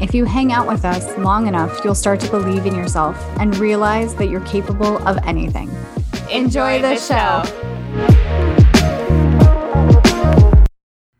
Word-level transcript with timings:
if 0.00 0.14
you 0.14 0.24
hang 0.24 0.52
out 0.52 0.66
with 0.66 0.84
us 0.84 1.16
long 1.18 1.46
enough, 1.46 1.84
you'll 1.84 1.94
start 1.94 2.20
to 2.20 2.30
believe 2.30 2.66
in 2.66 2.74
yourself 2.74 3.16
and 3.38 3.56
realize 3.58 4.14
that 4.16 4.28
you're 4.28 4.40
capable 4.40 4.98
of 5.06 5.18
anything. 5.24 5.70
Enjoy, 6.30 6.80
the, 6.82 6.96
show. 6.96 7.42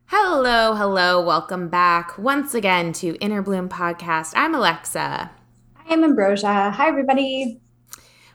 Hello, 0.06 0.74
hello. 0.74 1.24
Welcome 1.24 1.68
back 1.68 2.18
once 2.18 2.54
again 2.54 2.92
to 2.94 3.16
Inner 3.16 3.42
Bloom 3.42 3.68
Podcast. 3.68 4.32
I'm 4.34 4.54
Alexa. 4.54 5.30
I 5.76 5.92
am 5.92 6.02
Ambrosia. 6.02 6.70
Hi, 6.70 6.88
everybody. 6.88 7.60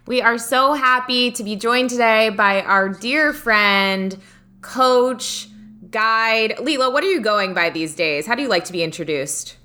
We 0.06 0.22
are 0.22 0.38
so 0.38 0.74
happy 0.74 1.31
to 1.31 1.44
be 1.44 1.56
joined 1.56 1.90
today 1.90 2.30
by 2.30 2.62
our 2.62 2.90
dear 2.90 3.34
friend, 3.34 4.18
coach, 4.62 5.50
guide. 5.92 6.56
Leela, 6.59 6.92
what 6.94 7.03
are 7.03 7.12
you 7.12 7.20
going 7.22 7.53
by 7.53 7.70
these 7.70 7.94
days? 7.94 8.26
How 8.26 8.36
do 8.36 8.42
you 8.42 8.48
like 8.48 8.66
to 8.66 8.72
be 8.72 8.84
introduced? 8.84 9.59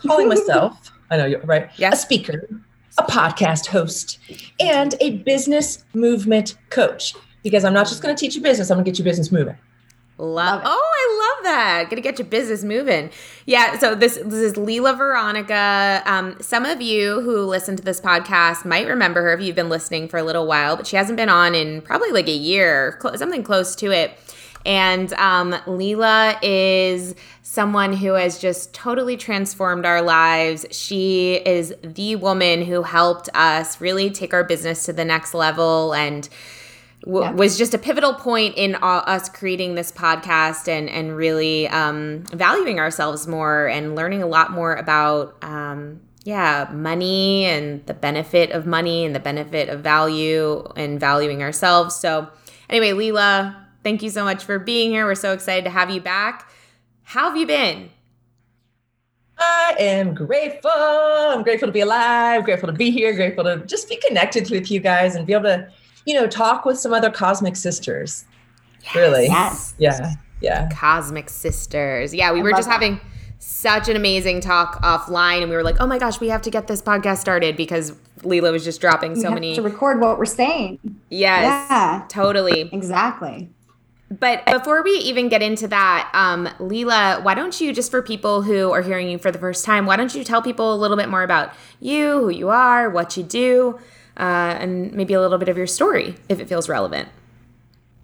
Calling 0.00 0.28
myself, 0.36 0.92
I 1.10 1.16
know 1.16 1.26
you're 1.26 1.40
right, 1.40 1.70
yes. 1.76 1.94
a 1.94 1.96
speaker, 1.96 2.48
a 2.98 3.02
podcast 3.04 3.66
host, 3.66 4.18
and 4.60 4.94
a 5.00 5.18
business 5.18 5.84
movement 5.94 6.56
coach. 6.70 7.14
Because 7.42 7.64
I'm 7.64 7.74
not 7.74 7.86
just 7.86 8.02
going 8.02 8.14
to 8.14 8.18
teach 8.18 8.34
you 8.34 8.42
business, 8.42 8.70
I'm 8.70 8.76
going 8.76 8.84
to 8.84 8.90
get 8.90 8.98
your 8.98 9.04
business 9.04 9.30
moving. 9.30 9.56
Love, 10.18 10.62
love 10.62 10.62
oh, 10.64 10.92
I 10.94 11.34
love 11.36 11.44
that. 11.44 11.90
Gonna 11.90 12.00
get 12.00 12.18
your 12.18 12.26
business 12.26 12.64
moving. 12.64 13.10
Yeah. 13.44 13.78
So 13.78 13.94
this 13.94 14.14
this 14.14 14.34
is 14.40 14.54
Leela 14.54 14.96
Veronica. 14.96 16.02
Um, 16.06 16.36
some 16.40 16.64
of 16.64 16.80
you 16.80 17.20
who 17.20 17.42
listen 17.42 17.76
to 17.76 17.82
this 17.82 18.00
podcast 18.00 18.64
might 18.64 18.86
remember 18.86 19.20
her 19.22 19.34
if 19.34 19.42
you've 19.42 19.56
been 19.56 19.68
listening 19.68 20.08
for 20.08 20.16
a 20.16 20.22
little 20.22 20.46
while, 20.46 20.74
but 20.74 20.86
she 20.86 20.96
hasn't 20.96 21.18
been 21.18 21.28
on 21.28 21.54
in 21.54 21.82
probably 21.82 22.12
like 22.12 22.28
a 22.28 22.36
year, 22.36 22.98
cl- 23.02 23.18
something 23.18 23.42
close 23.42 23.76
to 23.76 23.90
it. 23.90 24.18
And 24.66 25.12
um, 25.14 25.52
Leela 25.66 26.36
is 26.42 27.14
someone 27.42 27.92
who 27.92 28.14
has 28.14 28.40
just 28.40 28.74
totally 28.74 29.16
transformed 29.16 29.86
our 29.86 30.02
lives. 30.02 30.66
She 30.72 31.36
is 31.36 31.72
the 31.82 32.16
woman 32.16 32.64
who 32.64 32.82
helped 32.82 33.28
us 33.32 33.80
really 33.80 34.10
take 34.10 34.34
our 34.34 34.42
business 34.42 34.82
to 34.86 34.92
the 34.92 35.04
next 35.04 35.34
level 35.34 35.94
and 35.94 36.28
w- 37.04 37.24
yeah. 37.24 37.30
was 37.30 37.56
just 37.56 37.74
a 37.74 37.78
pivotal 37.78 38.14
point 38.14 38.56
in 38.56 38.74
us 38.82 39.28
creating 39.28 39.76
this 39.76 39.92
podcast 39.92 40.66
and, 40.66 40.90
and 40.90 41.16
really 41.16 41.68
um, 41.68 42.24
valuing 42.32 42.80
ourselves 42.80 43.28
more 43.28 43.68
and 43.68 43.94
learning 43.94 44.22
a 44.22 44.26
lot 44.26 44.50
more 44.50 44.74
about. 44.74 45.42
Um, 45.42 46.00
yeah, 46.24 46.68
money 46.72 47.44
and 47.44 47.86
the 47.86 47.94
benefit 47.94 48.50
of 48.50 48.66
money 48.66 49.04
and 49.04 49.14
the 49.14 49.20
benefit 49.20 49.68
of 49.68 49.82
value 49.82 50.66
and 50.74 50.98
valuing 50.98 51.40
ourselves. 51.40 51.94
So, 51.94 52.26
anyway, 52.68 52.90
Leela, 52.90 53.54
Thank 53.86 54.02
you 54.02 54.10
so 54.10 54.24
much 54.24 54.42
for 54.42 54.58
being 54.58 54.90
here. 54.90 55.06
We're 55.06 55.14
so 55.14 55.32
excited 55.32 55.62
to 55.62 55.70
have 55.70 55.90
you 55.90 56.00
back. 56.00 56.50
How 57.04 57.28
have 57.28 57.36
you 57.36 57.46
been? 57.46 57.90
I 59.38 59.76
am 59.78 60.12
grateful. 60.12 60.72
I'm 60.72 61.44
grateful 61.44 61.68
to 61.68 61.72
be 61.72 61.82
alive, 61.82 62.42
grateful 62.42 62.66
to 62.66 62.72
be 62.72 62.90
here, 62.90 63.14
grateful 63.14 63.44
to 63.44 63.64
just 63.64 63.88
be 63.88 63.94
connected 64.08 64.50
with 64.50 64.72
you 64.72 64.80
guys 64.80 65.14
and 65.14 65.24
be 65.24 65.34
able 65.34 65.44
to, 65.44 65.68
you 66.04 66.14
know, 66.14 66.26
talk 66.26 66.64
with 66.64 66.80
some 66.80 66.92
other 66.92 67.12
cosmic 67.12 67.54
sisters. 67.54 68.24
Yes. 68.82 68.96
Really. 68.96 69.26
Yes. 69.26 69.74
Yeah. 69.78 70.14
Yeah. 70.40 70.68
Cosmic 70.72 71.30
sisters. 71.30 72.12
Yeah, 72.12 72.32
we 72.32 72.40
I 72.40 72.42
were 72.42 72.50
just 72.50 72.66
that. 72.66 72.72
having 72.72 73.00
such 73.38 73.88
an 73.88 73.94
amazing 73.94 74.40
talk 74.40 74.82
offline 74.82 75.42
and 75.42 75.48
we 75.48 75.54
were 75.54 75.62
like, 75.62 75.76
"Oh 75.78 75.86
my 75.86 76.00
gosh, 76.00 76.18
we 76.18 76.28
have 76.30 76.42
to 76.42 76.50
get 76.50 76.66
this 76.66 76.82
podcast 76.82 77.18
started 77.18 77.56
because 77.56 77.92
Leela 78.22 78.50
was 78.50 78.64
just 78.64 78.80
dropping 78.80 79.14
so 79.14 79.30
many 79.30 79.54
to 79.54 79.62
record 79.62 80.00
what 80.00 80.18
we're 80.18 80.24
saying." 80.24 80.80
Yes. 81.08 81.68
Yeah. 81.70 82.04
Totally. 82.08 82.68
Exactly. 82.72 83.52
But 84.08 84.46
before 84.46 84.84
we 84.84 84.92
even 84.92 85.28
get 85.28 85.42
into 85.42 85.66
that, 85.68 86.10
um, 86.14 86.46
Leela, 86.58 87.22
why 87.24 87.34
don't 87.34 87.60
you, 87.60 87.72
just 87.72 87.90
for 87.90 88.02
people 88.02 88.42
who 88.42 88.70
are 88.70 88.82
hearing 88.82 89.08
you 89.08 89.18
for 89.18 89.32
the 89.32 89.38
first 89.38 89.64
time, 89.64 89.84
why 89.84 89.96
don't 89.96 90.14
you 90.14 90.22
tell 90.22 90.40
people 90.40 90.72
a 90.72 90.76
little 90.76 90.96
bit 90.96 91.08
more 91.08 91.24
about 91.24 91.52
you, 91.80 92.20
who 92.20 92.28
you 92.28 92.48
are, 92.48 92.88
what 92.88 93.16
you 93.16 93.24
do, 93.24 93.80
uh, 94.16 94.56
and 94.60 94.92
maybe 94.92 95.12
a 95.14 95.20
little 95.20 95.38
bit 95.38 95.48
of 95.48 95.56
your 95.56 95.66
story, 95.66 96.14
if 96.28 96.38
it 96.38 96.48
feels 96.48 96.68
relevant. 96.68 97.08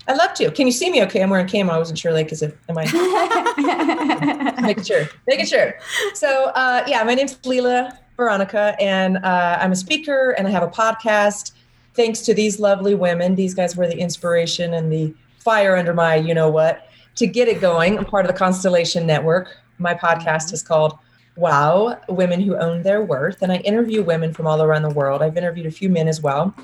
I'd 0.08 0.16
love 0.16 0.34
to. 0.34 0.50
Can 0.50 0.66
you 0.66 0.72
see 0.72 0.90
me 0.90 1.04
okay? 1.04 1.22
I'm 1.22 1.30
wearing 1.30 1.46
camo. 1.46 1.72
I 1.72 1.78
wasn't 1.78 2.00
sure, 2.00 2.12
like, 2.12 2.32
is 2.32 2.42
it, 2.42 2.58
am 2.69 2.76
I? 2.76 4.56
making 4.62 4.82
sure, 4.82 5.08
making 5.28 5.46
sure. 5.46 5.78
So, 6.14 6.46
uh, 6.56 6.82
yeah, 6.88 7.04
my 7.04 7.14
name's 7.14 7.36
Leela 7.38 7.96
Veronica, 8.16 8.74
and 8.80 9.19
uh, 9.19 9.58
I'm 9.60 9.70
a 9.70 9.76
speaker 9.76 10.34
and 10.36 10.48
I 10.48 10.50
have 10.50 10.64
a 10.64 10.69
podcast. 10.69 11.52
Thanks 11.94 12.20
to 12.22 12.34
these 12.34 12.58
lovely 12.58 12.96
women, 12.96 13.36
these 13.36 13.54
guys 13.54 13.76
were 13.76 13.86
the 13.86 13.98
inspiration 13.98 14.74
and 14.74 14.90
the 14.90 15.14
fire 15.42 15.76
under 15.76 15.92
my 15.92 16.16
you 16.16 16.34
know 16.34 16.50
what 16.50 16.88
to 17.16 17.26
get 17.26 17.48
it 17.48 17.60
going. 17.60 17.98
I'm 17.98 18.04
part 18.04 18.25
of 18.25 18.32
the 18.32 18.38
Constellation 18.38 19.06
Network. 19.06 19.56
My 19.78 19.94
podcast 19.94 20.47
mm-hmm. 20.47 20.54
is 20.54 20.62
called 20.62 20.98
Wow 21.36 22.00
Women 22.08 22.41
Who 22.41 22.56
Own 22.56 22.82
Their 22.82 23.03
Worth. 23.03 23.42
And 23.42 23.52
I 23.52 23.56
interview 23.56 24.02
women 24.02 24.32
from 24.32 24.47
all 24.47 24.62
around 24.62 24.82
the 24.82 24.91
world. 24.91 25.22
I've 25.22 25.36
interviewed 25.36 25.66
a 25.66 25.70
few 25.70 25.88
men 25.88 26.08
as 26.08 26.20
well 26.20 26.54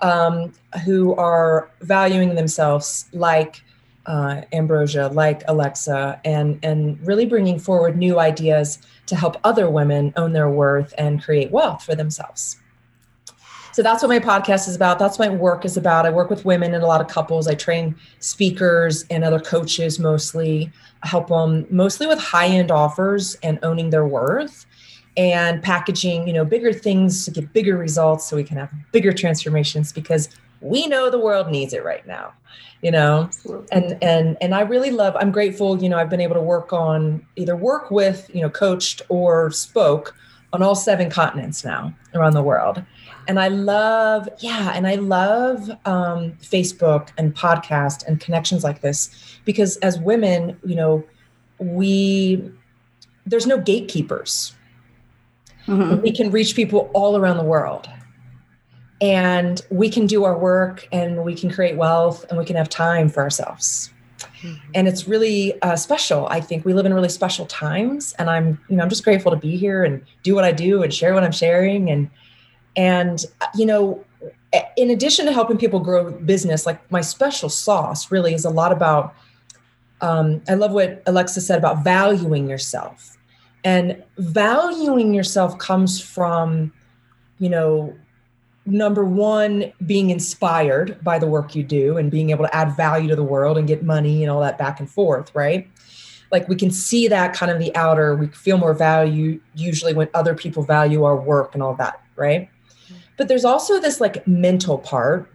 um, 0.00 0.52
who 0.84 1.14
are 1.16 1.70
valuing 1.80 2.34
themselves 2.34 3.06
like 3.12 3.62
uh, 4.06 4.42
Ambrosia, 4.52 5.08
like 5.08 5.42
Alexa, 5.48 6.20
and, 6.24 6.58
and 6.62 6.98
really 7.06 7.26
bringing 7.26 7.58
forward 7.58 7.96
new 7.96 8.18
ideas 8.18 8.78
to 9.06 9.16
help 9.16 9.36
other 9.44 9.68
women 9.68 10.12
own 10.16 10.32
their 10.32 10.48
worth 10.48 10.94
and 10.96 11.22
create 11.22 11.50
wealth 11.50 11.82
for 11.82 11.94
themselves. 11.94 12.56
So 13.72 13.82
that's 13.82 14.02
what 14.02 14.08
my 14.08 14.18
podcast 14.18 14.68
is 14.68 14.74
about. 14.74 14.98
That's 14.98 15.18
what 15.18 15.30
my 15.30 15.36
work 15.36 15.64
is 15.64 15.76
about. 15.76 16.06
I 16.06 16.10
work 16.10 16.30
with 16.30 16.44
women 16.44 16.74
and 16.74 16.82
a 16.82 16.86
lot 16.86 17.00
of 17.00 17.08
couples. 17.08 17.46
I 17.46 17.54
train 17.54 17.94
speakers 18.18 19.04
and 19.10 19.24
other 19.24 19.40
coaches 19.40 19.98
mostly. 19.98 20.70
I 21.02 21.08
help 21.08 21.28
them 21.28 21.66
mostly 21.70 22.06
with 22.06 22.18
high 22.18 22.48
end 22.48 22.70
offers 22.70 23.36
and 23.42 23.58
owning 23.62 23.90
their 23.90 24.06
worth 24.06 24.66
and 25.16 25.62
packaging, 25.62 26.26
you 26.26 26.32
know, 26.32 26.44
bigger 26.44 26.72
things 26.72 27.24
to 27.24 27.30
get 27.30 27.52
bigger 27.52 27.76
results 27.76 28.26
so 28.28 28.36
we 28.36 28.44
can 28.44 28.56
have 28.56 28.72
bigger 28.92 29.12
transformations 29.12 29.92
because 29.92 30.28
we 30.60 30.86
know 30.86 31.10
the 31.10 31.18
world 31.18 31.50
needs 31.50 31.72
it 31.72 31.84
right 31.84 32.06
now 32.06 32.32
you 32.82 32.90
know 32.90 33.24
Absolutely. 33.24 33.66
and 33.72 33.98
and 34.02 34.36
and 34.40 34.54
i 34.54 34.60
really 34.60 34.90
love 34.90 35.16
i'm 35.18 35.30
grateful 35.30 35.82
you 35.82 35.88
know 35.88 35.98
i've 35.98 36.10
been 36.10 36.20
able 36.20 36.34
to 36.34 36.40
work 36.40 36.72
on 36.72 37.24
either 37.36 37.56
work 37.56 37.90
with 37.90 38.30
you 38.32 38.40
know 38.40 38.50
coached 38.50 39.02
or 39.08 39.50
spoke 39.50 40.14
on 40.52 40.62
all 40.62 40.74
seven 40.74 41.10
continents 41.10 41.64
now 41.64 41.92
around 42.14 42.34
the 42.34 42.42
world 42.42 42.82
and 43.28 43.38
I 43.38 43.48
love, 43.48 44.26
yeah, 44.38 44.72
and 44.74 44.86
I 44.86 44.94
love 44.94 45.70
um, 45.84 46.32
Facebook 46.40 47.10
and 47.18 47.34
podcast 47.34 48.06
and 48.06 48.18
connections 48.18 48.64
like 48.64 48.80
this 48.80 49.10
because 49.44 49.76
as 49.78 49.98
women, 49.98 50.58
you 50.64 50.74
know, 50.74 51.04
we 51.58 52.50
there's 53.26 53.46
no 53.46 53.58
gatekeepers. 53.58 54.54
Mm-hmm. 55.66 56.00
We 56.00 56.12
can 56.12 56.30
reach 56.30 56.56
people 56.56 56.90
all 56.94 57.16
around 57.16 57.36
the 57.36 57.44
world. 57.44 57.88
And 59.00 59.60
we 59.70 59.90
can 59.90 60.06
do 60.06 60.24
our 60.24 60.36
work 60.36 60.88
and 60.90 61.22
we 61.22 61.34
can 61.34 61.50
create 61.50 61.76
wealth 61.76 62.24
and 62.30 62.38
we 62.38 62.44
can 62.44 62.56
have 62.56 62.68
time 62.68 63.08
for 63.08 63.22
ourselves. 63.22 63.92
Mm-hmm. 64.40 64.54
And 64.74 64.88
it's 64.88 65.06
really 65.06 65.60
uh, 65.62 65.76
special. 65.76 66.26
I 66.28 66.40
think 66.40 66.64
we 66.64 66.72
live 66.72 66.86
in 66.86 66.94
really 66.94 67.10
special 67.10 67.46
times. 67.46 68.14
And 68.18 68.28
I'm, 68.28 68.58
you 68.68 68.76
know, 68.76 68.82
I'm 68.82 68.88
just 68.88 69.04
grateful 69.04 69.30
to 69.30 69.36
be 69.36 69.56
here 69.56 69.84
and 69.84 70.02
do 70.24 70.34
what 70.34 70.44
I 70.44 70.50
do 70.50 70.82
and 70.82 70.92
share 70.92 71.14
what 71.14 71.22
I'm 71.22 71.32
sharing 71.32 71.90
and 71.90 72.10
and, 72.78 73.26
you 73.56 73.66
know, 73.66 74.04
in 74.76 74.90
addition 74.90 75.26
to 75.26 75.32
helping 75.32 75.58
people 75.58 75.80
grow 75.80 76.12
business, 76.12 76.64
like 76.64 76.90
my 76.92 77.00
special 77.00 77.48
sauce 77.48 78.12
really 78.12 78.32
is 78.32 78.44
a 78.44 78.50
lot 78.50 78.70
about, 78.70 79.14
um, 80.00 80.40
I 80.48 80.54
love 80.54 80.70
what 80.70 81.02
Alexa 81.06 81.40
said 81.40 81.58
about 81.58 81.82
valuing 81.82 82.48
yourself. 82.48 83.18
And 83.64 84.00
valuing 84.16 85.12
yourself 85.12 85.58
comes 85.58 86.00
from, 86.00 86.72
you 87.40 87.48
know, 87.48 87.94
number 88.64 89.04
one, 89.04 89.72
being 89.84 90.10
inspired 90.10 91.02
by 91.02 91.18
the 91.18 91.26
work 91.26 91.56
you 91.56 91.64
do 91.64 91.96
and 91.96 92.12
being 92.12 92.30
able 92.30 92.44
to 92.44 92.54
add 92.54 92.76
value 92.76 93.08
to 93.08 93.16
the 93.16 93.24
world 93.24 93.58
and 93.58 93.66
get 93.66 93.82
money 93.82 94.22
and 94.22 94.30
all 94.30 94.40
that 94.40 94.56
back 94.56 94.78
and 94.78 94.88
forth, 94.88 95.34
right? 95.34 95.68
Like 96.30 96.48
we 96.48 96.54
can 96.54 96.70
see 96.70 97.08
that 97.08 97.34
kind 97.34 97.50
of 97.50 97.58
the 97.58 97.74
outer, 97.74 98.14
we 98.14 98.28
feel 98.28 98.56
more 98.56 98.74
value 98.74 99.40
usually 99.54 99.94
when 99.94 100.08
other 100.14 100.34
people 100.36 100.62
value 100.62 101.02
our 101.02 101.16
work 101.16 101.54
and 101.54 101.62
all 101.62 101.74
that, 101.74 102.00
right? 102.14 102.48
But 103.18 103.28
there's 103.28 103.44
also 103.44 103.78
this 103.78 104.00
like 104.00 104.26
mental 104.26 104.78
part, 104.78 105.30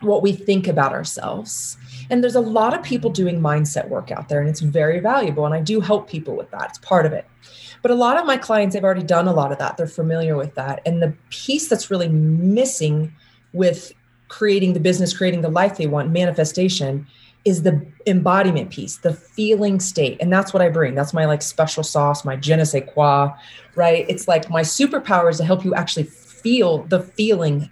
what 0.00 0.22
we 0.22 0.32
think 0.32 0.68
about 0.68 0.92
ourselves. 0.92 1.76
And 2.10 2.22
there's 2.22 2.36
a 2.36 2.40
lot 2.40 2.74
of 2.74 2.82
people 2.82 3.10
doing 3.10 3.40
mindset 3.40 3.88
work 3.88 4.12
out 4.12 4.28
there, 4.28 4.40
and 4.40 4.48
it's 4.48 4.60
very 4.60 5.00
valuable. 5.00 5.46
And 5.46 5.54
I 5.54 5.60
do 5.60 5.80
help 5.80 6.08
people 6.08 6.36
with 6.36 6.50
that, 6.52 6.68
it's 6.68 6.78
part 6.78 7.06
of 7.06 7.12
it. 7.12 7.26
But 7.82 7.90
a 7.90 7.94
lot 7.94 8.18
of 8.18 8.24
my 8.24 8.36
clients, 8.36 8.74
they've 8.74 8.84
already 8.84 9.02
done 9.02 9.26
a 9.26 9.32
lot 9.32 9.52
of 9.52 9.58
that. 9.58 9.76
They're 9.76 9.86
familiar 9.86 10.36
with 10.36 10.54
that. 10.54 10.80
And 10.86 11.02
the 11.02 11.14
piece 11.30 11.68
that's 11.68 11.90
really 11.90 12.08
missing 12.08 13.12
with 13.52 13.92
creating 14.28 14.72
the 14.72 14.80
business, 14.80 15.16
creating 15.16 15.42
the 15.42 15.50
life 15.50 15.76
they 15.76 15.86
want, 15.86 16.10
manifestation, 16.10 17.06
is 17.44 17.62
the 17.62 17.86
embodiment 18.06 18.70
piece, 18.70 18.96
the 18.96 19.12
feeling 19.12 19.80
state. 19.80 20.16
And 20.20 20.32
that's 20.32 20.54
what 20.54 20.62
I 20.62 20.70
bring. 20.70 20.94
That's 20.94 21.12
my 21.12 21.26
like 21.26 21.42
special 21.42 21.82
sauce, 21.82 22.24
my 22.24 22.36
je 22.36 22.56
ne 22.56 22.64
sais 22.64 22.82
quoi, 22.92 23.34
right? 23.74 24.06
It's 24.08 24.26
like 24.26 24.48
my 24.48 24.62
superpower 24.62 25.30
is 25.30 25.36
to 25.38 25.44
help 25.44 25.62
you 25.62 25.74
actually 25.74 26.04
feel 26.44 26.84
the 26.84 27.00
feeling 27.00 27.68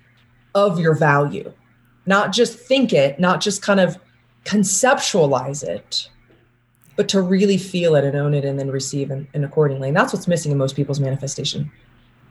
of 0.54 0.80
your 0.80 0.94
value, 0.94 1.52
not 2.06 2.32
just 2.32 2.58
think 2.58 2.92
it, 2.92 3.20
not 3.20 3.40
just 3.40 3.62
kind 3.62 3.78
of 3.78 3.98
conceptualize 4.44 5.62
it, 5.62 6.08
but 6.96 7.08
to 7.08 7.22
really 7.22 7.56
feel 7.58 7.94
it 7.94 8.04
and 8.04 8.16
own 8.16 8.34
it 8.34 8.44
and 8.44 8.58
then 8.58 8.70
receive 8.70 9.10
and, 9.10 9.28
and 9.34 9.44
accordingly. 9.44 9.88
And 9.88 9.96
that's 9.96 10.12
what's 10.12 10.26
missing 10.26 10.50
in 10.50 10.58
most 10.58 10.74
people's 10.74 10.98
manifestation 10.98 11.70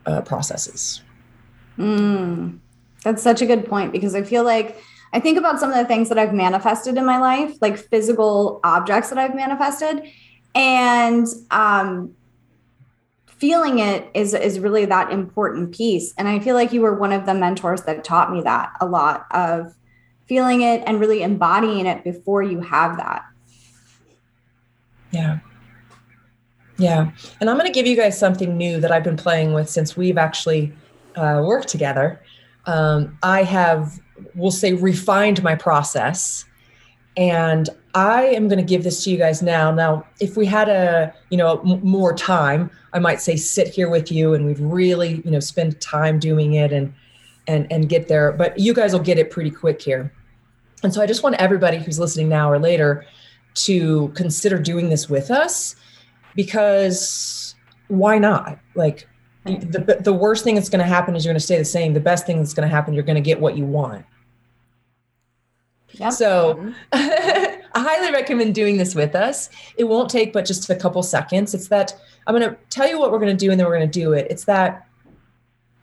uh, 0.06 0.22
processes. 0.22 1.02
Mm, 1.78 2.60
that's 3.04 3.24
such 3.24 3.42
a 3.42 3.46
good 3.46 3.66
point 3.66 3.92
because 3.92 4.14
I 4.14 4.24
feel 4.24 4.44
like 4.44 4.82
I 5.14 5.20
think 5.20 5.38
about 5.38 5.60
some 5.60 5.70
of 5.70 5.78
the 5.78 5.86
things 5.86 6.10
that 6.10 6.18
I've 6.18 6.34
manifested 6.34 6.98
in 6.98 7.06
my 7.06 7.18
life, 7.18 7.56
like 7.62 7.78
physical 7.78 8.60
objects 8.64 9.10
that 9.10 9.18
I've 9.18 9.36
manifested, 9.36 10.04
and 10.56 11.28
um, 11.50 12.16
feeling 13.42 13.80
it 13.80 14.08
is 14.14 14.36
is 14.36 14.60
really 14.60 14.86
that 14.86 15.12
important 15.12 15.76
piece. 15.76 16.14
And 16.16 16.28
I 16.28 16.38
feel 16.38 16.54
like 16.54 16.72
you 16.72 16.82
were 16.82 16.94
one 16.94 17.12
of 17.12 17.26
the 17.26 17.34
mentors 17.34 17.82
that 17.84 18.04
taught 18.04 18.32
me 18.32 18.42
that 18.44 18.72
a 18.80 18.86
lot 18.86 19.26
of 19.32 19.74
feeling 20.28 20.62
it 20.62 20.84
and 20.86 21.00
really 21.00 21.24
embodying 21.24 21.88
it 21.88 22.04
before 22.04 22.44
you 22.44 22.62
have 22.62 22.98
that. 22.98 23.24
Yeah. 25.10 25.40
Yeah. 26.78 27.12
And 27.40 27.50
I'm 27.50 27.58
going 27.58 27.68
to 27.68 27.74
give 27.74 27.88
you 27.88 27.96
guys 27.96 28.18
something 28.18 28.56
new 28.56 28.80
that 28.80 28.92
I've 28.92 29.04
been 29.04 29.18
playing 29.18 29.54
with 29.54 29.70
since 29.70 29.98
we've 29.98 30.20
actually 30.20 30.72
uh, 31.16 31.42
worked 31.44 31.68
together. 31.68 32.22
Um, 32.68 33.18
I 33.24 33.42
have, 33.42 34.00
we'll 34.36 34.52
say, 34.52 34.74
refined 34.74 35.42
my 35.42 35.56
process. 35.56 36.46
And 37.18 37.70
I 37.94 38.24
am 38.24 38.48
going 38.48 38.58
to 38.58 38.66
give 38.66 38.84
this 38.84 39.04
to 39.04 39.12
you 39.12 39.18
guys 39.18 39.42
now. 39.42 39.72
Now, 39.72 40.06
if 40.20 40.38
we 40.38 40.46
had 40.46 40.70
a, 40.70 41.14
you 41.30 41.38
know, 41.38 41.60
m- 41.62 41.82
more 41.84 42.14
time, 42.14 42.72
I 42.94 43.00
might 43.00 43.22
say 43.22 43.36
sit 43.36 43.68
here 43.68 43.90
with 43.90 44.12
you 44.12 44.34
and 44.34 44.46
we'd 44.46 44.60
really, 44.60 45.22
you 45.26 45.32
know, 45.32 45.40
spend 45.40 45.80
time 45.82 46.20
doing 46.20 46.54
it 46.54 46.72
and 46.72 46.94
and 47.48 47.70
and 47.72 47.90
get 47.90 48.08
there. 48.08 48.32
But 48.32 48.58
you 48.60 48.74
guys 48.74 48.94
will 48.94 49.02
get 49.02 49.18
it 49.18 49.30
pretty 49.30 49.52
quick 49.52 49.82
here. 49.82 50.12
And 50.84 50.94
so 50.94 51.02
I 51.02 51.06
just 51.06 51.24
want 51.24 51.36
everybody 51.36 51.78
who's 51.78 52.00
listening 52.00 52.30
now 52.30 52.50
or 52.50 52.60
later 52.60 53.06
to 53.54 54.10
consider 54.10 54.58
doing 54.58 54.90
this 54.90 55.10
with 55.10 55.30
us 55.30 55.76
because 56.36 57.56
why 57.88 58.18
not? 58.18 58.60
Like 58.76 59.08
the, 59.44 59.98
the 60.00 60.14
worst 60.14 60.44
thing 60.44 60.56
that's 60.56 60.70
going 60.70 60.80
to 60.80 60.86
happen 60.86 61.16
is 61.16 61.26
you're 61.26 61.34
going 61.34 61.40
to 61.40 61.46
stay 61.46 61.58
the 61.58 61.66
same. 61.66 61.94
The 61.94 62.00
best 62.00 62.26
thing 62.26 62.38
that's 62.38 62.54
going 62.54 62.68
to 62.68 62.74
happen, 62.74 62.94
you're 62.94 63.04
going 63.04 63.16
to 63.16 63.22
get 63.22 63.40
what 63.40 63.58
you 63.58 63.66
want. 63.66 64.06
Yep. 65.94 66.14
So 66.14 66.74
I 67.74 67.82
highly 67.82 68.12
recommend 68.12 68.56
doing 68.56 68.78
this 68.78 68.96
with 68.96 69.16
us. 69.16 69.50
It 69.78 69.86
won't 69.86 70.10
take 70.10 70.34
but 70.34 70.46
just 70.46 70.70
a 70.70 70.76
couple 70.76 71.02
seconds. 71.04 71.54
It's 71.54 71.68
that 71.70 71.94
I'm 72.28 72.38
going 72.38 72.50
to 72.50 72.58
tell 72.70 72.88
you 72.88 73.00
what 73.00 73.12
we're 73.12 73.20
going 73.20 73.36
to 73.36 73.46
do 73.46 73.52
and 73.52 73.60
then 73.60 73.68
we're 73.68 73.78
going 73.78 73.90
to 73.90 74.00
do 74.00 74.14
it. 74.14 74.28
It's 74.30 74.46
that 74.46 74.88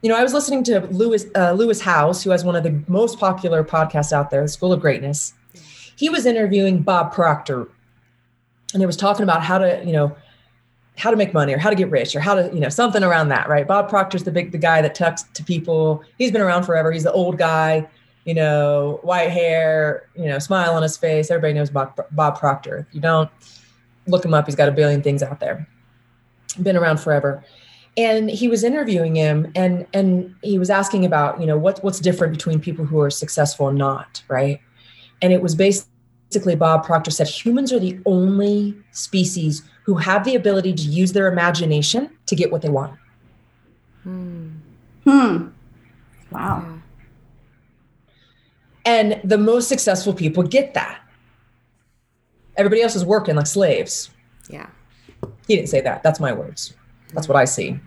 you 0.01 0.09
know, 0.09 0.15
I 0.15 0.23
was 0.23 0.33
listening 0.33 0.63
to 0.65 0.79
Lewis 0.91 1.25
uh, 1.35 1.51
Lewis 1.51 1.81
Howes, 1.81 2.23
who 2.23 2.29
has 2.29 2.45
one 2.45 2.55
of 2.55 2.63
the 2.63 2.81
most 2.87 3.19
popular 3.19 3.63
podcasts 3.63 4.13
out 4.13 4.29
there, 4.29 4.41
the 4.41 4.47
School 4.47 4.71
of 4.71 4.79
Greatness. 4.79 5.33
He 5.97 6.09
was 6.09 6.25
interviewing 6.25 6.81
Bob 6.81 7.11
Proctor, 7.13 7.67
and 8.73 8.81
he 8.81 8.85
was 8.85 8.95
talking 8.95 9.23
about 9.23 9.43
how 9.43 9.57
to, 9.57 9.83
you 9.85 9.91
know, 9.91 10.15
how 10.97 11.11
to 11.11 11.17
make 11.17 11.33
money 11.33 11.53
or 11.53 11.57
how 11.57 11.69
to 11.69 11.75
get 11.75 11.89
rich 11.89 12.15
or 12.15 12.21
how 12.21 12.35
to, 12.35 12.49
you 12.53 12.61
know, 12.61 12.69
something 12.69 13.03
around 13.03 13.27
that, 13.29 13.49
right? 13.49 13.67
Bob 13.67 13.89
Proctor's 13.89 14.23
the 14.23 14.31
big 14.31 14.53
the 14.53 14.57
guy 14.57 14.81
that 14.81 14.95
talks 14.95 15.23
to 15.23 15.43
people. 15.43 16.01
He's 16.17 16.31
been 16.31 16.41
around 16.41 16.63
forever. 16.63 16.93
He's 16.93 17.03
the 17.03 17.11
old 17.11 17.37
guy, 17.37 17.85
you 18.29 18.35
know, 18.35 18.99
white 19.01 19.31
hair, 19.31 20.07
you 20.15 20.25
know, 20.25 20.37
smile 20.37 20.75
on 20.75 20.83
his 20.83 20.95
face. 20.95 21.31
Everybody 21.31 21.53
knows 21.53 21.71
Bob, 21.71 21.99
Bob 22.11 22.37
Proctor. 22.37 22.85
If 22.87 22.93
you 22.93 23.01
don't, 23.01 23.27
look 24.05 24.23
him 24.23 24.35
up. 24.35 24.45
He's 24.45 24.53
got 24.53 24.69
a 24.69 24.71
billion 24.71 25.01
things 25.01 25.23
out 25.23 25.39
there. 25.39 25.67
Been 26.61 26.77
around 26.77 26.99
forever 26.99 27.43
and 27.97 28.29
he 28.29 28.47
was 28.47 28.63
interviewing 28.63 29.15
him 29.15 29.51
and 29.55 29.85
and 29.93 30.35
he 30.41 30.59
was 30.59 30.69
asking 30.69 31.05
about 31.05 31.39
you 31.41 31.45
know 31.45 31.57
what 31.57 31.83
what's 31.83 31.99
different 31.99 32.31
between 32.31 32.59
people 32.59 32.85
who 32.85 32.99
are 32.99 33.09
successful 33.09 33.67
and 33.67 33.77
not 33.77 34.23
right 34.27 34.61
and 35.21 35.33
it 35.33 35.41
was 35.41 35.55
basically 35.55 36.55
bob 36.55 36.85
proctor 36.85 37.11
said 37.11 37.27
humans 37.27 37.73
are 37.73 37.79
the 37.79 37.99
only 38.05 38.77
species 38.91 39.63
who 39.83 39.95
have 39.95 40.23
the 40.23 40.35
ability 40.35 40.73
to 40.73 40.83
use 40.83 41.13
their 41.13 41.27
imagination 41.27 42.09
to 42.25 42.35
get 42.35 42.51
what 42.51 42.61
they 42.61 42.69
want 42.69 42.97
hmm, 44.03 44.49
hmm. 45.03 45.47
wow 46.31 46.78
and 48.85 49.19
the 49.23 49.37
most 49.37 49.67
successful 49.67 50.13
people 50.13 50.43
get 50.43 50.73
that 50.73 51.01
everybody 52.57 52.81
else 52.81 52.95
is 52.95 53.05
working 53.05 53.35
like 53.35 53.47
slaves 53.47 54.09
yeah 54.49 54.69
he 55.47 55.55
didn't 55.55 55.69
say 55.69 55.81
that 55.81 56.03
that's 56.03 56.19
my 56.19 56.31
words 56.33 56.73
that's 57.13 57.27
what 57.27 57.37
I 57.37 57.45
see. 57.45 57.79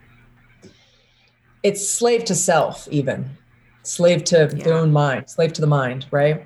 It's 1.62 1.86
slave 1.86 2.24
to 2.24 2.34
self, 2.34 2.88
even 2.90 3.30
slave 3.84 4.24
to 4.24 4.50
yeah. 4.54 4.64
their 4.64 4.74
own 4.74 4.92
mind, 4.92 5.28
slave 5.30 5.52
to 5.54 5.60
the 5.60 5.66
mind, 5.66 6.06
right? 6.10 6.44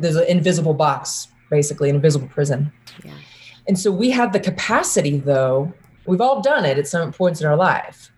There's 0.00 0.16
an 0.16 0.26
invisible 0.26 0.74
box, 0.74 1.28
basically, 1.50 1.88
an 1.88 1.96
invisible 1.96 2.28
prison. 2.28 2.72
Yeah. 3.04 3.12
And 3.68 3.78
so 3.78 3.90
we 3.90 4.10
have 4.10 4.32
the 4.32 4.40
capacity, 4.40 5.18
though, 5.18 5.72
we've 6.06 6.20
all 6.20 6.40
done 6.40 6.64
it 6.64 6.78
at 6.78 6.86
some 6.86 7.12
points 7.12 7.40
in 7.40 7.46
our 7.46 7.56
life 7.56 8.10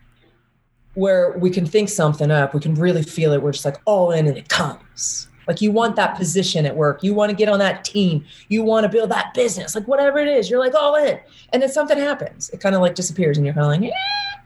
where 0.94 1.36
we 1.38 1.50
can 1.50 1.64
think 1.64 1.88
something 1.88 2.30
up, 2.30 2.54
we 2.54 2.60
can 2.60 2.74
really 2.74 3.02
feel 3.02 3.32
it, 3.32 3.40
we're 3.40 3.52
just 3.52 3.64
like 3.64 3.76
all 3.84 4.10
in 4.10 4.26
and 4.26 4.36
it 4.36 4.48
comes. 4.48 5.27
Like 5.48 5.62
you 5.62 5.72
want 5.72 5.96
that 5.96 6.14
position 6.14 6.66
at 6.66 6.76
work. 6.76 7.02
You 7.02 7.14
want 7.14 7.30
to 7.30 7.36
get 7.36 7.48
on 7.48 7.58
that 7.58 7.82
team. 7.82 8.24
You 8.48 8.62
want 8.62 8.84
to 8.84 8.88
build 8.90 9.10
that 9.10 9.32
business. 9.32 9.74
Like 9.74 9.88
whatever 9.88 10.18
it 10.18 10.28
is, 10.28 10.50
you're 10.50 10.60
like 10.60 10.74
all 10.74 10.94
in. 10.94 11.18
And 11.54 11.62
then 11.62 11.70
something 11.70 11.96
happens. 11.96 12.50
It 12.50 12.60
kind 12.60 12.74
of 12.74 12.82
like 12.82 12.94
disappears 12.94 13.38
and 13.38 13.46
you're 13.46 13.54
kind 13.54 13.74
of 13.74 13.80
like, 13.80 13.92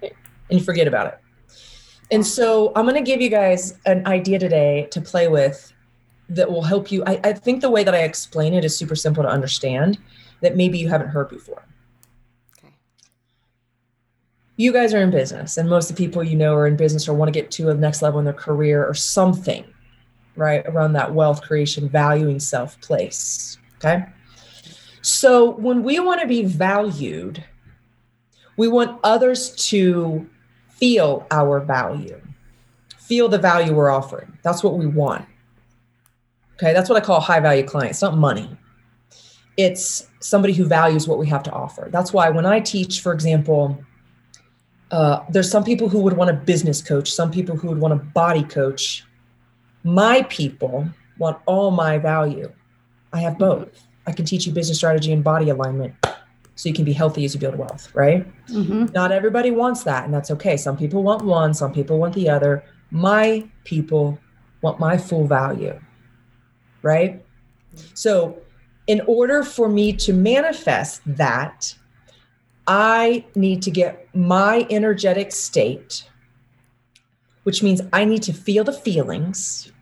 eh, 0.03 0.11
and 0.49 0.61
you 0.61 0.65
forget 0.65 0.87
about 0.87 1.09
it. 1.09 1.19
And 2.13 2.25
so 2.25 2.73
I'm 2.77 2.85
going 2.85 2.95
to 2.95 3.11
give 3.11 3.21
you 3.21 3.31
guys 3.31 3.77
an 3.85 4.07
idea 4.07 4.39
today 4.39 4.87
to 4.93 5.01
play 5.01 5.27
with 5.27 5.73
that 6.29 6.51
will 6.51 6.63
help 6.63 6.93
you. 6.93 7.03
I, 7.05 7.21
I 7.25 7.33
think 7.33 7.63
the 7.63 7.71
way 7.71 7.83
that 7.83 7.95
I 7.95 8.03
explain 8.05 8.55
it 8.55 8.65
is 8.65 8.79
super 8.79 8.95
simple 8.95 9.25
to 9.25 9.29
understand 9.29 9.99
that 10.41 10.57
maybe 10.57 10.79
you 10.79 10.89
haven't 10.89 11.09
heard 11.09 11.29
before. 11.31 11.67
Okay. 12.59 12.75
You 14.57 14.73
guys 14.73 14.95
are 14.95 15.03
in 15.03 15.11
business, 15.11 15.57
and 15.57 15.69
most 15.69 15.91
of 15.91 15.97
the 15.97 16.05
people 16.05 16.23
you 16.23 16.37
know 16.37 16.55
are 16.55 16.67
in 16.67 16.77
business 16.77 17.09
or 17.09 17.15
want 17.15 17.29
to 17.29 17.33
get 17.33 17.51
to 17.53 17.71
a 17.71 17.75
next 17.75 18.03
level 18.03 18.19
in 18.19 18.25
their 18.25 18.35
career 18.35 18.85
or 18.85 18.95
something 18.95 19.65
right 20.37 20.67
around 20.67 20.93
that 20.93 21.13
wealth 21.13 21.43
creation 21.43 21.89
valuing 21.89 22.41
self 22.41 22.81
place 22.81 23.59
okay? 23.77 24.05
So 25.03 25.51
when 25.51 25.83
we 25.83 25.99
want 25.99 26.21
to 26.21 26.27
be 26.27 26.45
valued 26.45 27.45
we 28.57 28.69
want 28.69 29.01
others 29.03 29.55
to 29.69 30.29
feel 30.69 31.27
our 31.31 31.61
value 31.61 32.21
feel 32.99 33.29
the 33.29 33.39
value 33.39 33.75
we're 33.75 33.91
offering. 33.91 34.39
That's 34.43 34.63
what 34.63 34.79
we 34.79 34.87
want 34.87 35.27
okay? 36.63 36.73
That's 36.73 36.89
what 36.89 37.03
i 37.03 37.05
call 37.05 37.21
high 37.21 37.41
value 37.41 37.65
clients 37.65 38.03
not 38.03 38.17
money. 38.17 38.57
It's 39.57 40.09
somebody 40.21 40.55
who 40.55 40.65
values 40.65 41.07
what 41.07 41.19
we 41.19 41.27
have 41.27 41.43
to 41.43 41.53
offer. 41.53 41.89
That's 41.91 42.13
why 42.13 42.31
when 42.31 42.47
i 42.47 42.61
teach 42.61 43.01
for 43.01 43.13
example 43.13 43.83
uh, 44.91 45.25
there's 45.31 45.51
some 45.51 45.65
people 45.65 45.89
who 45.89 46.01
would 46.01 46.13
want 46.13 46.29
a 46.29 46.35
business 46.35 46.83
coach 46.83 47.11
some 47.11 47.31
people 47.31 47.57
who 47.57 47.69
would 47.69 47.79
want 47.79 47.95
a 47.95 47.97
body 47.97 48.45
coach 48.45 49.05
my 49.85 50.23
people 50.29 50.89
want 51.19 51.39
all 51.47 51.71
my 51.71 51.99
value. 51.99 52.53
I 53.13 53.21
have 53.21 53.39
both. 53.39 53.69
I 54.07 54.13
can 54.13 54.25
teach 54.25 54.47
you 54.47 54.53
business 54.53 54.79
strategy 54.79 55.13
and 55.13 55.23
body 55.23 55.51
alignment 55.51 55.95
so 56.55 56.69
you 56.69 56.75
can 56.75 56.85
be 56.85 56.93
healthy 56.93 57.25
as 57.25 57.35
you 57.35 57.41
build 57.41 57.57
wealth, 57.57 57.95
right? 57.95 58.27
Mm-hmm. 58.49 58.87
Not 58.93 59.13
everybody 59.13 59.51
wants 59.51 59.85
that, 59.85 60.05
and 60.05 60.13
that's 60.13 60.31
okay. 60.31 60.57
Some 60.57 60.77
people 60.77 61.03
want 61.03 61.23
one, 61.23 61.55
some 61.55 61.73
people 61.73 61.99
want 61.99 62.15
the 62.15 62.29
other. 62.29 62.65
My 62.91 63.49
people 63.65 64.19
want 64.61 64.79
my 64.79 64.97
full 64.97 65.27
value, 65.27 65.79
right? 66.83 67.25
So, 67.95 68.39
in 68.87 69.01
order 69.07 69.43
for 69.43 69.69
me 69.69 69.93
to 69.95 70.13
manifest 70.13 71.01
that, 71.07 71.75
I 72.67 73.25
need 73.35 73.63
to 73.63 73.71
get 73.71 74.15
my 74.15 74.67
energetic 74.71 75.33
state 75.33 76.09
which 77.43 77.63
means 77.63 77.81
I 77.93 78.05
need 78.05 78.23
to 78.25 78.33
feel 78.33 78.65
the 78.65 78.73
feelings 78.73 79.73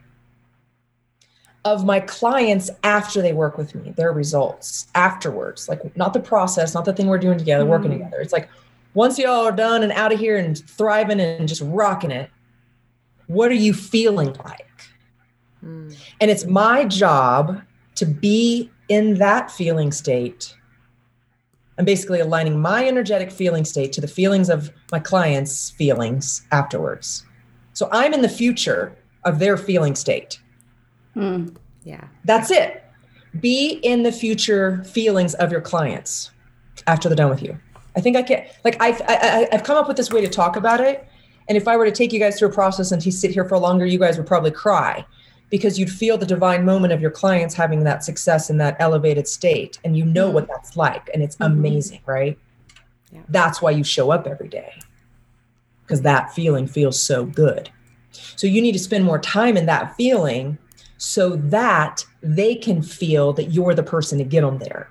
of 1.65 1.85
my 1.85 2.01
clients 2.01 2.71
after 2.85 3.21
they 3.21 3.33
work 3.33 3.59
with 3.59 3.75
me, 3.75 3.93
their 3.97 4.13
results 4.13 4.89
afterwards, 4.95 5.69
like 5.69 5.95
not 5.97 6.15
the 6.15 6.21
process, 6.21 6.75
not 6.75 6.85
the 6.85 6.93
thing 6.93 7.07
we're 7.07 7.19
doing 7.19 7.39
together, 7.39 7.65
mm. 7.65 7.69
working 7.69 7.91
together. 7.91 8.19
It's 8.21 8.33
like 8.33 8.49
once 8.95 9.19
y'all 9.19 9.47
are 9.47 9.53
done 9.53 9.83
and 9.83 9.93
out 9.93 10.13
of 10.13 10.19
here 10.19 10.39
and 10.39 10.59
thriving 10.59 11.21
and 11.21 11.47
just 11.47 11.63
rocking 11.65 12.11
it, 12.11 12.31
what 13.27 13.51
are 13.51 13.55
you 13.55 13.75
feeling 13.75 14.35
like? 14.45 14.67
Mm. 15.63 15.97
And 16.21 16.31
it's 16.31 16.47
my 16.47 16.85
job 16.85 17.63
to 17.97 18.07
be 18.07 18.71
in 18.89 19.15
that 19.15 19.51
feeling 19.51 19.93
state. 19.93 20.55
I'm 21.79 21.85
basically 21.85 22.21
aligning 22.21 22.59
my 22.59 22.87
energetic 22.87 23.31
feeling 23.31 23.65
state 23.65 23.93
to 23.93 24.01
the 24.01 24.09
feelings 24.09 24.49
of 24.49 24.71
my 24.91 24.99
clients' 24.99 25.71
feelings 25.71 26.47
afterwards. 26.51 27.25
So 27.81 27.89
I'm 27.93 28.13
in 28.13 28.21
the 28.21 28.29
future 28.29 28.95
of 29.25 29.39
their 29.39 29.57
feeling 29.57 29.95
state. 29.95 30.39
Mm. 31.17 31.57
Yeah. 31.83 32.09
That's 32.27 32.51
it. 32.51 32.85
Be 33.41 33.81
in 33.83 34.03
the 34.03 34.13
future 34.13 34.85
feelings 34.85 35.33
of 35.37 35.51
your 35.51 35.63
clients 35.63 36.31
after 36.87 37.09
they're 37.09 37.17
done 37.17 37.31
with 37.31 37.43
you. 37.43 37.59
I 37.97 38.03
think 38.03 38.19
I 38.19 38.23
can 38.23 38.45
like 38.65 38.77
I've 38.83 39.01
I, 39.09 39.13
have 39.13 39.49
i 39.51 39.57
have 39.57 39.65
come 39.65 39.79
up 39.79 39.89
with 39.89 39.97
this 39.97 40.11
way 40.11 40.21
to 40.21 40.29
talk 40.29 40.57
about 40.57 40.83
it. 40.83 41.09
And 41.49 41.57
if 41.57 41.67
I 41.67 41.79
were 41.79 41.87
to 41.87 41.91
take 41.91 42.13
you 42.13 42.19
guys 42.21 42.39
through 42.39 42.49
a 42.49 42.53
process 42.53 42.93
and 42.93 43.01
to 43.01 43.11
sit 43.11 43.31
here 43.31 43.47
for 43.47 43.57
longer, 43.57 43.87
you 43.87 43.99
guys 43.99 44.19
would 44.19 44.27
probably 44.27 44.51
cry 44.51 45.03
because 45.49 45.79
you'd 45.79 45.91
feel 45.91 46.19
the 46.19 46.27
divine 46.27 46.67
moment 46.67 46.93
of 46.93 47.01
your 47.01 47.11
clients 47.11 47.55
having 47.55 47.85
that 47.85 48.05
success 48.05 48.51
in 48.51 48.59
that 48.59 48.77
elevated 48.79 49.27
state. 49.27 49.79
And 49.85 49.97
you 49.97 50.05
know 50.05 50.29
mm 50.29 50.35
what 50.35 50.49
that's 50.49 50.77
like. 50.77 51.09
And 51.15 51.23
it's 51.23 51.37
mm-hmm. 51.37 51.51
amazing, 51.51 52.01
right? 52.05 52.39
Yeah. 53.11 53.23
That's 53.31 53.63
why 53.63 53.71
you 53.71 53.85
show 53.85 54.11
up 54.11 54.27
every 54.27 54.49
day 54.49 54.75
because 55.91 56.03
that 56.03 56.33
feeling 56.33 56.69
feels 56.69 57.03
so 57.03 57.25
good. 57.25 57.69
So 58.13 58.47
you 58.47 58.63
need 58.63 58.73
to 58.73 58.79
spend 58.79 59.05
more 59.05 59.19
time 59.19 59.57
in 59.57 59.67
that 59.67 59.97
feeling 59.97 60.57
so 60.99 61.31
that 61.31 62.05
they 62.23 62.55
can 62.55 62.81
feel 62.81 63.33
that 63.33 63.47
you're 63.47 63.75
the 63.75 63.83
person 63.83 64.17
to 64.19 64.25
get 64.25 64.43
them 64.43 64.59
there. 64.59 64.89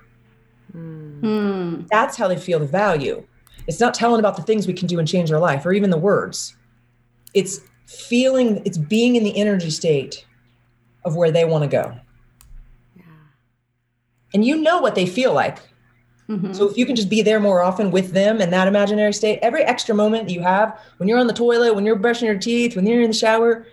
Mm. 0.74 1.88
That's 1.88 2.18
how 2.18 2.28
they 2.28 2.36
feel 2.36 2.58
the 2.58 2.66
value. 2.66 3.26
It's 3.66 3.80
not 3.80 3.94
telling 3.94 4.20
about 4.20 4.36
the 4.36 4.42
things 4.42 4.66
we 4.66 4.74
can 4.74 4.88
do 4.88 4.98
and 4.98 5.08
change 5.08 5.32
our 5.32 5.40
life 5.40 5.64
or 5.64 5.72
even 5.72 5.88
the 5.88 5.96
words. 5.96 6.54
It's 7.32 7.60
feeling, 7.86 8.60
it's 8.66 8.76
being 8.76 9.16
in 9.16 9.24
the 9.24 9.34
energy 9.38 9.70
state 9.70 10.26
of 11.06 11.16
where 11.16 11.30
they 11.30 11.46
want 11.46 11.64
to 11.64 11.68
go. 11.68 11.94
Yeah. 12.94 13.04
And 14.34 14.44
you 14.44 14.60
know 14.60 14.80
what 14.80 14.96
they 14.96 15.06
feel 15.06 15.32
like. 15.32 15.60
Mm-hmm. 16.30 16.52
So 16.52 16.70
if 16.70 16.76
you 16.76 16.86
can 16.86 16.94
just 16.94 17.10
be 17.10 17.22
there 17.22 17.40
more 17.40 17.60
often 17.60 17.90
with 17.90 18.12
them 18.12 18.40
in 18.40 18.50
that 18.50 18.68
imaginary 18.68 19.12
state, 19.12 19.40
every 19.42 19.62
extra 19.64 19.94
moment 19.94 20.30
you 20.30 20.40
have 20.42 20.78
when 20.98 21.08
you're 21.08 21.18
on 21.18 21.26
the 21.26 21.32
toilet, 21.32 21.74
when 21.74 21.84
you're 21.84 21.96
brushing 21.96 22.26
your 22.26 22.38
teeth, 22.38 22.76
when 22.76 22.86
you're 22.86 23.02
in 23.02 23.10
the 23.10 23.16
shower, 23.16 23.66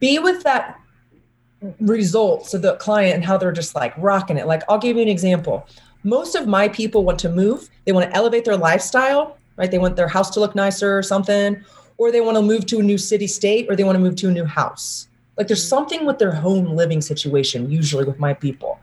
be 0.00 0.18
with 0.18 0.42
that 0.42 0.80
results 1.80 2.52
of 2.52 2.62
the 2.62 2.74
client 2.76 3.14
and 3.14 3.24
how 3.24 3.36
they're 3.36 3.52
just 3.52 3.76
like 3.76 3.94
rocking 3.96 4.36
it. 4.36 4.46
Like, 4.46 4.62
I'll 4.68 4.78
give 4.78 4.96
you 4.96 5.02
an 5.02 5.08
example. 5.08 5.68
Most 6.02 6.34
of 6.34 6.48
my 6.48 6.68
people 6.68 7.04
want 7.04 7.20
to 7.20 7.30
move, 7.30 7.70
they 7.84 7.92
want 7.92 8.10
to 8.10 8.16
elevate 8.16 8.44
their 8.44 8.56
lifestyle, 8.56 9.38
right? 9.56 9.70
They 9.70 9.78
want 9.78 9.94
their 9.94 10.08
house 10.08 10.30
to 10.30 10.40
look 10.40 10.56
nicer 10.56 10.98
or 10.98 11.02
something, 11.02 11.64
or 11.96 12.10
they 12.10 12.20
want 12.20 12.36
to 12.36 12.42
move 12.42 12.66
to 12.66 12.80
a 12.80 12.82
new 12.82 12.98
city 12.98 13.28
state, 13.28 13.66
or 13.70 13.76
they 13.76 13.84
want 13.84 13.94
to 13.94 14.00
move 14.00 14.16
to 14.16 14.28
a 14.28 14.32
new 14.32 14.44
house. 14.44 15.06
Like, 15.38 15.46
there's 15.46 15.66
something 15.66 16.04
with 16.04 16.18
their 16.18 16.32
home 16.32 16.66
living 16.74 17.00
situation, 17.00 17.70
usually 17.70 18.04
with 18.04 18.18
my 18.18 18.34
people. 18.34 18.80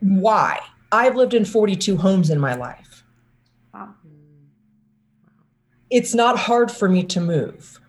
Why? 0.00 0.60
I've 0.90 1.16
lived 1.16 1.34
in 1.34 1.44
42 1.44 1.96
homes 1.96 2.30
in 2.30 2.38
my 2.38 2.54
life. 2.54 3.04
Wow. 3.74 3.94
It's 5.90 6.14
not 6.14 6.38
hard 6.38 6.70
for 6.70 6.88
me 6.88 7.02
to 7.04 7.20
move. 7.20 7.80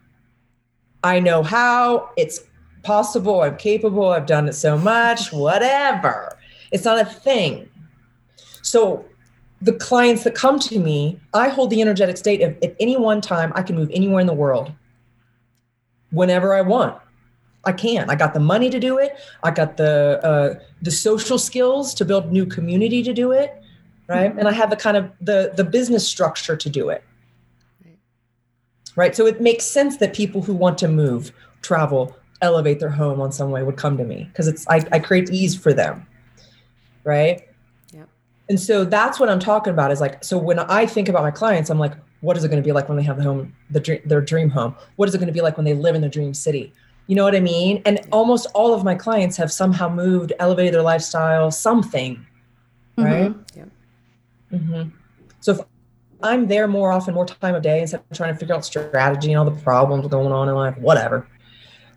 I 1.04 1.20
know 1.20 1.44
how, 1.44 2.12
it's 2.18 2.42
possible, 2.84 3.42
I'm 3.42 3.58
capable, 3.58 4.10
I've 4.10 4.26
done 4.26 4.50
it 4.50 4.54
so 4.54 4.78
much, 4.78 5.32
whatever. 5.34 6.38
It's 6.72 6.86
not 6.86 7.00
a 7.00 7.06
thing. 7.06 7.70
So 8.62 9.06
the 9.62 9.74
clients 9.74 10.24
that 10.24 10.36
come 10.36 10.60
to 10.60 10.80
me, 10.80 11.20
I 11.34 11.50
hold 11.50 11.70
the 11.70 11.82
energetic 11.82 12.18
state 12.18 12.42
of 12.42 12.58
at 12.64 12.76
any 12.80 12.98
one 12.98 13.22
time, 13.22 13.52
I 13.56 13.64
can 13.64 13.76
move 13.76 13.90
anywhere 13.94 14.20
in 14.20 14.28
the 14.28 14.34
world 14.34 14.72
whenever 16.12 16.54
I 16.54 16.62
want. 16.62 17.02
I 17.66 17.74
can. 17.74 18.10
I 18.10 18.16
got 18.16 18.34
the 18.34 18.40
money 18.40 18.70
to 18.70 18.80
do 18.80 18.98
it. 18.98 19.18
I 19.44 19.52
got 19.52 19.78
the 19.78 20.20
uh, 20.24 20.64
the 20.82 20.92
social 20.92 21.38
skills 21.38 21.94
to 21.96 22.06
build 22.06 22.32
new 22.32 22.46
community 22.46 23.04
to 23.04 23.14
do 23.14 23.32
it, 23.32 23.62
right? 24.08 24.30
Mm-hmm. 24.30 24.40
And 24.40 24.48
I 24.48 24.52
have 24.52 24.70
the 24.70 24.78
kind 24.78 24.98
of 24.98 25.12
the 25.22 25.52
the 25.56 25.64
business 25.64 26.08
structure 26.08 26.56
to 26.56 26.70
do 26.70 26.90
it, 26.90 27.04
right. 27.86 27.98
right? 28.96 29.16
So 29.16 29.26
it 29.26 29.42
makes 29.42 29.66
sense 29.66 29.98
that 29.98 30.14
people 30.14 30.42
who 30.42 30.54
want 30.54 30.78
to 30.80 30.88
move, 30.88 31.34
travel, 31.62 32.16
elevate 32.42 32.80
their 32.80 32.90
home 32.90 33.20
on 33.22 33.32
some 33.32 33.52
way 33.52 33.64
would 33.64 33.78
come 33.78 33.98
to 33.98 34.04
me 34.04 34.26
because 34.26 34.48
it's 34.48 34.68
I, 34.68 34.86
I 34.92 35.00
create 35.00 35.30
ease 35.30 35.58
for 35.58 35.74
them 35.74 36.06
right 37.04 37.48
yeah 37.92 38.04
and 38.48 38.60
so 38.60 38.86
that's 38.86 39.20
what 39.20 39.30
i'm 39.30 39.40
talking 39.40 39.74
about 39.74 39.92
is 39.92 40.00
like 40.00 40.24
so 40.24 40.38
when 40.38 40.60
i 40.60 40.86
think 40.86 41.10
about 41.10 41.24
my 41.24 41.32
clients 41.32 41.70
i'm 41.70 41.80
like 41.80 41.94
what 42.22 42.38
is 42.38 42.44
it 42.44 42.50
going 42.50 42.62
to 42.62 42.66
be 42.66 42.72
like 42.72 42.88
when 42.88 42.98
they 42.98 43.04
have 43.04 43.18
the 43.18 43.24
home 43.24 43.54
the 43.70 43.80
dream, 43.80 44.02
their 44.06 44.22
dream 44.22 44.50
home 44.50 44.76
what 44.96 45.10
is 45.10 45.16
it 45.16 45.18
going 45.18 45.28
to 45.28 45.34
be 45.34 45.42
like 45.42 45.58
when 45.58 45.66
they 45.66 45.74
live 45.74 45.96
in 45.96 46.02
their 46.02 46.10
dream 46.10 46.34
city 46.34 46.74
you 47.10 47.16
know 47.16 47.24
what 47.24 47.36
i 47.36 47.40
mean 47.40 47.82
and 47.86 48.00
almost 48.12 48.46
all 48.54 48.72
of 48.72 48.84
my 48.84 48.94
clients 48.94 49.36
have 49.36 49.52
somehow 49.52 49.90
moved 49.90 50.32
elevated 50.38 50.76
their 50.76 50.84
lifestyle 50.84 51.50
something 51.50 52.24
mm-hmm. 52.98 53.04
right 53.04 53.36
yeah 53.56 53.66
mm-hmm. 54.54 54.90
so 55.40 55.54
if 55.54 55.60
i'm 56.22 56.48
there 56.48 56.68
more 56.68 56.92
often 56.92 57.16
more 57.16 57.26
time 57.26 57.56
of 57.56 57.64
day 57.64 57.82
instead 57.82 58.00
of 58.00 58.16
trying 58.16 58.32
to 58.32 58.40
figure 58.40 58.54
out 58.54 58.64
strategy 58.64 59.32
and 59.32 59.40
all 59.40 59.50
the 59.50 59.64
problems 59.64 60.08
going 60.08 60.32
on 60.32 60.48
in 60.48 60.54
life 60.54 60.78
whatever 60.78 61.28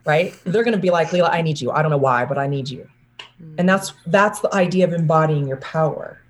right 0.07 0.35
they're 0.45 0.64
going 0.64 0.75
to 0.75 0.81
be 0.81 0.90
like 0.90 1.12
leila 1.12 1.28
i 1.28 1.42
need 1.42 1.61
you 1.61 1.71
i 1.71 1.83
don't 1.83 1.90
know 1.90 1.99
why 1.99 2.25
but 2.25 2.38
i 2.38 2.47
need 2.47 2.69
you 2.71 2.88
mm-hmm. 3.21 3.54
and 3.59 3.69
that's 3.69 3.92
that's 4.07 4.40
the 4.40 4.52
idea 4.54 4.83
of 4.83 4.95
embodying 4.95 5.47
your 5.47 5.59
power 5.59 6.23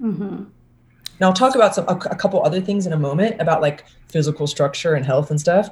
mm-hmm. 0.00 0.44
now 1.20 1.26
i'll 1.26 1.34
talk 1.34 1.54
about 1.54 1.74
some 1.74 1.84
a, 1.88 1.96
a 2.10 2.16
couple 2.16 2.42
other 2.42 2.62
things 2.62 2.86
in 2.86 2.94
a 2.94 2.98
moment 2.98 3.38
about 3.38 3.60
like 3.60 3.84
physical 4.08 4.46
structure 4.46 4.94
and 4.94 5.04
health 5.04 5.30
and 5.30 5.38
stuff 5.38 5.68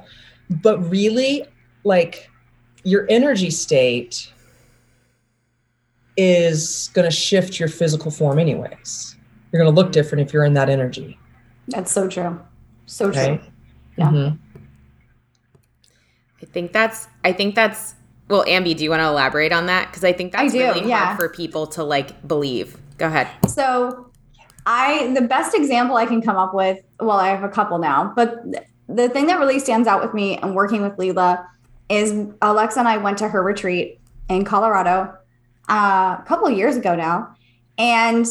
but 0.61 0.77
really 0.91 1.43
like 1.83 2.29
your 2.83 3.05
energy 3.09 3.49
state 3.49 4.31
is 6.15 6.89
going 6.93 7.09
to 7.09 7.15
shift 7.15 7.59
your 7.59 7.69
physical 7.69 8.11
form 8.11 8.37
anyways 8.39 9.15
you're 9.51 9.61
going 9.61 9.73
to 9.73 9.81
look 9.81 9.91
different 9.91 10.25
if 10.25 10.33
you're 10.33 10.45
in 10.45 10.53
that 10.53 10.69
energy 10.69 11.17
that's 11.67 11.91
so 11.91 12.07
true 12.07 12.39
so 12.85 13.07
okay? 13.07 13.37
true 13.37 13.47
yeah 13.97 14.09
mm-hmm. 14.09 14.35
I 16.43 16.45
think 16.45 16.73
that's 16.73 17.07
I 17.23 17.31
think 17.31 17.55
that's 17.55 17.95
well, 18.29 18.45
Ambi, 18.45 18.75
do 18.75 18.83
you 18.83 18.89
want 18.89 19.01
to 19.01 19.07
elaborate 19.07 19.51
on 19.51 19.67
that? 19.67 19.87
Because 19.87 20.03
I 20.03 20.13
think 20.13 20.31
that's 20.31 20.53
I 20.53 20.57
do, 20.57 20.63
really 20.63 20.89
yeah. 20.89 21.05
hard 21.05 21.17
for 21.17 21.29
people 21.29 21.67
to 21.67 21.83
like 21.83 22.27
believe. 22.27 22.77
Go 22.97 23.07
ahead. 23.07 23.29
So 23.47 24.11
I 24.65 25.13
the 25.13 25.21
best 25.21 25.55
example 25.55 25.95
I 25.95 26.05
can 26.05 26.21
come 26.21 26.35
up 26.35 26.53
with, 26.53 26.79
well, 26.99 27.17
I 27.17 27.29
have 27.29 27.43
a 27.43 27.49
couple 27.49 27.77
now, 27.79 28.11
but 28.15 28.43
the 28.89 29.09
thing 29.09 29.27
that 29.27 29.39
really 29.39 29.59
stands 29.59 29.87
out 29.87 30.01
with 30.01 30.13
me 30.13 30.37
and 30.37 30.53
working 30.53 30.81
with 30.81 30.97
Leila 30.97 31.47
is 31.89 32.27
Alexa 32.41 32.79
and 32.79 32.87
I 32.87 32.97
went 32.97 33.17
to 33.19 33.27
her 33.27 33.43
retreat 33.43 33.99
in 34.29 34.45
Colorado 34.45 35.15
uh, 35.69 36.17
a 36.19 36.23
couple 36.27 36.49
years 36.49 36.75
ago 36.75 36.95
now. 36.95 37.35
And 37.77 38.25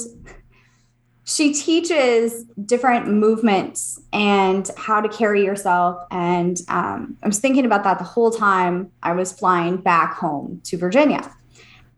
she 1.25 1.55
teaches 1.55 2.45
different 2.67 3.09
movements 3.09 4.01
and 4.13 4.69
how 4.77 5.01
to 5.01 5.09
carry 5.09 5.45
yourself. 5.45 6.03
And 6.11 6.59
um, 6.69 7.17
I 7.23 7.27
was 7.27 7.39
thinking 7.39 7.65
about 7.65 7.85
that 7.85 7.99
the 7.99 8.05
whole 8.05 8.31
time 8.31 8.91
I 9.03 9.13
was 9.13 9.33
flying 9.33 9.77
back 9.77 10.15
home 10.15 10.61
to 10.65 10.77
Virginia. 10.77 11.33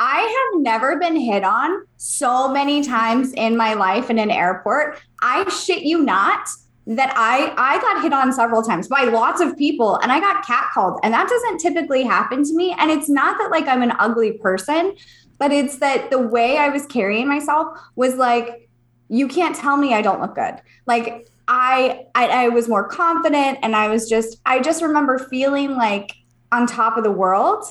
I 0.01 0.21
have 0.21 0.63
never 0.63 0.99
been 0.99 1.17
hit 1.17 1.45
on 1.45 1.87
so 1.97 2.49
many 2.49 2.83
times 2.83 3.33
in 3.33 3.57
my 3.57 3.75
life 3.75 4.11
in 4.11 4.19
an 4.19 4.31
airport. 4.31 5.01
I 5.23 5.49
shit 5.49 5.85
you 5.85 6.03
not 6.03 6.49
that 6.87 7.15
I 7.17 7.55
I 7.57 7.81
got 7.81 8.03
hit 8.03 8.13
on 8.13 8.33
several 8.33 8.63
times 8.63 8.89
by 8.89 9.05
lots 9.05 9.41
of 9.41 9.57
people 9.57 9.97
and 9.97 10.13
I 10.13 10.21
got 10.21 10.45
catcalled. 10.45 11.01
And 11.03 11.15
that 11.15 11.29
doesn't 11.29 11.59
typically 11.59 12.03
happen 12.03 12.45
to 12.45 12.55
me. 12.55 12.75
And 12.79 12.91
it's 12.91 13.09
not 13.09 13.39
that 13.39 13.51
like 13.51 13.67
I'm 13.67 13.83
an 13.83 13.93
ugly 13.99 14.33
person 14.33 14.95
but 15.39 15.53
it's 15.53 15.79
that 15.79 16.11
the 16.11 16.19
way 16.19 16.59
I 16.59 16.69
was 16.69 16.87
carrying 16.87 17.29
myself 17.29 17.79
was 17.97 18.15
like 18.15 18.69
you 19.09 19.29
can't 19.29 19.55
tell 19.55 19.77
me 19.77 19.93
I 19.93 20.01
don't 20.01 20.21
look 20.21 20.35
good. 20.35 20.55
Like 20.87 21.29
I, 21.47 22.07
I, 22.15 22.27
I 22.29 22.49
was 22.49 22.69
more 22.69 22.89
confident 22.89 23.59
and 23.63 23.77
I 23.77 23.89
was 23.89 24.09
just 24.09 24.41
I 24.47 24.61
just 24.61 24.83
remember 24.83 25.19
feeling 25.19 25.77
like 25.77 26.13
on 26.53 26.67
top 26.67 26.97
of 26.97 27.05
the 27.05 27.11
world. 27.11 27.65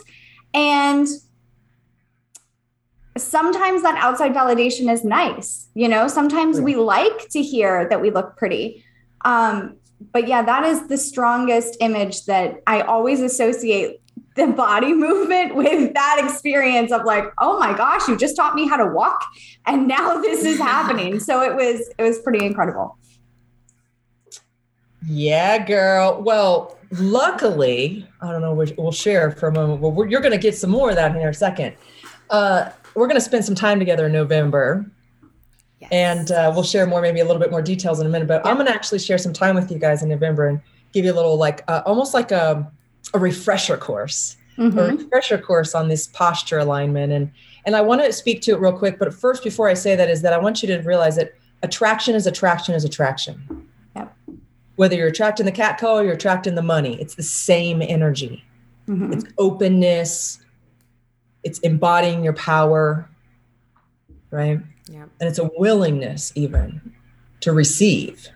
And 0.53 1.07
sometimes 3.17 3.81
that 3.83 3.95
outside 3.97 4.33
validation 4.33 4.91
is 4.91 5.03
nice 5.03 5.63
you 5.75 5.87
know? 5.87 6.07
Sometimes 6.07 6.61
we 6.61 6.75
like 6.75 7.29
to 7.29 7.41
hear 7.41 7.87
that 7.89 8.01
we 8.01 8.11
look 8.11 8.37
pretty 8.37 8.85
um 9.25 9.75
but 10.11 10.27
yeah 10.27 10.41
that 10.41 10.63
is 10.65 10.87
the 10.87 10.97
strongest 10.97 11.77
image 11.79 12.25
that 12.25 12.61
i 12.67 12.81
always 12.81 13.21
associate 13.21 14.01
the 14.35 14.47
body 14.47 14.93
movement 15.07 15.55
with 15.55 15.93
that 15.93 16.21
experience 16.23 16.91
of 16.91 17.05
like, 17.05 17.25
oh 17.39 17.59
my 17.59 17.75
gosh, 17.75 18.07
you 18.07 18.17
just 18.17 18.35
taught 18.35 18.55
me 18.55 18.67
how 18.67 18.77
to 18.77 18.87
walk 18.87 19.23
and 19.65 19.87
now 19.87 20.17
this 20.21 20.43
is 20.43 20.57
happening. 20.57 21.19
So 21.19 21.41
it 21.41 21.55
was 21.55 21.89
it 21.97 22.03
was 22.03 22.19
pretty 22.19 22.45
incredible. 22.45 22.97
Yeah, 25.05 25.63
girl. 25.65 26.21
Well, 26.21 26.77
luckily, 26.91 28.07
I 28.21 28.31
don't 28.31 28.41
know. 28.41 28.53
We'll 28.77 28.93
share 28.93 29.31
for 29.31 29.49
a 29.49 29.51
moment. 29.51 29.81
Well, 29.81 30.07
you're 30.07 30.21
going 30.21 30.31
to 30.31 30.37
get 30.37 30.55
some 30.55 30.69
more 30.69 30.91
of 30.91 30.95
that 30.95 31.13
in 31.13 31.21
a 31.21 31.33
second. 31.33 31.75
Uh, 32.29 32.69
we're 32.95 33.07
going 33.07 33.19
to 33.19 33.25
spend 33.25 33.43
some 33.43 33.55
time 33.55 33.79
together 33.79 34.05
in 34.05 34.13
November. 34.13 34.85
Yes. 35.83 35.89
And 35.91 36.31
uh, 36.31 36.51
we'll 36.53 36.63
share 36.63 36.87
more, 36.87 37.01
maybe 37.01 37.19
a 37.19 37.25
little 37.25 37.41
bit 37.41 37.51
more 37.51 37.61
details 37.61 37.99
in 37.99 38.07
a 38.07 38.09
minute. 38.09 38.27
But 38.27 38.41
yeah. 38.43 38.51
I'm 38.51 38.57
going 38.57 38.67
to 38.67 38.73
actually 38.73 38.99
share 38.99 39.17
some 39.17 39.33
time 39.33 39.55
with 39.55 39.69
you 39.69 39.77
guys 39.77 40.01
in 40.01 40.09
November 40.09 40.47
and 40.47 40.61
give 40.93 41.03
you 41.03 41.11
a 41.11 41.15
little, 41.15 41.37
like, 41.37 41.63
uh, 41.67 41.81
almost 41.85 42.13
like 42.13 42.31
a, 42.31 42.71
a 43.13 43.19
refresher 43.19 43.75
course, 43.75 44.37
mm-hmm. 44.57 44.79
a 44.79 44.95
refresher 44.95 45.37
course 45.37 45.75
on 45.75 45.89
this 45.89 46.07
posture 46.07 46.59
alignment. 46.59 47.11
And 47.11 47.31
and 47.65 47.75
I 47.75 47.81
want 47.81 48.03
to 48.03 48.13
speak 48.13 48.41
to 48.43 48.51
it 48.51 48.59
real 48.59 48.77
quick. 48.77 48.99
But 48.99 49.13
first, 49.13 49.43
before 49.43 49.69
I 49.69 49.73
say 49.73 49.95
that, 49.95 50.09
is 50.09 50.21
that 50.21 50.33
I 50.33 50.37
want 50.37 50.63
you 50.63 50.67
to 50.67 50.77
realize 50.83 51.15
that 51.15 51.33
attraction 51.63 52.15
is 52.15 52.27
attraction 52.27 52.75
is 52.75 52.85
attraction. 52.85 53.67
Yep. 53.95 54.15
Whether 54.75 54.95
you're 54.95 55.07
attracting 55.07 55.45
the 55.45 55.51
cat 55.51 55.77
call 55.77 55.99
or 55.99 56.03
you're 56.03 56.13
attracting 56.13 56.55
the 56.55 56.61
money, 56.61 56.99
it's 57.01 57.15
the 57.15 57.23
same 57.23 57.81
energy. 57.81 58.43
Mm-hmm. 58.87 59.13
It's 59.13 59.25
openness. 59.37 60.39
It's 61.43 61.59
embodying 61.59 62.23
your 62.23 62.33
power, 62.33 63.09
right? 64.31 64.59
Yeah. 64.89 65.03
And 65.19 65.29
it's 65.29 65.39
a 65.39 65.49
willingness 65.57 66.31
even 66.35 66.93
to 67.41 67.53
receive. 67.53 68.27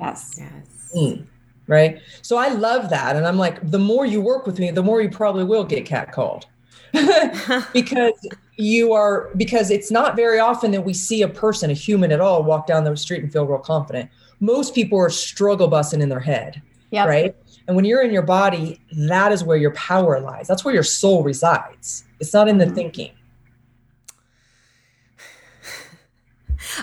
Yes. 0.00 0.36
Yes. 0.38 0.92
Mm, 0.96 1.26
right. 1.66 2.00
So 2.22 2.36
I 2.36 2.48
love 2.48 2.90
that. 2.90 3.16
And 3.16 3.26
I'm 3.26 3.38
like, 3.38 3.70
the 3.70 3.78
more 3.78 4.06
you 4.06 4.20
work 4.20 4.46
with 4.46 4.58
me, 4.58 4.70
the 4.70 4.82
more 4.82 5.00
you 5.00 5.10
probably 5.10 5.44
will 5.44 5.64
get 5.64 5.84
cat 5.84 6.12
called. 6.12 6.46
because 7.72 8.14
you 8.56 8.92
are 8.92 9.30
because 9.36 9.70
it's 9.70 9.92
not 9.92 10.16
very 10.16 10.40
often 10.40 10.72
that 10.72 10.84
we 10.84 10.92
see 10.92 11.22
a 11.22 11.28
person, 11.28 11.70
a 11.70 11.74
human 11.74 12.10
at 12.10 12.20
all, 12.20 12.42
walk 12.42 12.66
down 12.66 12.82
the 12.82 12.96
street 12.96 13.22
and 13.22 13.32
feel 13.32 13.46
real 13.46 13.58
confident. 13.58 14.10
Most 14.40 14.74
people 14.74 14.98
are 14.98 15.10
struggle 15.10 15.68
busting 15.68 16.00
in 16.00 16.08
their 16.08 16.20
head. 16.20 16.60
Yep. 16.90 17.08
Right. 17.08 17.36
And 17.68 17.76
when 17.76 17.84
you're 17.84 18.02
in 18.02 18.12
your 18.12 18.22
body, 18.22 18.80
that 18.92 19.30
is 19.30 19.44
where 19.44 19.56
your 19.56 19.72
power 19.74 20.20
lies. 20.20 20.48
That's 20.48 20.64
where 20.64 20.74
your 20.74 20.82
soul 20.82 21.22
resides. 21.22 22.04
It's 22.18 22.34
not 22.34 22.48
in 22.48 22.58
the 22.58 22.64
mm-hmm. 22.64 22.74
thinking. 22.74 23.12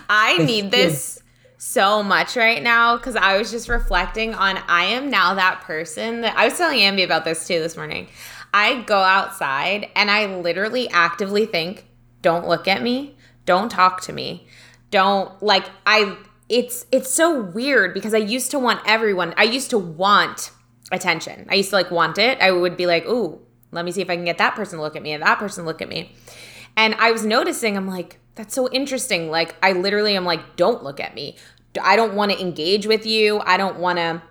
I 0.09 0.37
need 0.37 0.71
this 0.71 1.21
so 1.57 2.03
much 2.03 2.35
right 2.35 2.61
now 2.61 2.97
because 2.97 3.15
I 3.15 3.37
was 3.37 3.51
just 3.51 3.67
reflecting 3.67 4.33
on 4.33 4.57
I 4.67 4.85
am 4.85 5.09
now 5.09 5.33
that 5.33 5.61
person 5.61 6.21
that 6.21 6.37
I 6.37 6.45
was 6.45 6.57
telling 6.57 6.79
Ambi 6.79 7.03
about 7.03 7.25
this 7.25 7.47
too 7.47 7.59
this 7.59 7.75
morning. 7.75 8.07
I 8.53 8.81
go 8.83 8.99
outside 8.99 9.89
and 9.95 10.09
I 10.09 10.25
literally 10.27 10.89
actively 10.89 11.45
think, 11.45 11.85
don't 12.21 12.47
look 12.47 12.67
at 12.67 12.81
me, 12.81 13.15
don't 13.45 13.69
talk 13.69 14.01
to 14.01 14.13
me. 14.13 14.47
Don't 14.91 15.41
like 15.43 15.65
I 15.85 16.15
it's 16.49 16.85
it's 16.91 17.09
so 17.09 17.41
weird 17.41 17.93
because 17.93 18.13
I 18.13 18.19
used 18.19 18.51
to 18.51 18.59
want 18.59 18.81
everyone. 18.85 19.33
I 19.37 19.43
used 19.43 19.69
to 19.71 19.77
want 19.77 20.51
attention. 20.91 21.45
I 21.49 21.55
used 21.55 21.71
to 21.71 21.75
like 21.75 21.91
want 21.91 22.17
it. 22.17 22.39
I 22.39 22.51
would 22.51 22.77
be 22.77 22.85
like, 22.85 23.05
"Ooh, 23.05 23.41
let 23.71 23.83
me 23.83 23.91
see 23.91 24.01
if 24.01 24.09
I 24.09 24.15
can 24.15 24.25
get 24.25 24.37
that 24.37 24.55
person 24.55 24.77
to 24.77 24.83
look 24.83 24.95
at 24.95 25.01
me 25.01 25.11
and 25.11 25.23
that 25.23 25.39
person 25.39 25.65
look 25.65 25.81
at 25.81 25.89
me." 25.89 26.13
And 26.77 26.95
I 26.95 27.11
was 27.11 27.25
noticing 27.25 27.75
I'm 27.75 27.87
like, 27.87 28.19
that's 28.37 28.53
so 28.53 28.69
interesting. 28.71 29.29
Like 29.29 29.55
I 29.61 29.73
literally 29.73 30.15
am 30.15 30.23
like, 30.23 30.55
"Don't 30.55 30.83
look 30.83 30.99
at 30.99 31.13
me. 31.13 31.35
I 31.81 31.95
don't 31.95 32.13
want 32.13 32.31
to 32.31 32.39
engage 32.39 32.87
with 32.87 33.05
you. 33.05 33.41
I 33.45 33.57
don't 33.57 33.79
want 33.79 33.97
to 33.97 34.21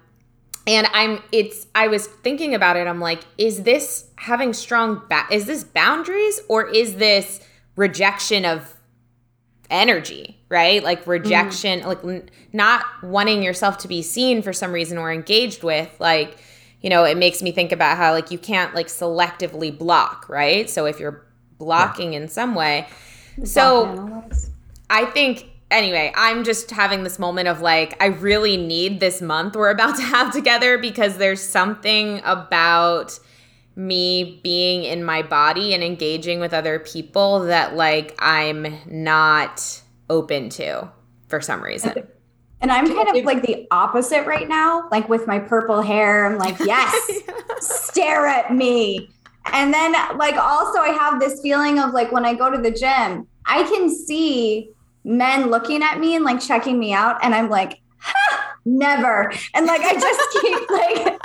and 0.67 0.87
i'm 0.93 1.23
it's 1.33 1.67
i 1.75 1.87
was 1.87 2.07
thinking 2.07 2.55
about 2.55 2.77
it 2.77 2.87
i'm 2.87 3.01
like 3.01 3.21
is 3.39 3.63
this 3.63 4.07
having 4.17 4.53
strong 4.53 5.03
ba- 5.09 5.27
is 5.31 5.47
this 5.47 5.65
boundaries 5.65 6.41
or 6.49 6.69
is 6.69 6.97
this 6.97 7.41
rejection 7.77 8.45
of 8.45 8.75
energy 9.71 10.39
right 10.49 10.83
like 10.83 11.07
rejection 11.07 11.81
mm. 11.81 11.87
like 11.87 12.05
n- 12.05 12.29
not 12.53 12.85
wanting 13.03 13.43
yourself 13.43 13.79
to 13.79 13.89
be 13.89 14.03
seen 14.03 14.43
for 14.43 14.53
some 14.53 14.73
reason 14.73 14.99
or 14.99 15.13
engaged 15.13 15.63
with 15.63 15.95
like 15.99 16.39
you 16.81 16.91
know 16.91 17.05
it 17.05 17.17
makes 17.17 17.43
me 17.43 17.51
think 17.51 17.73
about 17.73 17.97
how 17.97 18.13
like 18.13 18.31
you 18.31 18.39
can't 18.39 18.75
like 18.75 18.87
selectively 18.87 19.77
block 19.77 20.29
right 20.29 20.71
so 20.71 20.87
if 20.87 21.01
you're 21.01 21.25
blocking 21.59 22.13
yeah. 22.13 22.21
in 22.21 22.29
some 22.29 22.55
way 22.55 22.87
so 23.45 24.25
i 24.91 25.05
think 25.05 25.51
anyway, 25.71 26.13
I'm 26.15 26.45
just 26.45 26.71
having 26.71 27.03
this 27.03 27.19
moment 27.19 27.49
of 27.49 27.61
like, 27.61 28.01
I 28.01 28.07
really 28.07 28.57
need 28.57 29.01
this 29.01 29.21
month 29.21 29.57
we're 29.57 29.71
about 29.71 29.97
to 29.97 30.03
have 30.03 30.33
together 30.33 30.79
because 30.79 31.19
there's 31.19 31.43
something 31.43 32.21
about 32.25 33.19
me 33.75 34.41
being 34.43 34.85
in 34.85 35.05
my 35.05 35.23
body 35.23 35.75
and 35.75 35.85
engaging 35.85 36.41
with 36.41 36.55
other 36.55 36.79
people 36.79 37.41
that 37.41 37.75
like 37.75 38.15
I'm 38.19 38.75
not 38.87 39.83
open 40.09 40.49
to 40.51 40.91
for 41.29 41.41
some 41.43 41.63
reason. 41.63 42.07
And 42.63 42.73
I'm 42.73 42.87
kind 42.87 43.15
of 43.15 43.25
like 43.25 43.43
the 43.43 43.69
opposite 43.71 44.27
right 44.27 44.49
now. 44.49 44.89
Like 44.91 45.11
with 45.11 45.27
my 45.27 45.39
purple 45.39 45.83
hair, 45.83 46.25
I'm 46.25 46.39
like, 46.39 46.59
yes, 46.65 47.21
stare 47.61 48.27
at 48.27 48.55
me. 48.55 49.11
And 49.53 49.73
then, 49.73 49.93
like, 50.17 50.37
also, 50.37 50.81
I 50.81 50.89
have 50.89 51.21
this 51.21 51.41
feeling 51.41 51.79
of 51.79 51.93
like 51.93 52.13
when 52.13 52.25
I 52.25 52.35
go 52.35 52.51
to 52.51 52.59
the 52.59 52.71
gym, 52.71 53.27
I 53.47 53.63
can 53.63 53.89
see 53.89 54.71
men 55.07 55.51
looking 55.51 55.83
at 55.83 56.01
me 56.01 56.17
and 56.17 56.25
like 56.25 56.41
checking 56.41 56.79
me 56.79 56.93
out 56.93 57.17
and 57.23 57.35
i'm 57.35 57.49
like 57.49 57.81
never. 58.65 59.33
And 59.55 59.67
like 59.67 59.81
i 59.83 59.95
just 59.95 60.21
keep 60.43 60.71
like 60.71 61.21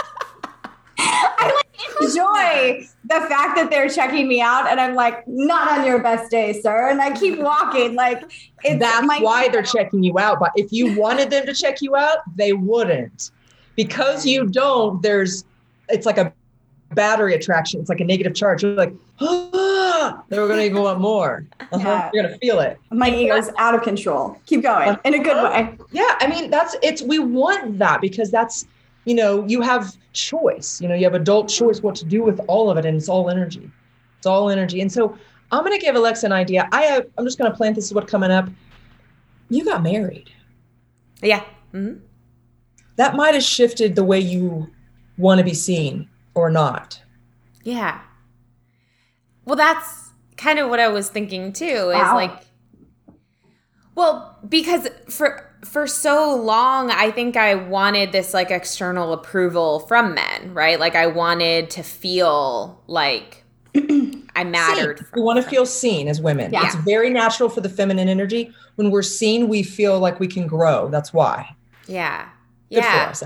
i 1.00 1.52
like 1.56 2.02
enjoy 2.02 2.88
the 3.06 3.28
fact 3.28 3.56
that 3.56 3.70
they're 3.72 3.90
checking 3.90 4.28
me 4.28 4.40
out 4.40 4.68
and 4.68 4.80
i'm 4.80 4.94
like 4.94 5.28
not 5.28 5.80
on 5.80 5.86
your 5.86 6.00
best 6.00 6.30
day 6.30 6.62
sir. 6.62 6.90
And 6.90 7.02
i 7.02 7.12
keep 7.12 7.40
walking 7.40 7.96
like 7.96 8.22
that's 8.64 9.08
my- 9.08 9.18
why 9.20 9.50
they're 9.50 9.64
checking 9.64 10.04
you 10.04 10.20
out 10.20 10.40
but 10.40 10.52
if 10.56 10.72
you 10.72 10.96
wanted 10.98 11.32
them 11.32 11.48
to 11.48 11.54
check 11.54 11.82
you 11.82 11.96
out 11.96 12.18
they 12.36 12.54
wouldn't. 12.54 13.32
Because 13.76 14.26
you 14.28 14.46
don't 14.46 15.02
there's 15.02 15.44
it's 15.90 16.06
like 16.06 16.20
a 16.20 16.32
battery 16.94 17.34
attraction 17.34 17.80
it's 17.80 17.90
like 17.90 18.00
a 18.00 18.06
negative 18.06 18.34
charge 18.34 18.64
you're 18.64 18.74
like 18.74 18.94
they're 20.30 20.48
going 20.48 20.60
to 20.60 20.66
even 20.66 20.82
want 20.82 21.00
more. 21.00 21.46
Uh-huh. 21.60 21.78
Yeah. 21.80 22.10
You're 22.14 22.24
going 22.24 22.34
to 22.34 22.40
feel 22.40 22.60
it. 22.60 22.80
My 22.92 23.10
ego's 23.10 23.50
out 23.58 23.76
of 23.76 23.84
control. 23.84 24.40
Keep 24.46 24.64
going 24.64 24.90
uh-huh. 24.90 25.02
in 25.06 25.14
a 25.14 25.20
good 25.20 25.44
way. 25.44 25.78
Yeah. 25.92 26.16
I 26.20 26.28
mean, 26.28 26.50
that's 26.50 26.76
it's, 26.82 27.02
we 27.02 27.20
want 27.20 27.80
that 27.80 28.02
because 28.02 28.32
that's, 28.32 28.66
you 29.06 29.16
know, 29.16 29.46
you 29.48 29.62
have 29.62 29.96
choice, 30.14 30.82
you 30.82 30.88
know, 30.88 30.96
you 30.96 31.04
have 31.06 31.14
adult 31.14 31.50
choice 31.50 31.82
what 31.82 31.96
to 31.96 32.06
do 32.06 32.24
with 32.24 32.40
all 32.48 32.70
of 32.70 32.78
it. 32.78 32.86
And 32.86 32.98
it's 32.98 33.10
all 33.10 33.30
energy. 33.30 33.70
It's 34.18 34.28
all 34.28 34.50
energy. 34.50 34.82
And 34.82 34.92
so 34.92 35.18
I'm 35.52 35.64
going 35.64 35.78
to 35.78 35.84
give 35.84 35.96
Alexa 35.96 36.26
an 36.26 36.32
idea. 36.32 36.68
I 36.72 36.84
have, 36.84 37.08
I'm 37.18 37.26
just 37.26 37.38
going 37.38 37.52
to 37.52 37.58
plant 37.58 37.76
this 37.76 37.86
is 37.86 37.94
what 37.94 38.08
coming 38.08 38.32
up. 38.32 38.50
You 39.50 39.66
got 39.66 39.84
married. 39.84 40.30
Yeah. 41.22 41.44
Mm-hmm. 41.74 42.00
That 42.96 43.16
might 43.16 43.34
have 43.34 43.44
shifted 43.44 43.96
the 43.96 44.04
way 44.04 44.20
you 44.20 44.70
want 45.18 45.40
to 45.40 45.44
be 45.44 45.54
seen 45.54 46.08
or 46.34 46.50
not. 46.50 47.02
Yeah. 47.64 48.02
Well, 49.46 49.56
that's 49.56 50.12
kind 50.38 50.60
of 50.60 50.70
what 50.70 50.80
I 50.80 50.88
was 50.88 51.10
thinking 51.10 51.54
too. 51.54 51.66
Is 51.66 51.96
wow. 51.96 52.16
like, 52.16 52.44
well, 53.96 54.38
because 54.48 54.88
for 55.10 55.48
for 55.64 55.86
so 55.88 56.36
long, 56.36 56.90
I 56.90 57.12
think 57.12 57.38
I 57.38 57.56
wanted 57.56 58.12
this 58.12 58.34
like 58.34 58.52
external 58.52 59.14
approval 59.14 59.82
from 59.82 60.14
men, 60.16 60.54
right? 60.54 60.80
Like 60.80 60.96
I 60.96 61.08
wanted 61.08 61.70
to 61.72 61.84
feel 61.84 62.82
like 62.88 63.44
I 64.36 64.44
mattered. 64.44 65.00
Seen. 65.00 65.08
We 65.16 65.22
want 65.22 65.44
to 65.44 65.48
feel 65.48 65.66
seen 65.66 66.08
as 66.08 66.22
women. 66.22 66.52
Yeah. 66.52 66.66
It's 66.66 66.76
very 66.76 67.10
natural 67.10 67.50
for 67.50 67.62
the 67.62 67.70
feminine 67.70 68.10
energy. 68.10 68.52
When 68.76 68.90
we're 68.90 69.04
seen, 69.04 69.48
we 69.48 69.64
feel 69.64 70.00
like 70.00 70.20
we 70.20 70.28
can 70.28 70.48
grow. 70.48 70.90
That's 70.90 71.14
why. 71.14 71.56
Yeah. 71.88 72.30
Yeah. 72.72 73.10
Us, 73.12 73.24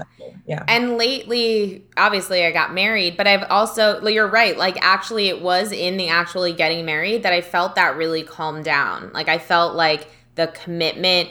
yeah. 0.48 0.64
And 0.68 0.98
lately, 0.98 1.86
obviously, 1.98 2.46
I 2.46 2.52
got 2.52 2.74
married, 2.74 3.16
but 3.16 3.28
I've 3.28 3.44
also, 3.50 4.06
you're 4.08 4.28
right. 4.28 4.58
Like, 4.58 4.78
actually, 4.82 5.28
it 5.28 5.42
was 5.42 5.72
in 5.72 5.98
the 5.98 6.10
actually 6.10 6.54
getting 6.54 6.86
married 6.86 7.24
that 7.24 7.34
I 7.34 7.42
felt 7.42 7.76
that 7.76 7.96
really 7.96 8.24
calmed 8.24 8.66
down. 8.66 9.12
Like, 9.14 9.30
I 9.30 9.38
felt 9.38 9.76
like 9.76 10.08
the 10.34 10.48
commitment, 10.48 11.30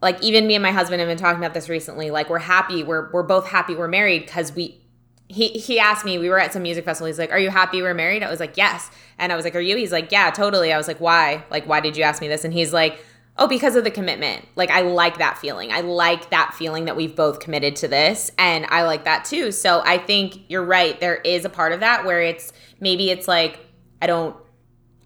like, 0.00 0.22
even 0.22 0.46
me 0.46 0.54
and 0.54 0.62
my 0.62 0.72
husband 0.72 1.00
have 1.00 1.08
been 1.08 1.18
talking 1.18 1.38
about 1.38 1.52
this 1.54 1.68
recently. 1.68 2.10
Like, 2.10 2.30
we're 2.30 2.38
happy. 2.38 2.82
We're, 2.82 3.10
we're 3.12 3.22
both 3.22 3.46
happy 3.46 3.74
we're 3.74 3.88
married 3.88 4.24
because 4.24 4.54
we, 4.54 4.80
he, 5.28 5.48
he 5.48 5.78
asked 5.78 6.04
me, 6.04 6.18
we 6.18 6.28
were 6.28 6.40
at 6.40 6.52
some 6.52 6.62
music 6.62 6.84
festival. 6.84 7.06
He's 7.06 7.18
like, 7.18 7.30
Are 7.30 7.38
you 7.38 7.50
happy 7.50 7.82
we're 7.82 7.94
married? 7.94 8.22
I 8.22 8.30
was 8.30 8.40
like, 8.40 8.56
Yes. 8.56 8.90
And 9.18 9.30
I 9.32 9.36
was 9.36 9.44
like, 9.44 9.54
Are 9.54 9.60
you? 9.60 9.76
He's 9.76 9.92
like, 9.92 10.10
Yeah, 10.10 10.30
totally. 10.30 10.72
I 10.72 10.76
was 10.76 10.88
like, 10.88 10.98
Why? 10.98 11.44
Like, 11.50 11.66
why 11.66 11.78
did 11.78 11.96
you 11.96 12.02
ask 12.02 12.20
me 12.20 12.26
this? 12.26 12.44
And 12.44 12.52
he's 12.52 12.72
like, 12.72 12.98
oh, 13.38 13.46
because 13.46 13.76
of 13.76 13.84
the 13.84 13.90
commitment. 13.90 14.46
Like, 14.54 14.70
I 14.70 14.82
like 14.82 15.18
that 15.18 15.38
feeling. 15.38 15.72
I 15.72 15.80
like 15.80 16.30
that 16.30 16.54
feeling 16.54 16.84
that 16.84 16.96
we've 16.96 17.16
both 17.16 17.40
committed 17.40 17.76
to 17.76 17.88
this. 17.88 18.30
And 18.36 18.66
I 18.68 18.82
like 18.82 19.04
that 19.04 19.24
too. 19.24 19.50
So 19.52 19.82
I 19.84 19.98
think 19.98 20.42
you're 20.48 20.64
right. 20.64 21.00
There 21.00 21.16
is 21.16 21.44
a 21.44 21.48
part 21.48 21.72
of 21.72 21.80
that 21.80 22.04
where 22.04 22.20
it's 22.20 22.52
maybe 22.80 23.10
it's 23.10 23.26
like, 23.26 23.60
I 24.02 24.06
don't, 24.06 24.36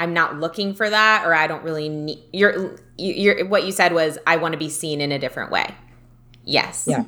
I'm 0.00 0.12
not 0.12 0.40
looking 0.40 0.74
for 0.74 0.90
that, 0.90 1.24
or 1.24 1.32
I 1.32 1.46
don't 1.46 1.62
really 1.62 1.88
need, 1.88 2.18
you're, 2.32 2.80
you're, 2.98 3.46
what 3.46 3.64
you 3.64 3.70
said 3.70 3.92
was, 3.92 4.18
I 4.26 4.36
want 4.36 4.52
to 4.52 4.58
be 4.58 4.68
seen 4.68 5.00
in 5.00 5.12
a 5.12 5.18
different 5.18 5.52
way. 5.52 5.72
Yes. 6.44 6.86
Yeah. 6.88 7.04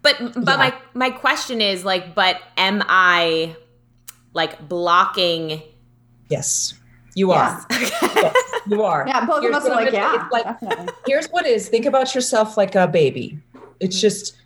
But, 0.00 0.18
but 0.34 0.34
yeah. 0.34 0.56
my, 0.56 0.74
my 0.94 1.10
question 1.10 1.60
is 1.60 1.84
like, 1.84 2.14
but 2.14 2.40
am 2.56 2.82
I 2.88 3.56
like 4.32 4.68
blocking? 4.68 5.62
Yes, 6.28 6.74
you 7.14 7.32
are. 7.32 7.64
yes 7.70 8.34
you 8.66 8.82
are. 8.82 9.04
Yeah, 9.06 9.26
both 9.26 9.42
here's 9.42 9.56
of 9.56 9.62
us 9.62 9.68
are 9.68 9.74
like, 9.74 9.92
yeah. 9.92 10.28
Like, 10.32 10.46
here's 11.06 11.26
what 11.26 11.46
is. 11.46 11.68
Think 11.68 11.86
about 11.86 12.14
yourself 12.14 12.56
like 12.56 12.74
a 12.74 12.86
baby. 12.86 13.38
It's 13.80 13.96
mm-hmm. 13.96 14.00
just 14.00 14.36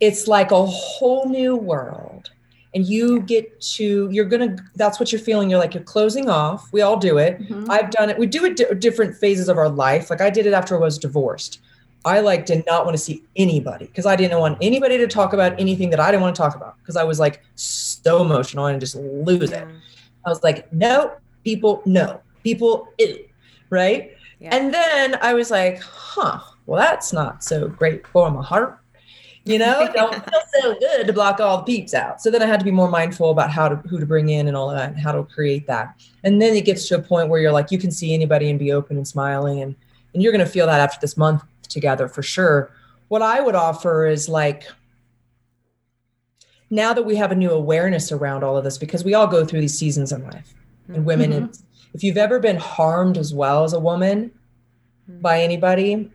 it's 0.00 0.28
like 0.28 0.50
a 0.50 0.64
whole 0.64 1.28
new 1.28 1.56
world 1.56 2.30
and 2.74 2.86
you 2.86 3.20
get 3.20 3.60
to 3.60 4.08
you're 4.10 4.24
gonna 4.24 4.56
that's 4.76 5.00
what 5.00 5.10
you're 5.10 5.20
feeling 5.20 5.50
you're 5.50 5.58
like 5.58 5.74
you're 5.74 5.82
closing 5.82 6.28
off 6.28 6.70
we 6.72 6.80
all 6.82 6.96
do 6.96 7.18
it 7.18 7.40
Mhm. 7.40 7.68
i've 7.68 7.90
done 7.90 8.10
it 8.10 8.18
we 8.18 8.26
do 8.26 8.44
it 8.44 8.56
di- 8.56 8.74
different 8.78 9.16
phases 9.16 9.48
of 9.48 9.58
our 9.58 9.68
life 9.68 10.10
like 10.10 10.20
i 10.20 10.30
did 10.30 10.46
it 10.46 10.52
after 10.52 10.76
i 10.76 10.78
was 10.78 10.98
divorced 10.98 11.60
i 12.04 12.20
like 12.20 12.46
did 12.46 12.64
not 12.66 12.84
want 12.84 12.96
to 12.96 13.02
see 13.02 13.22
anybody 13.36 13.86
because 13.86 14.06
i 14.06 14.14
didn't 14.14 14.38
want 14.38 14.58
anybody 14.60 14.98
to 14.98 15.06
talk 15.06 15.32
about 15.32 15.58
anything 15.58 15.90
that 15.90 16.00
i 16.00 16.10
didn't 16.10 16.22
want 16.22 16.34
to 16.34 16.40
talk 16.40 16.54
about 16.54 16.78
because 16.80 16.96
i 16.96 17.02
was 17.02 17.18
like 17.18 17.42
so 17.56 18.22
emotional 18.22 18.66
and 18.66 18.80
just 18.80 18.94
lose 18.96 19.50
it 19.50 19.66
i 20.26 20.28
was 20.28 20.42
like 20.42 20.70
no 20.72 21.12
people 21.48 21.82
no 21.86 22.20
people 22.44 22.88
ew, 22.98 23.24
right 23.70 24.02
Yeah. 24.38 24.54
and 24.54 24.72
then 24.72 25.16
I 25.22 25.32
was 25.34 25.50
like, 25.50 25.80
huh, 25.82 26.40
well, 26.66 26.78
that's 26.80 27.12
not 27.12 27.42
so 27.42 27.68
great 27.68 28.06
for 28.06 28.30
my 28.30 28.42
heart. 28.42 28.78
You 29.44 29.58
know, 29.58 29.88
don't 29.94 30.14
feel 30.28 30.42
so 30.60 30.74
good 30.78 31.06
to 31.06 31.12
block 31.14 31.40
all 31.40 31.56
the 31.58 31.62
peeps 31.64 31.94
out. 31.94 32.20
So 32.20 32.30
then 32.30 32.42
I 32.42 32.46
had 32.46 32.60
to 32.60 32.64
be 32.64 32.70
more 32.70 32.90
mindful 32.90 33.30
about 33.30 33.50
how 33.50 33.66
to 33.70 33.76
who 33.88 33.98
to 33.98 34.04
bring 34.04 34.28
in 34.28 34.46
and 34.48 34.54
all 34.58 34.68
that 34.70 34.90
and 34.90 35.00
how 35.00 35.12
to 35.12 35.22
create 35.24 35.66
that. 35.68 35.86
And 36.24 36.40
then 36.42 36.54
it 36.54 36.64
gets 36.66 36.86
to 36.88 36.96
a 36.96 37.02
point 37.02 37.30
where 37.30 37.40
you're 37.40 37.56
like, 37.60 37.70
you 37.70 37.78
can 37.78 37.90
see 37.90 38.12
anybody 38.12 38.50
and 38.50 38.58
be 38.58 38.70
open 38.72 38.96
and 38.98 39.08
smiling. 39.08 39.62
And 39.62 39.74
and 40.12 40.22
you're 40.22 40.32
gonna 40.32 40.54
feel 40.56 40.66
that 40.66 40.80
after 40.80 40.98
this 41.00 41.16
month 41.16 41.42
together 41.76 42.06
for 42.08 42.22
sure. 42.22 42.70
What 43.08 43.22
I 43.22 43.40
would 43.40 43.54
offer 43.54 44.06
is 44.06 44.28
like 44.28 44.64
now 46.70 46.92
that 46.92 47.04
we 47.04 47.16
have 47.16 47.32
a 47.32 47.34
new 47.34 47.50
awareness 47.50 48.12
around 48.12 48.44
all 48.44 48.56
of 48.58 48.64
this, 48.64 48.76
because 48.76 49.02
we 49.04 49.14
all 49.14 49.26
go 49.26 49.44
through 49.44 49.62
these 49.62 49.78
seasons 49.78 50.12
in 50.12 50.22
life 50.24 50.54
and 50.88 51.04
women 51.04 51.32
Mhm. 51.32 51.44
it's 51.48 51.62
if 51.94 52.02
you've 52.02 52.16
ever 52.18 52.38
been 52.38 52.56
harmed 52.56 53.16
as 53.16 53.32
well 53.32 53.64
as 53.64 53.72
a 53.72 53.80
woman 53.80 54.30
by 55.20 55.40
anybody 55.42 56.10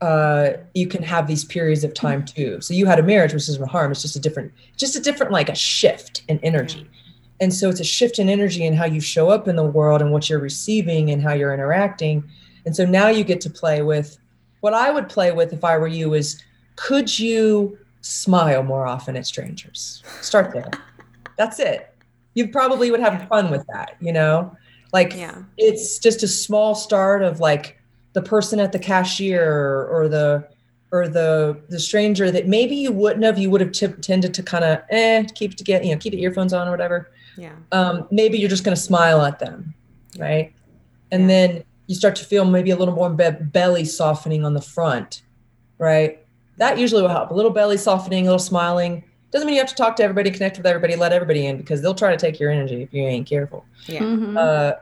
uh 0.00 0.50
you 0.74 0.86
can 0.86 1.02
have 1.02 1.26
these 1.26 1.44
periods 1.44 1.82
of 1.82 1.92
time 1.92 2.24
too. 2.24 2.60
So 2.60 2.72
you 2.72 2.86
had 2.86 3.00
a 3.00 3.02
marriage 3.02 3.32
which 3.32 3.48
isn't 3.48 3.68
harm 3.68 3.90
it's 3.90 4.02
just 4.02 4.14
a 4.16 4.20
different 4.20 4.52
just 4.76 4.94
a 4.94 5.00
different 5.00 5.32
like 5.32 5.48
a 5.48 5.54
shift 5.56 6.22
in 6.28 6.38
energy. 6.42 6.88
And 7.40 7.52
so 7.52 7.68
it's 7.68 7.80
a 7.80 7.84
shift 7.84 8.18
in 8.18 8.28
energy 8.28 8.64
in 8.64 8.74
how 8.74 8.84
you 8.84 9.00
show 9.00 9.28
up 9.30 9.46
in 9.48 9.56
the 9.56 9.64
world 9.64 10.00
and 10.02 10.12
what 10.12 10.28
you're 10.28 10.38
receiving 10.40 11.10
and 11.10 11.22
how 11.22 11.32
you're 11.34 11.54
interacting. 11.54 12.24
And 12.64 12.74
so 12.74 12.84
now 12.84 13.08
you 13.08 13.24
get 13.24 13.40
to 13.42 13.50
play 13.50 13.82
with 13.82 14.18
what 14.60 14.74
i 14.74 14.90
would 14.90 15.08
play 15.08 15.30
with 15.32 15.52
if 15.52 15.62
i 15.64 15.76
were 15.78 15.86
you 15.88 16.14
is 16.14 16.42
could 16.76 17.18
you 17.18 17.76
smile 18.00 18.62
more 18.62 18.86
often 18.86 19.16
at 19.16 19.26
strangers? 19.26 20.02
Start 20.20 20.52
there. 20.52 20.70
That's 21.36 21.58
it 21.58 21.92
you 22.38 22.46
probably 22.48 22.90
would 22.92 23.00
have 23.00 23.26
fun 23.28 23.50
with 23.50 23.66
that 23.72 23.96
you 24.00 24.12
know? 24.12 24.54
Like 24.92 25.14
Yeah. 25.14 25.42
it's 25.56 25.98
just 25.98 26.22
a 26.22 26.28
small 26.28 26.74
start 26.74 27.22
of 27.22 27.40
like 27.40 27.78
the 28.14 28.22
person 28.22 28.60
at 28.60 28.70
the 28.72 28.78
cashier 28.78 29.86
or 29.90 30.08
the 30.08 30.48
or 30.92 31.08
the 31.08 31.60
the 31.68 31.78
stranger 31.78 32.30
that 32.30 32.46
maybe 32.46 32.74
you 32.76 32.90
wouldn't 32.92 33.24
have 33.24 33.38
you 33.38 33.50
would 33.50 33.60
have 33.60 33.72
t- 33.72 33.88
tended 34.10 34.32
to 34.34 34.42
kind 34.42 34.64
of 34.64 34.78
eh 34.90 35.24
keep 35.34 35.56
to 35.56 35.64
get 35.64 35.84
you 35.84 35.92
know 35.92 35.98
keep 35.98 36.12
the 36.12 36.22
earphones 36.22 36.52
on 36.52 36.66
or 36.68 36.70
whatever. 36.70 37.10
Yeah. 37.36 37.52
um, 37.72 38.08
maybe 38.10 38.38
you're 38.38 38.48
just 38.56 38.64
going 38.64 38.74
to 38.74 38.80
smile 38.90 39.20
at 39.22 39.38
them 39.38 39.74
right? 40.18 40.52
And 41.12 41.22
Yeah. 41.22 41.28
then 41.32 41.64
you 41.88 41.94
start 41.94 42.16
to 42.16 42.24
feel 42.24 42.44
maybe 42.44 42.70
a 42.70 42.76
little 42.76 42.94
more 42.94 43.10
be- 43.10 43.30
belly 43.58 43.84
softening 43.84 44.44
on 44.44 44.54
the 44.54 44.60
front 44.76 45.22
right? 45.78 46.12
That 46.56 46.78
usually 46.78 47.02
will 47.02 47.10
help 47.18 47.30
a 47.30 47.34
little 47.34 47.52
belly 47.60 47.76
softening 47.76 48.22
a 48.26 48.30
little 48.30 48.38
smiling 48.52 49.04
doesn't 49.30 49.46
mean 49.46 49.56
you 49.56 49.60
have 49.60 49.68
to 49.68 49.74
talk 49.74 49.96
to 49.96 50.02
everybody 50.02 50.30
connect 50.30 50.56
with 50.56 50.66
everybody 50.66 50.96
let 50.96 51.12
everybody 51.12 51.46
in 51.46 51.56
because 51.58 51.82
they'll 51.82 51.94
try 51.94 52.10
to 52.10 52.16
take 52.16 52.40
your 52.40 52.50
energy 52.50 52.82
if 52.82 52.92
you 52.92 53.02
ain't 53.02 53.26
careful 53.28 53.64
Yeah. 53.86 54.00
Mhm. 54.00 54.36
uh, 54.36 54.76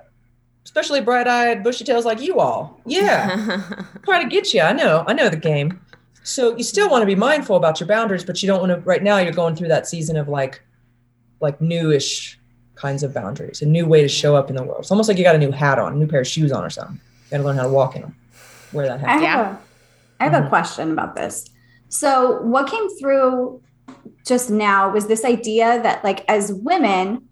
especially 0.64 1.00
bright-eyed, 1.00 1.62
bushy 1.62 1.85
tails 1.85 2.04
like 2.04 2.20
you 2.20 2.40
all. 2.40 2.80
Yeah, 2.87 3.61
try 4.04 4.22
to 4.22 4.28
get 4.28 4.52
you. 4.52 4.61
I 4.62 4.72
know. 4.72 5.04
I 5.06 5.12
know 5.12 5.28
the 5.28 5.37
game. 5.37 5.80
So 6.24 6.56
you 6.56 6.64
still 6.64 6.90
want 6.90 7.02
to 7.02 7.06
be 7.06 7.14
mindful 7.14 7.54
about 7.56 7.78
your 7.78 7.87
boundaries, 7.87 8.24
but 8.24 8.42
you 8.42 8.48
don't 8.48 8.59
want 8.61 8.72
to. 8.72 8.78
Right 8.80 9.00
now, 9.02 9.18
you're 9.18 9.32
going 9.32 9.54
through 9.54 9.68
that 9.68 9.87
season 9.87 10.16
of 10.16 10.26
like, 10.28 10.61
like 11.40 11.61
newish 11.61 12.38
kinds 12.74 13.04
of 13.04 13.14
boundaries, 13.14 13.62
a 13.62 13.66
new 13.66 13.87
way 13.87 14.02
to 14.02 14.09
show 14.09 14.35
up 14.35 14.50
in 14.50 14.56
the 14.56 14.62
world. 14.64 14.80
It's 14.80 14.90
almost 14.90 15.09
like 15.09 15.18
you 15.18 15.24
got 15.24 15.37
a 15.37 15.38
new 15.38 15.52
hat 15.52 15.78
on, 15.78 15.92
a 15.92 15.96
new 15.96 16.06
pair 16.09 16.20
of 16.20 16.26
shoes 16.26 16.50
on, 16.50 16.64
or 16.64 16.70
something. 16.70 16.98
You 17.26 17.30
got 17.30 17.37
to 17.38 17.44
learn 17.44 17.56
how 17.56 17.62
to 17.62 17.68
walk 17.68 17.94
in 17.94 18.02
them. 18.02 18.16
Wear 18.72 18.87
that 18.88 18.96
I 18.98 19.00
hat. 19.02 19.09
have, 19.12 19.22
Yeah. 19.22 19.56
a, 20.20 20.24
I 20.24 20.28
have 20.28 20.35
a 20.42 20.46
Mhm. 20.46 20.48
question 20.48 20.90
about 20.90 21.14
this. 21.14 21.48
So, 21.90 22.42
what 22.42 22.68
came 22.68 22.88
through 22.98 23.61
just 24.26 24.50
now 24.50 24.90
was 24.90 25.06
this 25.06 25.24
idea 25.24 25.80
that, 25.82 26.02
like, 26.02 26.24
as 26.28 26.52
women, 26.52 27.28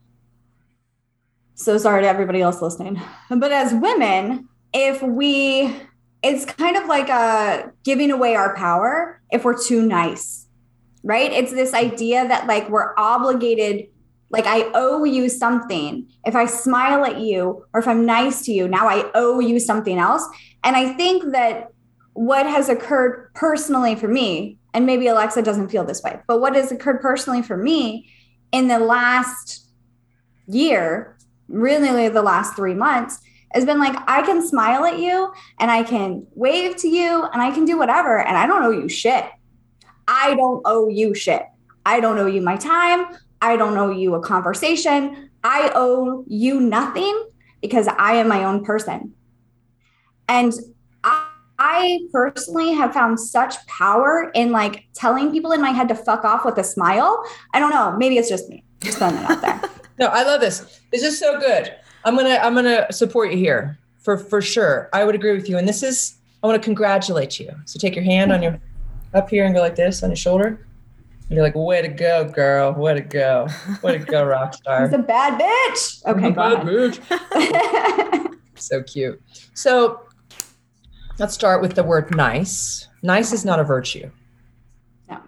so 1.54 1.76
sorry 1.76 2.02
to 2.02 2.08
everybody 2.08 2.40
else 2.40 2.62
listening, 2.62 3.00
but 3.28 3.52
as 3.52 3.74
women, 3.74 4.48
if 4.72 5.02
we, 5.02 5.74
it's 6.22 6.44
kind 6.44 6.76
of 6.76 6.86
like 6.86 7.08
a 7.08 7.72
giving 7.84 8.10
away 8.10 8.34
our 8.36 8.56
power 8.56 9.20
if 9.30 9.44
we're 9.44 9.60
too 9.60 9.84
nice, 9.84 10.46
right? 11.02 11.32
It's 11.32 11.52
this 11.52 11.74
idea 11.74 12.26
that, 12.28 12.46
like, 12.46 12.70
we're 12.70 12.94
obligated. 12.96 13.88
Like, 14.30 14.46
I 14.46 14.70
owe 14.74 15.04
you 15.04 15.28
something. 15.28 16.08
If 16.24 16.34
I 16.34 16.46
smile 16.46 17.04
at 17.04 17.18
you 17.18 17.64
or 17.72 17.80
if 17.80 17.86
I'm 17.86 18.06
nice 18.06 18.44
to 18.46 18.52
you, 18.52 18.66
now 18.66 18.88
I 18.88 19.10
owe 19.14 19.38
you 19.38 19.60
something 19.60 19.98
else. 19.98 20.26
And 20.62 20.76
I 20.76 20.94
think 20.94 21.32
that 21.32 21.72
what 22.14 22.46
has 22.46 22.68
occurred 22.68 23.32
personally 23.34 23.94
for 23.96 24.08
me, 24.08 24.58
and 24.74 24.84
maybe 24.84 25.06
Alexa 25.06 25.42
doesn't 25.42 25.68
feel 25.68 25.84
this 25.84 26.02
way, 26.02 26.18
but 26.26 26.40
what 26.40 26.54
has 26.56 26.72
occurred 26.72 27.00
personally 27.00 27.40
for 27.40 27.56
me 27.56 28.10
in 28.52 28.68
the 28.68 28.78
last 28.78 29.66
year, 30.46 31.16
really 31.48 32.08
the 32.08 32.22
last 32.22 32.56
three 32.56 32.74
months, 32.74 33.20
has 33.52 33.64
been 33.64 33.78
like, 33.78 33.96
I 34.08 34.22
can 34.22 34.46
smile 34.46 34.84
at 34.84 34.98
you 34.98 35.32
and 35.60 35.70
I 35.70 35.84
can 35.84 36.26
wave 36.34 36.76
to 36.78 36.88
you 36.88 37.24
and 37.32 37.40
I 37.40 37.52
can 37.52 37.64
do 37.64 37.78
whatever. 37.78 38.18
And 38.18 38.36
I 38.36 38.46
don't 38.46 38.64
owe 38.64 38.72
you 38.72 38.88
shit. 38.88 39.24
I 40.08 40.34
don't 40.34 40.60
owe 40.64 40.88
you 40.88 41.14
shit. 41.14 41.46
I 41.86 42.00
don't 42.00 42.18
owe 42.18 42.26
you 42.26 42.42
my 42.42 42.56
time. 42.56 43.06
I 43.40 43.56
don't 43.56 43.76
owe 43.78 43.90
you 43.90 44.14
a 44.16 44.20
conversation. 44.20 45.30
I 45.44 45.70
owe 45.74 46.24
you 46.26 46.60
nothing 46.60 47.28
because 47.60 47.86
I 47.86 48.14
am 48.14 48.26
my 48.26 48.44
own 48.44 48.64
person. 48.64 49.14
And 50.28 50.52
I, 51.74 52.00
personally 52.12 52.72
have 52.72 52.92
found 52.92 53.18
such 53.18 53.54
power 53.66 54.30
in 54.34 54.52
like 54.52 54.86
telling 54.94 55.30
people 55.30 55.52
in 55.52 55.60
my 55.60 55.70
head 55.70 55.88
to 55.88 55.94
fuck 55.94 56.24
off 56.24 56.44
with 56.44 56.58
a 56.58 56.64
smile. 56.64 57.24
I 57.52 57.58
don't 57.58 57.70
know. 57.70 57.96
Maybe 57.96 58.18
it's 58.18 58.28
just 58.28 58.48
me. 58.48 58.64
Just 58.80 58.98
throwing 58.98 59.16
it 59.16 59.30
out 59.30 59.40
there. 59.40 59.60
No, 59.96 60.08
I 60.08 60.24
love 60.24 60.40
this. 60.40 60.80
This 60.90 61.04
is 61.04 61.20
so 61.20 61.38
good. 61.38 61.72
I'm 62.04 62.16
gonna 62.16 62.40
I'm 62.42 62.52
gonna 62.56 62.90
support 62.90 63.30
you 63.30 63.36
here 63.36 63.78
for 64.02 64.18
for 64.18 64.42
sure. 64.42 64.88
I 64.92 65.04
would 65.04 65.14
agree 65.14 65.36
with 65.36 65.48
you. 65.48 65.56
And 65.56 65.68
this 65.68 65.84
is 65.84 66.16
I 66.42 66.48
want 66.48 66.60
to 66.60 66.64
congratulate 66.66 67.38
you. 67.38 67.52
So 67.64 67.78
take 67.78 67.94
your 67.94 68.02
hand 68.02 68.32
on 68.32 68.42
your 68.42 68.58
up 69.14 69.30
here 69.30 69.44
and 69.44 69.54
go 69.54 69.60
like 69.60 69.76
this 69.76 70.02
on 70.02 70.10
your 70.10 70.16
shoulder. 70.16 70.66
And 71.28 71.30
you're 71.30 71.44
like, 71.44 71.54
way 71.54 71.80
to 71.80 71.86
go, 71.86 72.24
girl. 72.24 72.72
Way 72.72 72.94
to 72.94 73.02
go. 73.02 73.46
Way 73.84 73.98
to 73.98 74.04
go, 74.04 74.24
rock 74.26 74.54
star. 74.54 74.84
It's 74.86 74.94
a 74.94 74.98
bad 74.98 75.40
bitch. 75.40 76.04
Okay, 76.06 76.30
Bad 76.32 76.66
bitch. 76.66 78.34
So 78.56 78.82
cute. 78.82 79.20
So 79.54 80.00
let's 81.18 81.34
start 81.34 81.62
with 81.62 81.74
the 81.74 81.84
word 81.84 82.14
nice. 82.14 82.88
Nice 83.02 83.32
is 83.32 83.44
not 83.44 83.60
a 83.60 83.64
virtue. 83.64 84.10
No. 85.08 85.18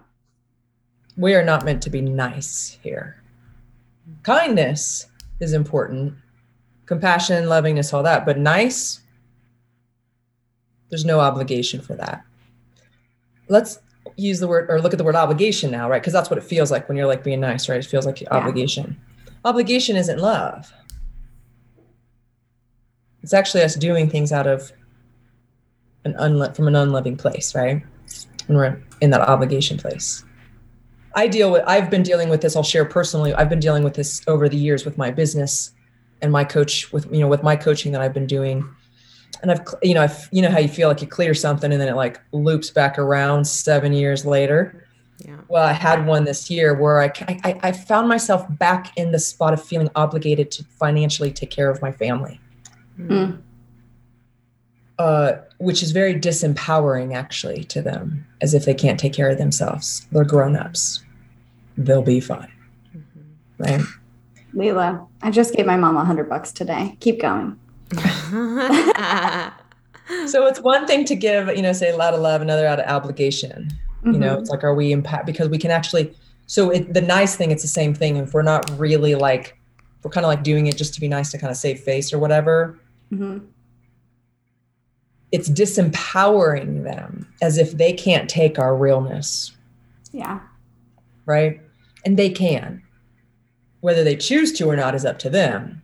We 1.15 1.35
are 1.35 1.43
not 1.43 1.65
meant 1.65 1.81
to 1.83 1.89
be 1.89 2.01
nice 2.01 2.77
here. 2.81 3.21
Kindness 4.23 5.07
is 5.39 5.53
important, 5.53 6.15
compassion, 6.85 7.45
lovingness, 7.45 7.93
all 7.93 8.03
that. 8.03 8.25
But 8.25 8.37
nice, 8.37 9.01
there's 10.89 11.05
no 11.05 11.19
obligation 11.19 11.81
for 11.81 11.95
that. 11.95 12.23
Let's 13.49 13.79
use 14.15 14.39
the 14.39 14.47
word 14.47 14.69
or 14.69 14.81
look 14.81 14.93
at 14.93 14.97
the 14.97 15.03
word 15.03 15.15
obligation 15.15 15.71
now, 15.71 15.89
right? 15.89 16.01
Because 16.01 16.13
that's 16.13 16.29
what 16.29 16.37
it 16.37 16.43
feels 16.43 16.71
like 16.71 16.87
when 16.87 16.97
you're 16.97 17.07
like 17.07 17.23
being 17.23 17.39
nice, 17.39 17.69
right? 17.69 17.79
It 17.79 17.85
feels 17.85 18.05
like 18.05 18.23
obligation. 18.31 18.99
Obligation 19.45 19.95
isn't 19.95 20.19
love. 20.19 20.73
It's 23.21 23.33
actually 23.33 23.63
us 23.63 23.75
doing 23.75 24.09
things 24.09 24.31
out 24.31 24.47
of 24.47 24.71
an 26.07 26.13
unlo- 26.19 26.55
from 26.55 26.67
an 26.67 26.75
unloving 26.75 27.17
place, 27.17 27.53
right? 27.55 27.83
When 28.47 28.57
we're 28.57 28.81
in 29.01 29.09
that 29.11 29.21
obligation 29.21 29.77
place. 29.77 30.23
I 31.15 31.27
deal 31.27 31.51
with 31.51 31.63
I've 31.67 31.89
been 31.89 32.03
dealing 32.03 32.29
with 32.29 32.41
this, 32.41 32.55
I'll 32.55 32.63
share 32.63 32.85
personally. 32.85 33.33
I've 33.33 33.49
been 33.49 33.59
dealing 33.59 33.83
with 33.83 33.95
this 33.95 34.21
over 34.27 34.47
the 34.47 34.57
years 34.57 34.85
with 34.85 34.97
my 34.97 35.11
business 35.11 35.71
and 36.21 36.31
my 36.31 36.43
coach 36.43 36.91
with 36.93 37.05
you 37.11 37.19
know 37.19 37.27
with 37.27 37.43
my 37.43 37.55
coaching 37.55 37.91
that 37.91 38.01
I've 38.01 38.13
been 38.13 38.27
doing. 38.27 38.67
And 39.41 39.51
I've 39.51 39.61
you 39.83 39.93
know, 39.93 40.01
I've, 40.03 40.29
you 40.31 40.41
know 40.41 40.49
how 40.49 40.59
you 40.59 40.67
feel 40.67 40.87
like 40.87 41.01
you 41.01 41.07
clear 41.07 41.33
something 41.33 41.71
and 41.71 41.81
then 41.81 41.89
it 41.89 41.95
like 41.95 42.19
loops 42.31 42.69
back 42.69 42.97
around 42.97 43.45
7 43.45 43.93
years 43.93 44.25
later. 44.25 44.85
Yeah. 45.25 45.37
Well, 45.47 45.63
I 45.63 45.73
had 45.73 46.05
one 46.05 46.23
this 46.25 46.49
year 46.49 46.75
where 46.75 47.01
I, 47.01 47.11
I 47.43 47.59
I 47.63 47.71
found 47.71 48.07
myself 48.07 48.45
back 48.57 48.95
in 48.97 49.11
the 49.11 49.19
spot 49.19 49.53
of 49.53 49.63
feeling 49.63 49.89
obligated 49.95 50.51
to 50.51 50.63
financially 50.79 51.31
take 51.31 51.49
care 51.49 51.69
of 51.69 51.81
my 51.81 51.91
family 51.91 52.39
Mm. 52.99 53.37
uh, 54.97 55.33
which 55.57 55.81
is 55.81 55.91
very 55.91 56.13
disempowering 56.13 57.15
actually 57.15 57.63
to 57.65 57.81
them, 57.81 58.25
as 58.41 58.53
if 58.53 58.65
they 58.65 58.73
can't 58.73 58.99
take 58.99 59.13
care 59.13 59.29
of 59.29 59.37
themselves. 59.37 60.05
They're 60.11 60.23
grown 60.23 60.55
ups. 60.55 61.03
They'll 61.77 62.01
be 62.01 62.19
fine, 62.19 62.51
right? 63.59 63.81
Leela, 64.53 65.07
I 65.21 65.31
just 65.31 65.53
gave 65.53 65.65
my 65.65 65.77
mom 65.77 65.97
a 65.97 66.05
hundred 66.05 66.29
bucks 66.29 66.51
today. 66.51 66.97
Keep 66.99 67.21
going. 67.21 67.59
So 70.25 70.45
it's 70.45 70.59
one 70.61 70.87
thing 70.87 71.05
to 71.05 71.15
give, 71.15 71.47
you 71.55 71.61
know, 71.61 71.73
say 71.73 71.89
a 71.89 71.97
lot 71.97 72.13
of 72.13 72.21
love, 72.21 72.41
another 72.41 72.65
out 72.65 72.79
of 72.79 72.87
obligation. 72.87 73.69
Mm-hmm. 73.99 74.13
You 74.13 74.19
know, 74.19 74.31
mm-hmm. 74.33 74.41
it's 74.41 74.49
like, 74.49 74.63
are 74.63 74.73
we 74.73 74.91
impact 74.91 75.25
because 75.25 75.49
we 75.49 75.57
can 75.57 75.71
actually. 75.71 76.15
So 76.49 76.69
it, 76.69 76.93
the 76.93 77.01
nice 77.01 77.35
thing, 77.35 77.51
it's 77.51 77.61
the 77.61 77.67
same 77.67 77.93
thing. 77.93 78.15
If 78.15 78.33
we're 78.33 78.41
not 78.41 78.69
really 78.79 79.15
like, 79.15 79.57
we're 80.03 80.11
kind 80.11 80.25
of 80.25 80.29
like 80.29 80.43
doing 80.43 80.67
it 80.67 80.77
just 80.77 80.93
to 80.93 81.01
be 81.01 81.09
nice 81.09 81.29
to 81.31 81.37
kind 81.37 81.51
of 81.51 81.57
save 81.57 81.81
face 81.81 82.13
or 82.13 82.19
whatever. 82.19 82.79
Mm-hmm. 83.11 83.45
It's 85.31 85.49
disempowering 85.49 86.83
them 86.83 87.27
as 87.41 87.57
if 87.57 87.73
they 87.73 87.93
can't 87.93 88.29
take 88.29 88.57
our 88.57 88.75
realness. 88.75 89.55
Yeah. 90.11 90.39
Right. 91.25 91.61
And 92.05 92.17
they 92.17 92.29
can. 92.29 92.81
Whether 93.81 94.03
they 94.03 94.15
choose 94.15 94.53
to 94.53 94.69
or 94.69 94.75
not 94.75 94.95
is 94.95 95.05
up 95.05 95.19
to 95.19 95.29
them. 95.29 95.81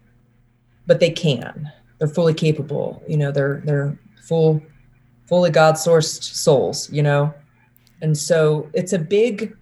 But 0.88 1.00
they 1.00 1.10
can. 1.10 1.72
They're 1.98 2.08
fully 2.08 2.34
capable. 2.34 3.04
You 3.08 3.18
know, 3.18 3.32
they're 3.32 3.62
they're 3.66 3.98
full 4.22 4.62
fully 5.26 5.50
God 5.50 5.76
sourced 5.76 6.22
souls, 6.22 6.92
you 6.92 7.02
know? 7.02 7.34
And 8.04 8.16
so 8.16 8.70
it's 8.74 8.94
a 8.94 9.00
big 9.00 9.58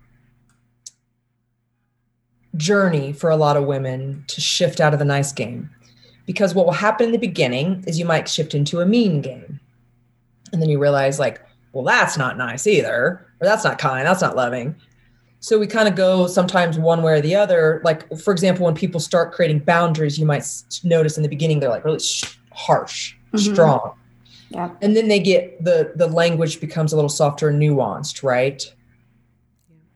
journey 2.58 3.14
for 3.14 3.30
a 3.30 3.38
lot 3.38 3.56
of 3.56 3.64
women 3.64 4.26
to 4.28 4.42
shift 4.42 4.82
out 4.82 4.92
of 4.92 5.00
the 5.00 5.06
nice 5.06 5.32
game. 5.32 5.70
Because 6.26 6.54
what 6.54 6.66
will 6.66 6.74
happen 6.74 7.06
in 7.06 7.12
the 7.14 7.18
beginning 7.18 7.86
is 7.88 7.98
you 7.98 8.04
might 8.04 8.28
shift 8.28 8.54
into 8.54 8.82
a 8.82 8.86
mean 8.86 9.22
game. 9.22 9.61
And 10.52 10.62
then 10.62 10.70
you 10.70 10.80
realize, 10.80 11.20
like, 11.20 11.42
well, 11.74 11.84
that's 11.84 12.18
not 12.18 12.38
nice 12.38 12.68
either, 12.68 13.26
or 13.40 13.46
that's 13.48 13.64
not 13.64 13.78
kind, 13.78 14.06
that's 14.06 14.22
not 14.22 14.36
loving. 14.36 14.76
So 15.40 15.58
we 15.58 15.66
kind 15.66 15.88
of 15.88 15.96
go 15.96 16.28
sometimes 16.28 16.78
one 16.78 17.02
way 17.02 17.14
or 17.14 17.22
the 17.22 17.34
other. 17.36 17.82
Like, 17.84 18.08
for 18.20 18.32
example, 18.32 18.66
when 18.66 18.76
people 18.76 19.00
start 19.00 19.32
creating 19.32 19.60
boundaries, 19.60 20.20
you 20.20 20.26
might 20.26 20.46
notice 20.84 21.18
in 21.18 21.24
the 21.24 21.30
beginning 21.30 21.60
they're 21.60 21.70
like 21.70 21.84
really 21.84 22.00
sh- 22.00 22.38
harsh, 22.52 23.16
mm-hmm. 23.34 23.54
strong. 23.54 23.96
Yeah. 24.50 24.70
And 24.82 24.96
then 24.96 25.08
they 25.08 25.20
get 25.20 25.64
the 25.64 25.94
the 25.96 26.08
language 26.08 26.60
becomes 26.60 26.92
a 26.92 26.96
little 26.96 27.10
softer 27.10 27.50
and 27.50 27.60
nuanced, 27.60 28.22
right? 28.22 28.64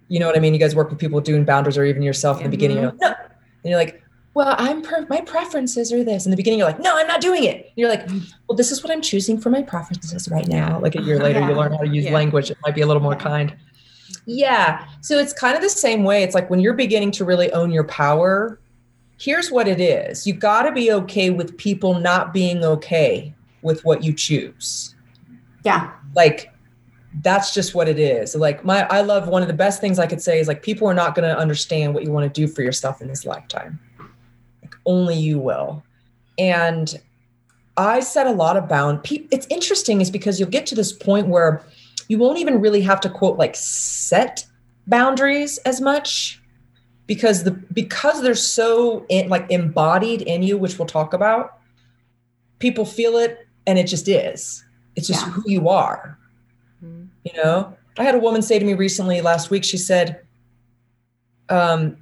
You 0.08 0.20
know 0.20 0.28
what 0.28 0.38
I 0.38 0.40
mean? 0.40 0.54
You 0.54 0.60
guys 0.60 0.76
work 0.76 0.90
with 0.90 0.98
people 0.98 1.20
doing 1.20 1.44
boundaries 1.44 1.78
or 1.78 1.84
even 1.84 2.02
yourself 2.02 2.38
in 2.38 2.44
the 2.44 2.50
beginning. 2.50 2.78
You're 2.78 2.88
like, 2.88 3.02
no. 3.02 3.08
And 3.08 3.70
you're 3.72 3.78
like, 3.78 4.02
well, 4.36 4.54
I'm 4.58 4.82
per- 4.82 5.08
my 5.10 5.22
preferences 5.22 5.94
are 5.94 6.04
this. 6.04 6.26
In 6.26 6.32
the 6.32 6.36
beginning, 6.36 6.60
you're 6.60 6.68
like, 6.68 6.82
no, 6.82 6.96
I'm 6.96 7.08
not 7.08 7.22
doing 7.22 7.46
it. 7.46 7.56
And 7.68 7.74
you're 7.78 7.90
like, 7.90 8.06
mm. 8.06 8.22
well, 8.48 8.56
this 8.58 8.70
is 8.70 8.84
what 8.84 8.92
I'm 8.92 9.02
choosing 9.02 9.40
for 9.40 9.50
my 9.50 9.64
preferences 9.64 10.30
right 10.30 10.46
now. 10.46 10.78
Like 10.80 10.96
a 10.96 11.02
year 11.02 11.18
later, 11.18 11.40
yeah. 11.40 11.50
you 11.50 11.56
learn 11.56 11.72
how 11.72 11.80
to 11.80 11.88
use 11.88 12.04
yeah. 12.04 12.14
language. 12.14 12.52
It 12.52 12.58
might 12.62 12.76
be 12.76 12.82
a 12.82 12.86
little 12.86 13.02
more 13.02 13.16
kind. 13.16 13.56
Yeah. 14.26 14.86
So 15.00 15.18
it's 15.18 15.32
kind 15.32 15.56
of 15.56 15.62
the 15.62 15.70
same 15.70 16.04
way. 16.04 16.22
It's 16.22 16.36
like 16.36 16.50
when 16.50 16.60
you're 16.60 16.74
beginning 16.74 17.12
to 17.12 17.26
really 17.26 17.50
own 17.54 17.72
your 17.72 17.86
power, 17.86 18.60
here's 19.18 19.52
what 19.52 19.70
it 19.70 19.80
is 19.80 20.28
you 20.28 20.34
got 20.34 20.64
to 20.64 20.74
be 20.74 20.92
okay 20.92 21.30
with 21.30 21.56
people 21.58 21.98
not 21.98 22.34
being 22.34 22.66
okay 22.66 23.34
with 23.62 23.86
what 23.86 24.04
you 24.04 24.12
choose. 24.12 24.96
Yeah. 25.64 25.94
Like 26.14 26.52
that's 27.22 27.54
just 27.54 27.74
what 27.74 27.88
it 27.88 28.00
is. 28.00 28.36
Like 28.36 28.66
my 28.66 28.86
I 28.88 29.00
love 29.00 29.30
one 29.30 29.42
of 29.42 29.48
the 29.48 29.54
best 29.54 29.80
things 29.80 29.98
I 29.98 30.08
could 30.08 30.22
say 30.22 30.42
is 30.42 30.50
like 30.50 30.62
people 30.62 30.90
are 30.90 30.94
not 30.94 31.16
going 31.16 31.28
to 31.28 31.38
understand 31.38 31.94
what 31.94 32.04
you 32.04 32.12
want 32.12 32.32
to 32.32 32.42
do 32.42 32.52
for 32.52 32.64
yourself 32.64 33.02
in 33.02 33.08
this 33.08 33.26
lifetime. 33.26 33.80
Only 34.86 35.16
you 35.16 35.40
will. 35.40 35.84
And 36.38 37.00
I 37.78 38.00
set 38.00 38.28
a 38.28 38.32
lot 38.32 38.58
of 38.58 38.68
bound. 38.68 39.00
It's 39.10 39.48
interesting 39.50 40.02
is 40.02 40.12
because 40.12 40.40
you'll 40.40 40.50
get 40.50 40.66
to 40.68 40.76
this 40.76 40.94
point 40.94 41.28
where 41.28 41.62
you 42.08 42.18
won't 42.18 42.40
even 42.40 42.62
really 42.62 42.82
have 42.82 43.02
to 43.02 43.10
quote 43.10 43.38
like 43.38 43.56
set 43.56 44.46
boundaries 44.88 45.58
as 45.60 45.82
much 45.82 46.42
because 47.08 47.44
the 47.44 47.52
because 47.52 48.22
they're 48.22 48.36
so 48.36 49.06
in, 49.10 49.30
like 49.30 49.50
embodied 49.50 50.22
in 50.22 50.44
you, 50.44 50.58
which 50.58 50.78
we'll 50.78 50.88
talk 50.88 51.14
about. 51.14 51.60
People 52.60 52.86
feel 52.86 53.18
it 53.18 53.46
and 53.68 53.78
it 53.80 53.86
just 53.86 54.08
is 54.08 54.64
it's 54.96 55.08
just 55.08 55.26
yeah. 55.26 55.32
who 55.32 55.44
you 55.46 55.70
are 55.70 56.18
mm-hmm. 56.84 57.06
you 57.24 57.44
know 57.44 57.76
i 57.98 58.04
had 58.04 58.16
a 58.16 58.20
woman 58.20 58.42
say 58.42 58.60
to 58.60 58.66
me 58.66 58.74
recently 58.74 59.22
last 59.22 59.50
week 59.50 59.64
she 59.64 59.78
said 59.78 60.22
um, 61.48 61.96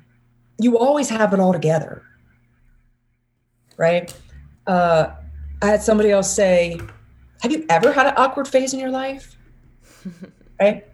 you 0.57 0.77
always 0.77 1.09
have 1.09 1.33
it 1.33 1.39
all 1.41 1.51
together 1.51 2.01
right 3.77 4.15
uh, 4.67 5.07
i 5.61 5.65
had 5.65 5.81
somebody 5.81 6.11
else 6.11 6.33
say 6.33 6.79
have 7.41 7.51
you 7.51 7.65
ever 7.69 7.91
had 7.91 8.07
an 8.07 8.13
awkward 8.17 8.47
phase 8.47 8.73
in 8.73 8.79
your 8.79 8.91
life 8.91 9.37
right 10.59 10.87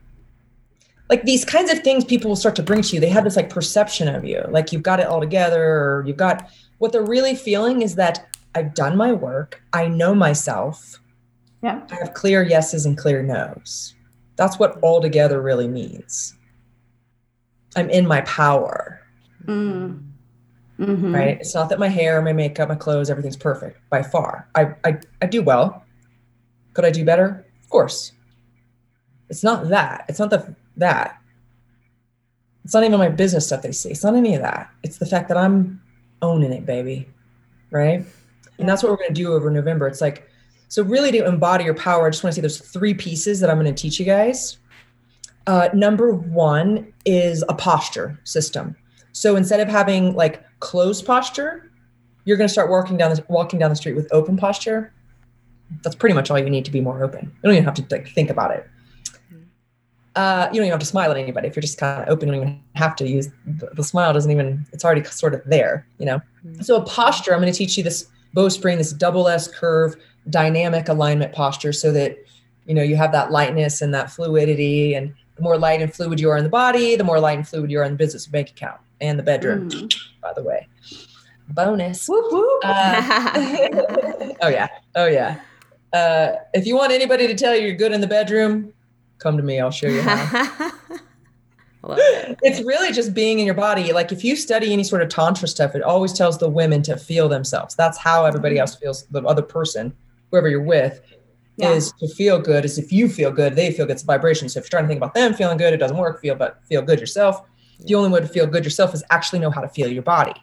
like 1.10 1.24
these 1.24 1.44
kinds 1.44 1.72
of 1.72 1.80
things 1.80 2.06
people 2.06 2.30
will 2.30 2.36
start 2.36 2.56
to 2.56 2.64
bring 2.64 2.82
to 2.82 2.96
you 2.96 3.00
they 3.00 3.10
have 3.10 3.24
this 3.24 3.36
like 3.36 3.50
perception 3.50 4.08
of 4.08 4.26
you 4.26 4.44
like 4.50 4.72
you've 4.72 4.84
got 4.84 5.00
it 5.00 5.08
all 5.08 5.20
together 5.20 5.64
or 5.64 6.04
you've 6.06 6.18
got 6.18 6.50
what 6.80 6.92
they're 6.92 7.06
really 7.06 7.36
feeling 7.36 7.82
is 7.82 7.96
that 7.96 8.30
I've 8.56 8.74
done 8.74 8.98
my 8.98 9.14
work. 9.14 9.62
I 9.74 9.88
know 9.88 10.16
myself. 10.16 11.00
Yeah. 11.62 11.82
I 11.92 11.96
have 11.96 12.14
clear 12.14 12.42
yeses 12.42 12.86
and 12.86 12.98
clear 12.98 13.22
nos. 13.22 13.94
That's 14.38 14.58
what 14.58 14.80
all 14.82 15.02
together 15.02 15.42
really 15.42 15.68
means. 15.68 16.36
I'm 17.76 17.90
in 17.90 18.08
my 18.08 18.22
power. 18.22 19.02
Mm. 19.46 20.09
Mm-hmm. 20.80 21.14
Right? 21.14 21.38
It's 21.40 21.54
not 21.54 21.68
that 21.70 21.80
my 21.80 21.90
hair, 21.90 22.22
my 22.22 22.32
makeup, 22.32 22.70
my 22.70 22.76
clothes, 22.76 23.10
everything's 23.10 23.36
perfect 23.36 23.80
by 23.90 24.02
far. 24.02 24.48
I, 24.56 24.74
I, 24.86 24.98
I 25.22 25.26
do 25.26 25.42
well. 25.42 25.84
Could 26.74 26.86
I 26.86 26.92
do 26.92 27.04
better? 27.04 27.46
Of 27.62 27.70
course. 27.70 28.14
It's 29.30 29.44
not 29.44 29.68
that. 29.70 30.06
It's 30.08 30.20
not 30.20 30.30
the 30.30 30.56
that. 30.78 31.20
It's 32.64 32.74
not 32.74 32.84
even 32.84 32.98
my 32.98 33.10
business 33.10 33.48
stuff 33.48 33.62
they 33.62 33.72
see. 33.72 33.90
It's 33.90 34.04
not 34.04 34.16
any 34.16 34.36
of 34.36 34.42
that. 34.42 34.70
It's 34.84 34.98
the 34.98 35.06
fact 35.06 35.28
that 35.28 35.38
I'm 35.38 35.82
owning 36.22 36.54
it, 36.54 36.66
baby. 36.66 37.08
Right? 37.72 38.06
And 38.58 38.68
that's 38.68 38.82
what 38.82 38.92
we're 38.92 38.98
going 38.98 39.14
to 39.14 39.22
do 39.22 39.34
over 39.34 39.52
November. 39.52 39.88
It's 39.88 40.02
like, 40.02 40.30
so 40.70 40.84
really 40.84 41.12
to 41.12 41.26
embody 41.26 41.66
your 41.66 41.74
power, 41.74 42.08
I 42.08 42.10
just 42.10 42.24
want 42.24 42.34
to 42.34 42.36
say 42.36 42.42
there's 42.42 42.60
three 42.60 42.94
pieces 42.94 43.40
that 43.40 43.50
I'm 43.50 43.60
going 43.60 43.74
to 43.74 43.82
teach 43.82 44.00
you 44.00 44.06
guys. 44.06 44.58
Uh, 45.48 45.70
number 45.74 46.12
one 46.14 46.94
is 47.06 47.44
a 47.50 47.54
posture 47.54 48.20
system. 48.24 48.76
So 49.12 49.36
instead 49.36 49.60
of 49.60 49.68
having 49.68 50.16
like 50.16 50.44
closed 50.60 51.06
posture, 51.06 51.72
you're 52.26 52.38
going 52.38 52.48
to 52.48 52.52
start 52.52 52.70
walking 52.70 52.98
down 52.98 53.14
the, 53.14 53.24
walking 53.28 53.60
down 53.60 53.70
the 53.70 53.76
street 53.76 53.96
with 53.96 54.08
open 54.12 54.38
posture. 54.38 54.94
That's 55.84 55.96
pretty 55.96 56.16
much 56.16 56.32
all 56.32 56.40
you 56.40 56.50
need 56.50 56.66
to 56.66 56.72
be 56.72 56.82
more 56.82 57.04
open. 57.04 57.26
You 57.26 57.42
don't 57.44 57.54
even 57.54 57.64
have 57.66 57.74
to 57.76 57.86
like 57.90 58.08
think 58.10 58.30
about 58.30 58.52
it. 58.52 58.68
Uh, 60.16 60.50
you 60.52 60.58
don't 60.58 60.66
even 60.66 60.72
have 60.72 60.80
to 60.80 60.86
smile 60.86 61.12
at 61.12 61.18
anybody. 61.18 61.48
If 61.48 61.56
you're 61.56 61.62
just 61.62 61.78
kind 61.78 62.04
of 62.04 62.10
open, 62.10 62.28
you 62.28 62.36
don't 62.36 62.44
even 62.44 62.64
have 62.76 62.96
to 62.98 63.08
use 63.08 63.30
the, 63.46 63.70
the 63.74 63.84
smile. 63.84 64.12
Doesn't 64.14 64.32
even. 64.32 64.66
It's 64.74 64.84
already 64.84 65.04
sort 65.06 65.34
of 65.34 65.42
there. 65.46 65.88
You 65.98 66.08
know. 66.08 66.22
Mm-hmm. 66.46 66.62
So 66.62 66.76
a 66.76 66.86
posture. 66.86 67.34
I'm 67.34 67.40
going 67.40 67.52
to 67.52 67.58
teach 67.58 67.78
you 67.78 67.84
this 67.84 68.08
bowspring, 68.34 68.78
this 68.78 68.92
double 68.92 69.28
S 69.28 69.48
curve, 69.48 69.96
dynamic 70.30 70.90
alignment 70.90 71.34
posture 71.34 71.72
so 71.72 71.92
that, 71.94 72.18
you 72.66 72.74
know, 72.74 72.84
you 72.84 72.96
have 72.96 73.12
that 73.12 73.32
lightness 73.32 73.82
and 73.82 73.94
that 73.94 74.12
fluidity. 74.12 74.96
And 74.96 75.14
the 75.36 75.42
more 75.42 75.58
light 75.58 75.82
and 75.82 75.94
fluid 75.94 76.20
you 76.20 76.30
are 76.30 76.38
in 76.38 76.44
the 76.44 76.50
body, 76.50 76.96
the 76.96 77.04
more 77.04 77.20
light 77.20 77.38
and 77.38 77.48
fluid 77.48 77.72
you 77.72 77.80
are 77.80 77.84
in 77.84 77.94
the 77.94 77.98
business 77.98 78.28
bank 78.28 78.50
account 78.50 78.82
and 79.02 79.18
the 79.18 79.24
bedroom, 79.24 79.70
mm. 79.70 79.96
by 80.22 80.34
the 80.34 80.44
way. 80.44 80.68
Bonus. 81.50 82.08
Whoop, 82.08 82.32
whoop. 82.32 82.62
Uh, 82.64 84.34
oh, 84.42 84.50
yeah. 84.50 84.68
Oh, 84.96 85.08
yeah. 85.08 85.40
Uh, 85.94 86.34
if 86.54 86.68
you 86.68 86.76
want 86.76 86.92
anybody 86.92 87.28
to 87.28 87.36
tell 87.36 87.56
you 87.56 87.68
you're 87.68 87.76
good 87.76 87.92
in 87.92 88.02
the 88.02 88.08
bedroom, 88.08 88.74
come 89.18 89.38
to 89.38 89.44
me. 89.44 89.60
I'll 89.60 89.72
show 89.72 89.88
you 89.88 90.02
how. 90.02 90.72
It's 91.82 92.62
really 92.66 92.92
just 92.92 93.14
being 93.14 93.40
in 93.40 93.46
your 93.46 93.56
body. 93.56 93.94
Like 93.94 94.12
if 94.12 94.24
you 94.24 94.36
study 94.36 94.74
any 94.74 94.84
sort 94.84 95.02
of 95.02 95.10
tantra 95.10 95.48
stuff, 95.48 95.76
it 95.76 95.82
always 95.82 96.14
tells 96.14 96.38
the 96.38 96.50
women 96.50 96.82
to 96.84 96.98
feel 96.98 97.30
themselves. 97.30 97.76
That's 97.76 97.98
how 97.98 98.26
everybody 98.26 98.56
mm-hmm. 98.56 98.62
else 98.62 98.76
feels. 98.76 99.04
The 99.08 99.24
other 99.24 99.42
person, 99.42 99.96
whoever 100.30 100.50
you're 100.50 100.62
with, 100.62 101.02
yeah. 101.58 101.72
is 101.72 101.94
to 102.00 102.08
feel 102.08 102.40
good. 102.40 102.66
Is 102.66 102.78
if 102.78 102.92
you 102.92 103.08
feel 103.08 103.32
good, 103.32 103.56
they 103.56 103.72
feel 103.72 103.86
good. 103.86 103.94
It's 103.94 104.04
vibration. 104.04 104.50
So 104.50 104.60
if 104.60 104.66
you're 104.66 104.70
trying 104.70 104.84
to 104.84 104.88
think 104.88 105.00
about 105.00 105.14
them 105.14 105.34
feeling 105.34 105.58
good, 105.58 105.74
it 105.74 105.78
doesn't 105.78 105.98
work. 105.98 106.22
Feel 106.22 106.36
but 106.36 106.62
feel 106.68 106.82
good 106.82 107.00
yourself. 107.00 107.42
The 107.80 107.96
only 107.96 108.10
way 108.10 108.20
to 108.20 108.28
feel 108.28 108.48
good 108.48 108.64
yourself 108.64 108.94
is 108.94 109.04
actually 109.10 109.40
know 109.40 109.52
how 109.52 109.62
to 109.62 109.70
feel 109.70 109.90
your 109.90 110.04
body. 110.04 110.34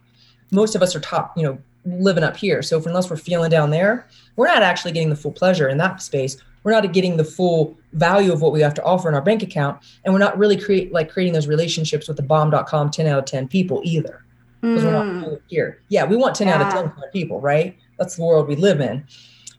Most 0.51 0.75
of 0.75 0.83
us 0.83 0.94
are 0.94 1.01
top, 1.01 1.37
you 1.37 1.42
know, 1.42 1.59
living 1.85 2.25
up 2.25 2.37
here. 2.37 2.62
So 2.62 2.79
if, 2.79 2.87
unless 2.87 3.11
we're 3.11 3.16
feeling 3.16 3.51
down 3.51 3.70
there, 3.70 4.07
we're 4.37 4.46
not 4.46 4.62
actually 4.62 4.92
getting 4.92 5.11
the 5.11 5.16
full 5.16 5.33
pleasure 5.33 5.68
in 5.68 5.79
that 5.79 6.03
space 6.03 6.37
we're 6.66 6.72
not 6.72 6.92
getting 6.92 7.16
the 7.16 7.22
full 7.22 7.79
value 7.92 8.33
of 8.33 8.42
what 8.42 8.53
we 8.53 8.61
have 8.61 8.75
to 8.75 8.83
offer 8.83 9.09
in 9.09 9.14
our 9.14 9.22
bank 9.22 9.40
account 9.40 9.81
and 10.05 10.12
we're 10.12 10.18
not 10.18 10.37
really 10.37 10.57
create 10.57 10.92
like 10.92 11.09
creating 11.09 11.33
those 11.33 11.46
relationships 11.46 12.09
with 12.09 12.16
the 12.16 12.25
bomb.com 12.25 12.90
10 12.90 13.07
out 13.07 13.20
of 13.20 13.25
10 13.25 13.46
people 13.46 13.81
either 13.85 14.25
because 14.61 14.83
mm. 14.83 14.87
we're 14.87 14.92
not 14.92 15.07
mm. 15.07 15.40
here 15.46 15.81
yeah 15.90 16.05
we 16.05 16.16
want 16.16 16.35
10 16.35 16.49
yeah. 16.49 16.55
out 16.57 16.77
of 16.77 16.92
10 16.92 17.11
people 17.12 17.40
right 17.40 17.79
that's 18.01 18.16
the 18.16 18.25
world 18.25 18.49
we 18.49 18.57
live 18.57 18.81
in 18.81 19.07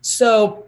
so 0.02 0.66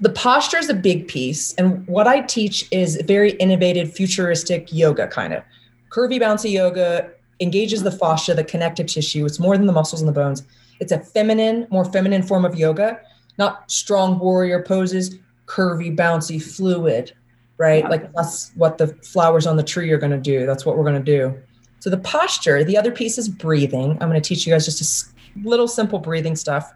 the 0.00 0.08
posture 0.08 0.56
is 0.56 0.70
a 0.70 0.74
big 0.74 1.06
piece 1.08 1.52
and 1.56 1.86
what 1.86 2.06
i 2.06 2.22
teach 2.22 2.66
is 2.72 2.98
very 3.04 3.32
innovative 3.32 3.92
futuristic 3.92 4.72
yoga 4.72 5.06
kind 5.06 5.34
of 5.34 5.42
curvy 5.90 6.20
bouncy 6.20 6.52
yoga 6.52 7.10
engages 7.40 7.82
the 7.82 7.92
fascia 7.92 8.34
the 8.34 8.44
connective 8.44 8.86
tissue 8.86 9.24
it's 9.24 9.38
more 9.38 9.56
than 9.56 9.66
the 9.66 9.72
muscles 9.72 10.00
and 10.00 10.08
the 10.08 10.12
bones 10.12 10.42
it's 10.80 10.92
a 10.92 10.98
feminine 10.98 11.66
more 11.70 11.84
feminine 11.84 12.22
form 12.22 12.44
of 12.44 12.54
yoga 12.54 13.00
not 13.38 13.70
strong 13.70 14.18
warrior 14.18 14.62
poses 14.62 15.18
curvy, 15.46 15.96
bouncy, 15.96 16.42
fluid, 16.42 17.12
right? 17.56 17.84
Yeah. 17.84 17.88
Like 17.88 18.12
that's 18.12 18.52
what 18.56 18.78
the 18.78 18.88
flowers 18.88 19.46
on 19.46 19.56
the 19.56 19.62
tree 19.62 19.90
are 19.92 19.98
going 19.98 20.12
to 20.12 20.18
do. 20.18 20.44
That's 20.44 20.66
what 20.66 20.76
we're 20.76 20.84
going 20.84 21.02
to 21.02 21.18
do. 21.18 21.36
So 21.78 21.90
the 21.90 21.98
posture, 21.98 22.64
the 22.64 22.76
other 22.76 22.90
piece 22.90 23.16
is 23.16 23.28
breathing. 23.28 23.92
I'm 23.92 24.08
going 24.08 24.20
to 24.20 24.28
teach 24.28 24.46
you 24.46 24.52
guys 24.52 24.64
just 24.64 25.14
a 25.14 25.48
little 25.48 25.68
simple 25.68 25.98
breathing 25.98 26.36
stuff 26.36 26.74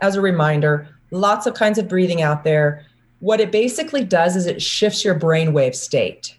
as 0.00 0.16
a 0.16 0.20
reminder. 0.20 0.88
Lots 1.10 1.46
of 1.46 1.54
kinds 1.54 1.78
of 1.78 1.88
breathing 1.88 2.22
out 2.22 2.42
there. 2.42 2.84
What 3.20 3.40
it 3.40 3.52
basically 3.52 4.04
does 4.04 4.36
is 4.36 4.46
it 4.46 4.60
shifts 4.60 5.04
your 5.04 5.18
brainwave 5.18 5.74
state. 5.74 6.36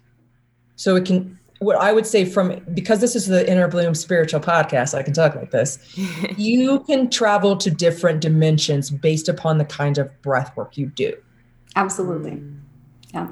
So 0.76 0.96
it 0.96 1.04
can, 1.06 1.37
what 1.60 1.76
I 1.76 1.92
would 1.92 2.06
say 2.06 2.24
from, 2.24 2.60
because 2.72 3.00
this 3.00 3.16
is 3.16 3.26
the 3.26 3.48
Inner 3.50 3.68
Bloom 3.68 3.94
spiritual 3.94 4.40
podcast, 4.40 4.94
I 4.94 5.02
can 5.02 5.12
talk 5.12 5.34
like 5.34 5.50
this. 5.50 5.78
you 6.36 6.80
can 6.80 7.10
travel 7.10 7.56
to 7.56 7.70
different 7.70 8.20
dimensions 8.20 8.90
based 8.90 9.28
upon 9.28 9.58
the 9.58 9.64
kind 9.64 9.98
of 9.98 10.22
breath 10.22 10.56
work 10.56 10.76
you 10.76 10.86
do. 10.86 11.14
Absolutely. 11.76 12.42
Yeah. 13.12 13.28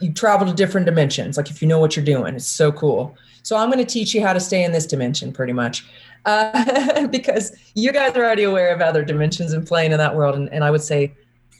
You 0.00 0.12
travel 0.12 0.46
to 0.46 0.54
different 0.54 0.86
dimensions, 0.86 1.36
like 1.36 1.50
if 1.50 1.60
you 1.60 1.68
know 1.68 1.78
what 1.78 1.96
you're 1.96 2.04
doing, 2.04 2.34
it's 2.34 2.46
so 2.46 2.72
cool. 2.72 3.16
So 3.42 3.56
I'm 3.56 3.70
going 3.70 3.84
to 3.84 3.90
teach 3.90 4.14
you 4.14 4.22
how 4.22 4.32
to 4.32 4.40
stay 4.40 4.64
in 4.64 4.72
this 4.72 4.86
dimension 4.86 5.32
pretty 5.32 5.52
much. 5.52 5.84
Uh, 6.26 7.06
because 7.10 7.56
you 7.74 7.92
guys 7.92 8.14
are 8.14 8.24
already 8.24 8.44
aware 8.44 8.74
of 8.74 8.80
other 8.80 9.04
dimensions 9.04 9.52
and 9.52 9.66
playing 9.66 9.92
in 9.92 9.98
that 9.98 10.14
world. 10.14 10.36
And, 10.36 10.52
and 10.52 10.64
I 10.64 10.70
would 10.70 10.82
say 10.82 11.14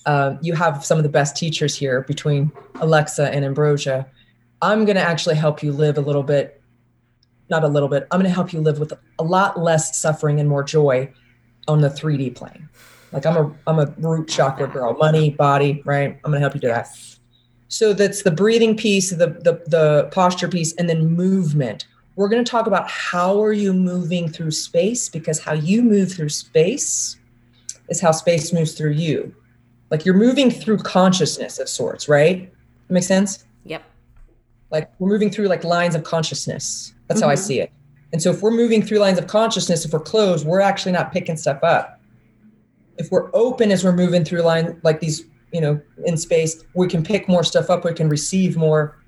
uh, 0.07 0.37
you 0.43 0.55
have 0.55 0.85
some 0.85 0.99
of 0.99 1.03
the 1.03 1.11
best 1.11 1.37
teachers 1.37 1.75
here 1.75 2.03
between 2.03 2.53
Alexa 2.81 3.31
and 3.31 3.45
Ambrosia. 3.45 4.07
I'm 4.63 4.85
going 4.85 4.97
to 4.97 5.03
actually 5.03 5.37
help 5.37 5.63
you 5.63 5.73
live 5.73 5.99
a 5.99 6.01
little 6.01 6.23
bit, 6.23 6.61
not 7.49 7.65
a 7.65 7.69
little 7.69 7.89
bit, 7.89 8.07
I'm 8.11 8.21
going 8.21 8.31
to 8.31 8.35
help 8.35 8.53
you 8.53 8.61
live 8.61 8.79
with 8.79 8.93
a 9.19 9.25
lot 9.25 9.59
less 9.59 9.99
suffering 9.99 10.41
and 10.41 10.49
more 10.49 10.63
joy 10.63 11.13
on 11.69 11.81
the 11.81 11.89
3D 11.89 12.35
plane. 12.35 12.69
Like 13.13 13.27
I'm 13.27 13.37
a 13.37 13.53
I'm 13.67 13.79
a 13.79 13.87
root 13.99 14.29
chakra 14.29 14.69
girl, 14.69 14.95
money, 14.95 15.31
body, 15.31 15.83
right? 15.85 16.19
I'm 16.25 16.31
going 16.31 16.35
to 16.35 16.41
help 16.41 16.55
you 16.55 16.61
do 16.61 16.69
that. 16.69 16.89
So 17.69 17.93
that's 17.93 18.23
the 18.23 18.31
breathing 18.31 18.77
piece, 18.77 19.11
the 19.11 19.27
the 19.27 19.63
the 19.67 20.09
posture 20.13 20.49
piece, 20.49 20.75
and 20.75 20.89
then 20.89 21.07
movement. 21.07 21.87
We're 22.17 22.29
going 22.29 22.45
to 22.45 22.51
talk 22.51 22.67
about 22.67 22.89
how 22.89 23.43
are 23.43 23.53
you 23.53 23.73
moving 23.73 24.29
through 24.29 24.51
space 24.51 25.09
because 25.09 25.41
how 25.41 25.55
you 25.55 25.83
move 25.83 26.13
through 26.13 26.29
space 26.29 27.17
is 27.89 28.01
how 28.01 28.13
space 28.13 28.53
moves 28.53 28.75
through 28.75 28.93
you. 28.93 29.35
Like 29.91 30.05
you're 30.05 30.15
moving 30.15 30.51
through 30.51 30.79
consciousness 30.79 31.59
of 31.59 31.69
sorts, 31.69 32.09
right? 32.09 32.53
That 32.89 32.95
makes 32.95 33.07
sense? 33.07 33.45
Like 34.71 34.91
we're 34.99 35.09
moving 35.09 35.31
through 35.31 35.49
like 35.49 35.65
lines 35.65 35.95
of 35.95 36.05
consciousness. 36.05 36.95
That's 37.07 37.21
mm-hmm. 37.21 37.27
how 37.27 37.33
I 37.33 37.35
see 37.35 37.61
it. 37.61 37.73
And 38.13 38.23
so 38.23 38.31
if 38.31 38.43
we're 38.43 38.51
moving 38.51 38.83
through 38.83 38.99
lines 38.99 39.19
of 39.19 39.27
consciousness, 39.27 39.85
if 39.85 39.93
we're 39.93 40.01
closed, 40.01 40.47
we're 40.47 40.61
actually 40.61 40.93
not 40.93 41.13
picking 41.13 41.37
stuff 41.37 41.63
up. 41.63 42.01
If 42.99 43.11
we're 43.11 43.31
open 43.35 43.71
as 43.71 43.85
we're 43.85 43.95
moving 43.95 44.25
through 44.25 44.43
line 44.43 44.81
like 44.83 45.01
these, 45.01 45.25
you 45.53 45.61
know, 45.61 45.81
in 46.05 46.17
space, 46.17 46.65
we 46.75 46.89
can 46.89 47.03
pick 47.03 47.29
more 47.29 47.45
stuff 47.45 47.71
up, 47.71 47.85
we 47.85 47.95
can 47.95 48.09
receive 48.09 48.57
more, 48.57 48.99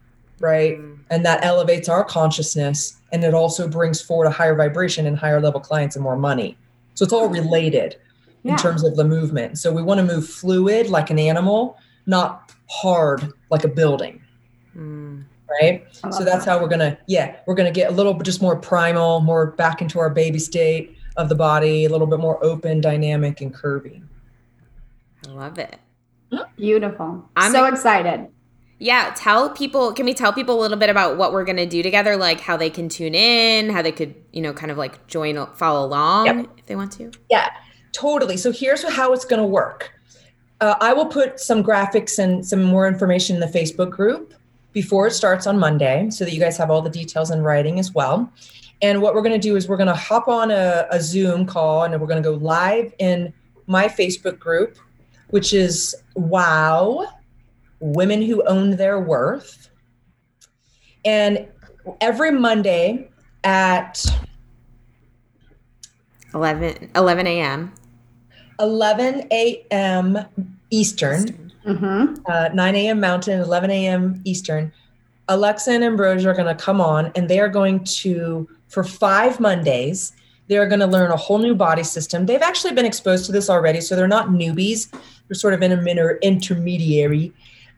right? 0.41 0.79
Mm. 0.79 0.99
And 1.11 1.27
that 1.27 1.45
elevates 1.45 1.89
our 1.89 2.05
consciousness 2.05 2.97
and 3.13 3.23
it 3.25 3.35
also 3.35 3.69
brings 3.69 4.01
forward 4.01 4.27
a 4.27 4.31
higher 4.31 4.55
vibration 4.55 5.07
and 5.07 5.19
higher 5.19 5.41
level 5.41 5.61
clients 5.61 5.97
and 5.97 6.03
more 6.03 6.17
money. 6.17 6.57
So 6.95 7.05
it's 7.05 7.13
all 7.13 7.29
related 7.29 7.97
yeah. 8.43 8.53
in 8.53 8.59
terms 8.59 8.85
of 8.85 8.97
the 8.97 9.05
movement. 9.05 9.59
So 9.59 9.73
we 9.73 9.83
want 9.83 9.99
to 9.99 10.05
move 10.05 10.29
fluid 10.29 10.89
like 10.89 11.11
an 11.11 11.19
animal, 11.19 11.77
not 12.07 12.53
hard 12.71 13.33
like 13.51 13.65
a 13.65 13.69
building. 13.69 14.23
Mm. 14.77 15.25
Right. 15.61 15.85
So 16.13 16.25
that's 16.25 16.45
that. 16.45 16.51
how 16.51 16.61
we're 16.61 16.69
going 16.69 16.81
to, 16.81 16.99
yeah, 17.07 17.37
we're 17.47 17.55
going 17.55 17.73
to 17.73 17.79
get 17.79 17.91
a 17.91 17.95
little 17.95 18.15
bit 18.15 18.25
just 18.25 18.41
more 18.41 18.57
primal, 18.57 19.21
more 19.21 19.53
back 19.53 19.83
into 19.83 19.99
our 19.99 20.11
baby 20.11 20.39
state 20.39 20.97
of 21.17 21.29
the 21.29 21.35
body, 21.35 21.85
a 21.85 21.91
little 21.91 22.07
bit 22.07 22.21
more 22.21 22.43
open, 22.45 22.81
dynamic, 22.81 23.41
and 23.41 23.55
curvy. 23.55 24.03
I 25.29 25.31
love 25.31 25.59
it. 25.59 25.79
Beautiful. 26.57 27.29
I'm 27.37 27.53
so 27.53 27.67
excited. 27.67 28.29
Yeah, 28.79 29.13
tell 29.15 29.51
people, 29.51 29.93
can 29.93 30.07
we 30.07 30.15
tell 30.15 30.33
people 30.33 30.59
a 30.59 30.61
little 30.61 30.79
bit 30.79 30.91
about 30.91 31.17
what 31.17 31.33
we're 31.33 31.45
going 31.45 31.59
to 31.59 31.67
do 31.67 31.83
together, 31.83 32.17
like 32.17 32.41
how 32.41 32.57
they 32.57 32.71
can 32.71 32.89
tune 32.89 33.15
in, 33.15 33.71
how 33.71 33.83
they 33.83 33.93
could, 33.93 34.15
you 34.33 34.43
know, 34.43 34.53
kind 34.53 34.73
of 34.73 34.79
like 34.79 35.07
join, 35.07 35.47
follow 35.55 35.87
along 35.87 36.27
yep. 36.27 36.49
if 36.57 36.67
they 36.67 36.75
want 36.75 36.91
to? 36.93 37.13
Yeah, 37.31 37.51
totally. 37.93 38.37
So 38.37 38.51
here's 38.51 38.83
how 38.83 39.13
it's 39.13 39.25
going 39.25 39.41
to 39.41 39.47
work. 39.47 39.93
Uh, 40.61 40.75
I 40.81 40.95
will 40.95 41.07
put 41.07 41.39
some 41.39 41.63
graphics 41.63 42.19
and 42.19 42.45
some 42.45 42.63
more 42.63 42.89
information 42.89 43.37
in 43.37 43.41
the 43.41 43.47
Facebook 43.47 43.91
group 43.91 44.35
before 44.73 45.07
it 45.07 45.13
starts 45.13 45.47
on 45.47 45.59
Monday 45.59 46.09
so 46.11 46.25
that 46.25 46.33
you 46.33 46.41
guys 46.41 46.57
have 46.57 46.71
all 46.71 46.83
the 46.83 46.91
details 46.91 47.31
in 47.31 47.43
writing 47.43 47.79
as 47.79 47.93
well. 47.93 48.33
And 48.81 49.01
what 49.01 49.15
we're 49.15 49.23
going 49.23 49.41
to 49.41 49.49
do 49.49 49.57
is 49.57 49.69
we're 49.69 49.77
going 49.77 49.87
to 49.89 49.95
hop 49.95 50.29
on 50.29 50.51
a, 50.51 50.87
a 50.91 51.01
Zoom 51.01 51.47
call 51.47 51.85
and 51.85 52.01
we're 52.01 52.07
going 52.07 52.23
to 52.23 52.29
go 52.29 52.35
live 52.37 52.93
in 52.99 53.33
my 53.67 53.87
Facebook 53.87 54.39
group, 54.39 54.77
which 55.31 55.53
is 55.53 55.95
Wow 56.17 57.07
Women 57.81 58.23
Who 58.23 58.43
Own 58.45 58.77
Their 58.77 59.01
Worth. 59.01 59.71
And 61.05 61.49
every 62.01 62.33
Monday 62.33 63.09
at 63.45 64.05
11, 66.35 66.91
11 66.95 67.27
a.m. 67.27 67.73
11 68.59 69.29
a.m. 69.31 70.19
Eastern, 70.71 71.52
mm-hmm. 71.65 72.15
uh, 72.27 72.49
9 72.53 72.77
a.m. 72.77 73.01
Mountain, 73.01 73.41
11 73.41 73.71
a.m. 73.71 74.21
Eastern. 74.25 74.73
Alexa 75.29 75.71
and 75.71 75.85
Ambrosia 75.85 76.31
are 76.31 76.35
going 76.35 76.55
to 76.55 76.63
come 76.63 76.81
on 76.81 77.13
and 77.15 77.29
they 77.29 77.39
are 77.39 77.49
going 77.49 77.85
to, 77.85 78.49
for 78.69 78.85
five 78.85 79.41
Mondays, 79.41 80.13
they're 80.49 80.67
going 80.67 80.81
to 80.81 80.87
learn 80.87 81.11
a 81.11 81.17
whole 81.17 81.39
new 81.39 81.55
body 81.55 81.85
system. 81.85 82.27
They've 82.27 82.43
actually 82.43 82.75
been 82.75 82.85
exposed 82.85 83.25
to 83.27 83.33
this 83.33 83.49
already, 83.49 83.81
so 83.81 83.97
they're 83.97 84.09
not 84.09 84.29
newbies. 84.29 84.91
They're 84.91 85.35
sort 85.35 85.55
of 85.55 85.63
inter- 85.63 86.19
intermediary 86.21 87.33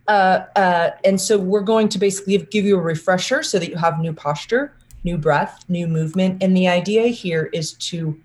uh, 0.07 0.45
uh, 0.55 0.91
and 1.05 1.21
so 1.21 1.39
we're 1.39 1.61
going 1.61 1.89
to 1.89 1.99
basically 1.99 2.37
give 2.39 2.65
you 2.65 2.77
a 2.77 2.81
refresher 2.81 3.43
so 3.43 3.59
that 3.59 3.71
you 3.71 3.77
have 3.77 3.99
new 4.01 4.13
posture, 4.13 4.75
new 5.03 5.17
breath, 5.17 5.65
new 5.69 5.87
movement. 5.87 6.43
And 6.43 6.57
the 6.57 6.69
idea 6.69 7.09
here 7.09 7.49
is 7.53 7.73
to 7.75 8.21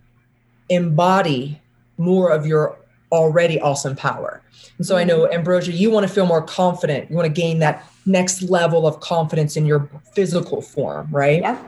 embody 0.69 1.61
more 1.97 2.29
of 2.29 2.45
your 2.45 2.77
already 3.11 3.59
awesome 3.59 3.95
power. 3.95 4.41
And 4.77 4.85
so 4.85 4.97
I 4.97 5.03
know, 5.03 5.21
mm-hmm. 5.21 5.33
Ambrosia, 5.33 5.71
you 5.71 5.91
want 5.91 6.07
to 6.07 6.13
feel 6.13 6.25
more 6.25 6.41
confident. 6.41 7.09
You 7.09 7.15
want 7.15 7.25
to 7.25 7.41
gain 7.41 7.59
that 7.59 7.85
next 8.05 8.43
level 8.43 8.87
of 8.87 8.99
confidence 8.99 9.57
in 9.57 9.65
your 9.65 9.89
physical 10.13 10.61
form, 10.61 11.07
right? 11.11 11.41
Yeah. 11.41 11.61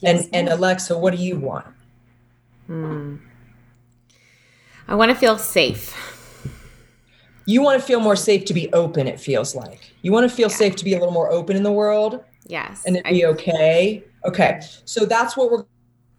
Yes. 0.00 0.26
And 0.26 0.34
and 0.34 0.48
Alexa, 0.48 0.96
what 0.96 1.14
do 1.14 1.22
you 1.22 1.38
want? 1.38 1.66
Hmm. 2.66 3.16
I 4.86 4.94
want 4.94 5.10
to 5.10 5.14
feel 5.14 5.38
safe 5.38 5.94
you 7.48 7.62
want 7.62 7.80
to 7.80 7.86
feel 7.86 7.98
more 7.98 8.14
safe 8.14 8.44
to 8.44 8.54
be 8.54 8.70
open 8.74 9.08
it 9.08 9.18
feels 9.18 9.54
like 9.54 9.92
you 10.02 10.12
want 10.12 10.28
to 10.28 10.34
feel 10.34 10.50
yeah. 10.50 10.56
safe 10.56 10.76
to 10.76 10.84
be 10.84 10.92
a 10.92 10.98
little 10.98 11.14
more 11.14 11.32
open 11.32 11.56
in 11.56 11.62
the 11.62 11.72
world 11.72 12.22
yes 12.46 12.84
and 12.86 12.96
it 12.96 13.04
be 13.06 13.24
okay 13.24 14.04
okay 14.24 14.60
so 14.84 15.06
that's 15.06 15.36
what 15.36 15.50
we're 15.50 15.64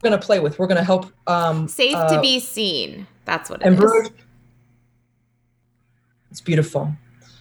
going 0.02 0.12
to 0.12 0.26
play 0.26 0.40
with 0.40 0.58
we're 0.58 0.68
going 0.68 0.78
to 0.78 0.84
help 0.84 1.06
um 1.28 1.68
safe 1.68 1.96
uh, 1.96 2.14
to 2.14 2.20
be 2.20 2.40
seen 2.40 3.06
that's 3.26 3.50
what 3.50 3.62
it 3.62 3.68
and 3.68 3.82
is. 3.82 4.10
It's 6.32 6.42
beautiful 6.42 6.94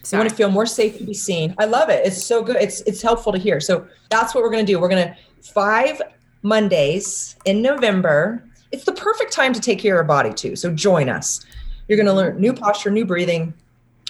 Sorry. 0.02 0.18
you 0.18 0.24
want 0.24 0.30
to 0.30 0.36
feel 0.36 0.50
more 0.50 0.66
safe 0.66 0.98
to 0.98 1.04
be 1.04 1.14
seen 1.14 1.54
i 1.58 1.64
love 1.64 1.88
it 1.88 2.04
it's 2.06 2.22
so 2.22 2.42
good 2.42 2.56
it's 2.56 2.80
it's 2.82 3.02
helpful 3.02 3.32
to 3.32 3.38
hear 3.38 3.60
so 3.60 3.86
that's 4.10 4.34
what 4.34 4.42
we're 4.42 4.50
going 4.50 4.64
to 4.64 4.72
do 4.72 4.80
we're 4.80 4.88
going 4.88 5.08
to 5.08 5.16
five 5.52 6.00
mondays 6.42 7.36
in 7.44 7.62
november 7.62 8.44
it's 8.70 8.84
the 8.84 8.92
perfect 8.92 9.32
time 9.32 9.52
to 9.52 9.60
take 9.60 9.78
care 9.78 9.94
of 9.94 9.98
your 9.98 10.04
body 10.04 10.32
too 10.32 10.56
so 10.56 10.72
join 10.72 11.08
us 11.08 11.44
you're 11.88 11.96
going 11.96 12.06
to 12.06 12.12
learn 12.12 12.40
new 12.40 12.52
posture 12.52 12.90
new 12.90 13.04
breathing 13.04 13.54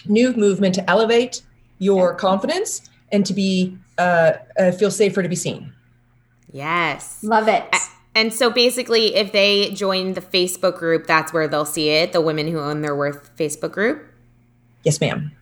new 0.06 0.32
movement 0.34 0.74
to 0.74 0.90
elevate 0.90 1.42
your 1.78 2.14
confidence 2.14 2.88
and 3.12 3.24
to 3.26 3.32
be 3.32 3.76
uh, 3.98 4.34
uh, 4.58 4.72
feel 4.72 4.90
safer 4.90 5.22
to 5.22 5.28
be 5.28 5.36
seen. 5.36 5.72
Yes, 6.52 7.22
love 7.22 7.48
it. 7.48 7.64
And 8.14 8.32
so 8.32 8.50
basically, 8.50 9.14
if 9.14 9.32
they 9.32 9.70
join 9.70 10.14
the 10.14 10.20
Facebook 10.20 10.78
group, 10.78 11.06
that's 11.06 11.32
where 11.32 11.46
they'll 11.46 11.64
see 11.64 11.90
it. 11.90 12.12
The 12.12 12.20
Women 12.20 12.48
Who 12.48 12.58
Own 12.58 12.80
Their 12.80 12.96
Worth 12.96 13.36
Facebook 13.36 13.72
group. 13.72 14.06
Yes, 14.88 15.02
ma'am. 15.02 15.32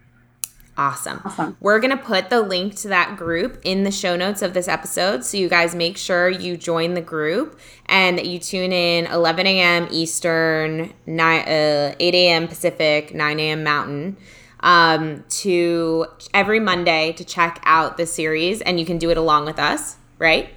Awesome. 0.76 1.20
awesome. 1.24 1.56
We're 1.60 1.78
going 1.78 1.96
to 1.96 2.02
put 2.02 2.30
the 2.30 2.42
link 2.42 2.74
to 2.78 2.88
that 2.88 3.16
group 3.16 3.60
in 3.62 3.84
the 3.84 3.92
show 3.92 4.16
notes 4.16 4.42
of 4.42 4.54
this 4.54 4.66
episode. 4.66 5.24
So 5.24 5.36
you 5.36 5.48
guys 5.48 5.72
make 5.72 5.96
sure 5.96 6.28
you 6.28 6.56
join 6.56 6.94
the 6.94 7.00
group 7.00 7.60
and 7.86 8.18
that 8.18 8.26
you 8.26 8.40
tune 8.40 8.72
in 8.72 9.06
11 9.06 9.46
a.m. 9.46 9.86
Eastern, 9.92 10.92
9, 11.06 11.40
uh, 11.42 11.94
8 12.00 12.14
a.m. 12.16 12.48
Pacific, 12.48 13.14
9 13.14 13.38
a.m. 13.38 13.62
Mountain 13.62 14.16
um, 14.58 15.22
to 15.28 16.06
every 16.34 16.58
Monday 16.58 17.12
to 17.12 17.24
check 17.24 17.62
out 17.62 17.98
the 17.98 18.04
series, 18.04 18.62
and 18.62 18.80
you 18.80 18.84
can 18.84 18.98
do 18.98 19.10
it 19.10 19.16
along 19.16 19.44
with 19.44 19.60
us, 19.60 19.96
right? 20.18 20.48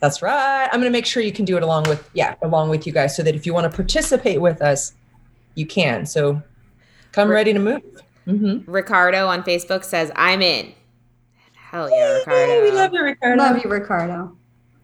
That's 0.00 0.20
right. 0.20 0.66
I'm 0.66 0.80
going 0.80 0.82
to 0.82 0.90
make 0.90 1.06
sure 1.06 1.22
you 1.22 1.32
can 1.32 1.46
do 1.46 1.56
it 1.56 1.62
along 1.62 1.84
with, 1.84 2.10
yeah, 2.12 2.34
along 2.42 2.68
with 2.68 2.86
you 2.86 2.92
guys 2.92 3.16
so 3.16 3.22
that 3.22 3.34
if 3.34 3.46
you 3.46 3.54
want 3.54 3.72
to 3.72 3.74
participate 3.74 4.38
with 4.38 4.60
us, 4.60 4.92
you 5.54 5.64
can. 5.64 6.04
So 6.04 6.42
come 7.12 7.30
ready 7.30 7.52
to 7.52 7.58
move. 7.58 8.01
Mm-hmm. 8.26 8.70
Ricardo 8.70 9.26
on 9.26 9.42
Facebook 9.42 9.84
says, 9.84 10.12
I'm 10.16 10.42
in. 10.42 10.72
Hell 11.54 11.90
yeah, 11.90 12.18
Ricardo. 12.18 12.62
we 12.62 12.70
love 12.70 12.92
you, 12.92 13.02
Ricardo. 13.02 13.42
Love 13.42 13.64
you, 13.64 13.70
Ricardo. 13.70 14.36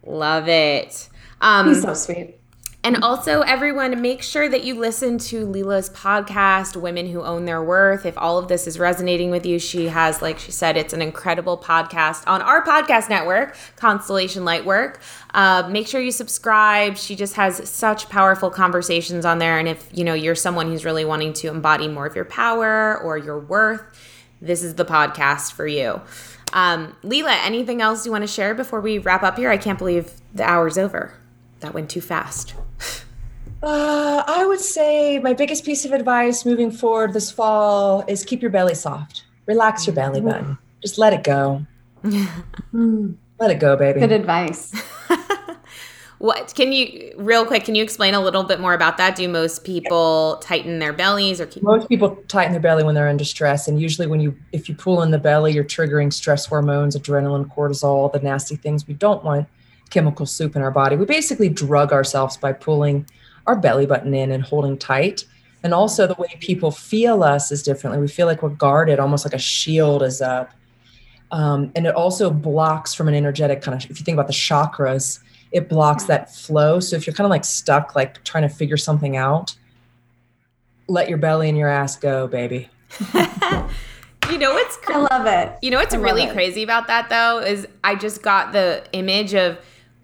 Love 0.04 0.48
it. 0.48 1.08
Um, 1.40 1.68
He's 1.68 1.82
so 1.82 1.94
sweet. 1.94 2.37
And 2.84 3.02
also, 3.02 3.40
everyone, 3.40 4.00
make 4.00 4.22
sure 4.22 4.48
that 4.48 4.62
you 4.62 4.74
listen 4.74 5.18
to 5.18 5.44
Leela's 5.46 5.90
podcast, 5.90 6.76
Women 6.76 7.08
Who 7.08 7.22
Own 7.22 7.44
Their 7.44 7.62
Worth. 7.62 8.06
If 8.06 8.16
all 8.16 8.38
of 8.38 8.46
this 8.46 8.66
is 8.68 8.78
resonating 8.78 9.30
with 9.30 9.44
you, 9.44 9.58
she 9.58 9.88
has, 9.88 10.22
like 10.22 10.38
she 10.38 10.52
said, 10.52 10.76
it's 10.76 10.94
an 10.94 11.02
incredible 11.02 11.58
podcast 11.58 12.22
on 12.26 12.40
our 12.40 12.64
podcast 12.64 13.10
network, 13.10 13.56
Constellation 13.76 14.44
Lightwork. 14.44 14.98
Uh, 15.34 15.68
make 15.68 15.88
sure 15.88 16.00
you 16.00 16.12
subscribe. 16.12 16.96
She 16.96 17.16
just 17.16 17.34
has 17.34 17.68
such 17.68 18.08
powerful 18.08 18.48
conversations 18.48 19.24
on 19.24 19.38
there. 19.38 19.58
And 19.58 19.68
if 19.68 19.88
you 19.92 20.04
know 20.04 20.14
you're 20.14 20.36
someone 20.36 20.68
who's 20.68 20.84
really 20.84 21.04
wanting 21.04 21.32
to 21.34 21.48
embody 21.48 21.88
more 21.88 22.06
of 22.06 22.14
your 22.14 22.24
power 22.24 22.96
or 23.02 23.18
your 23.18 23.40
worth, 23.40 23.82
this 24.40 24.62
is 24.62 24.76
the 24.76 24.84
podcast 24.84 25.52
for 25.52 25.66
you. 25.66 26.00
Um, 26.52 26.96
Leela, 27.02 27.36
anything 27.44 27.82
else 27.82 28.06
you 28.06 28.12
want 28.12 28.22
to 28.22 28.28
share 28.28 28.54
before 28.54 28.80
we 28.80 28.98
wrap 28.98 29.24
up 29.24 29.36
here? 29.36 29.50
I 29.50 29.58
can't 29.58 29.78
believe 29.78 30.12
the 30.32 30.44
hour's 30.44 30.78
over. 30.78 31.14
That 31.60 31.74
went 31.74 31.90
too 31.90 32.00
fast. 32.00 32.54
Uh, 33.60 34.22
I 34.26 34.46
would 34.46 34.60
say 34.60 35.18
my 35.18 35.32
biggest 35.32 35.64
piece 35.64 35.84
of 35.84 35.92
advice 35.92 36.44
moving 36.44 36.70
forward 36.70 37.12
this 37.12 37.30
fall 37.30 38.04
is 38.06 38.24
keep 38.24 38.40
your 38.40 38.52
belly 38.52 38.74
soft. 38.74 39.24
Relax 39.46 39.86
your 39.86 39.96
belly 39.96 40.20
button. 40.20 40.58
Just 40.80 40.98
let 40.98 41.12
it 41.12 41.24
go. 41.24 41.66
let 42.02 43.50
it 43.50 43.58
go, 43.58 43.76
baby. 43.76 44.00
Good 44.00 44.12
advice. 44.12 44.72
What 46.18 46.52
can 46.56 46.72
you 46.72 47.14
real 47.16 47.46
quick? 47.46 47.64
Can 47.64 47.76
you 47.76 47.82
explain 47.82 48.14
a 48.14 48.20
little 48.20 48.42
bit 48.42 48.58
more 48.58 48.74
about 48.74 48.96
that? 48.96 49.14
Do 49.14 49.28
most 49.28 49.62
people 49.62 50.38
tighten 50.42 50.80
their 50.80 50.92
bellies 50.92 51.40
or 51.40 51.46
keep? 51.46 51.62
Most 51.62 51.88
people 51.88 52.16
tighten 52.26 52.52
their 52.52 52.60
belly 52.60 52.82
when 52.82 52.96
they're 52.96 53.08
under 53.08 53.24
stress, 53.24 53.68
and 53.68 53.80
usually 53.80 54.08
when 54.08 54.20
you 54.20 54.36
if 54.50 54.68
you 54.68 54.74
pull 54.74 55.02
in 55.02 55.12
the 55.12 55.18
belly, 55.18 55.52
you're 55.52 55.64
triggering 55.64 56.12
stress 56.12 56.44
hormones, 56.44 56.96
adrenaline, 56.96 57.46
cortisol, 57.54 58.12
the 58.12 58.18
nasty 58.18 58.56
things 58.56 58.86
we 58.86 58.94
don't 58.94 59.22
want. 59.22 59.46
Chemical 59.90 60.26
soup 60.26 60.56
in 60.56 60.62
our 60.62 60.70
body. 60.70 60.96
We 60.96 61.04
basically 61.04 61.48
drug 61.48 61.92
ourselves 61.92 62.36
by 62.36 62.52
pulling 62.52 63.06
our 63.46 63.56
belly 63.56 63.86
button 63.86 64.14
in 64.14 64.30
and 64.30 64.42
holding 64.42 64.76
tight. 64.76 65.24
And 65.62 65.74
also 65.74 66.06
the 66.06 66.14
way 66.14 66.36
people 66.40 66.70
feel 66.70 67.22
us 67.22 67.50
is 67.50 67.62
differently. 67.62 68.00
We 68.00 68.08
feel 68.08 68.26
like 68.26 68.42
we're 68.42 68.50
guarded, 68.50 69.00
almost 69.00 69.24
like 69.24 69.34
a 69.34 69.38
shield 69.38 70.02
is 70.02 70.20
up. 70.20 70.50
Um, 71.30 71.72
and 71.74 71.86
it 71.86 71.94
also 71.94 72.30
blocks 72.30 72.94
from 72.94 73.08
an 73.08 73.14
energetic 73.14 73.60
kind 73.62 73.76
of. 73.76 73.90
If 73.90 73.98
you 73.98 74.04
think 74.04 74.14
about 74.14 74.28
the 74.28 74.32
chakras 74.32 75.20
it 75.52 75.68
blocks 75.68 76.04
that 76.04 76.34
flow. 76.34 76.80
So 76.80 76.96
if 76.96 77.06
you're 77.06 77.14
kind 77.14 77.26
of 77.26 77.30
like 77.30 77.44
stuck, 77.44 77.94
like 77.94 78.22
trying 78.24 78.42
to 78.42 78.48
figure 78.48 78.76
something 78.76 79.16
out, 79.16 79.54
let 80.88 81.08
your 81.08 81.18
belly 81.18 81.48
and 81.48 81.56
your 81.56 81.68
ass 81.68 81.96
go, 81.96 82.26
baby. 82.26 82.68
you 83.14 84.38
know 84.38 84.52
what's 84.52 84.78
I 84.88 84.98
love 85.10 85.26
it. 85.26 85.58
You 85.62 85.70
know 85.70 85.78
what's 85.78 85.94
really 85.94 86.24
it. 86.24 86.32
crazy 86.32 86.62
about 86.62 86.86
that 86.86 87.08
though 87.08 87.40
is 87.40 87.66
I 87.84 87.94
just 87.94 88.22
got 88.22 88.52
the 88.52 88.84
image 88.92 89.34
of 89.34 89.58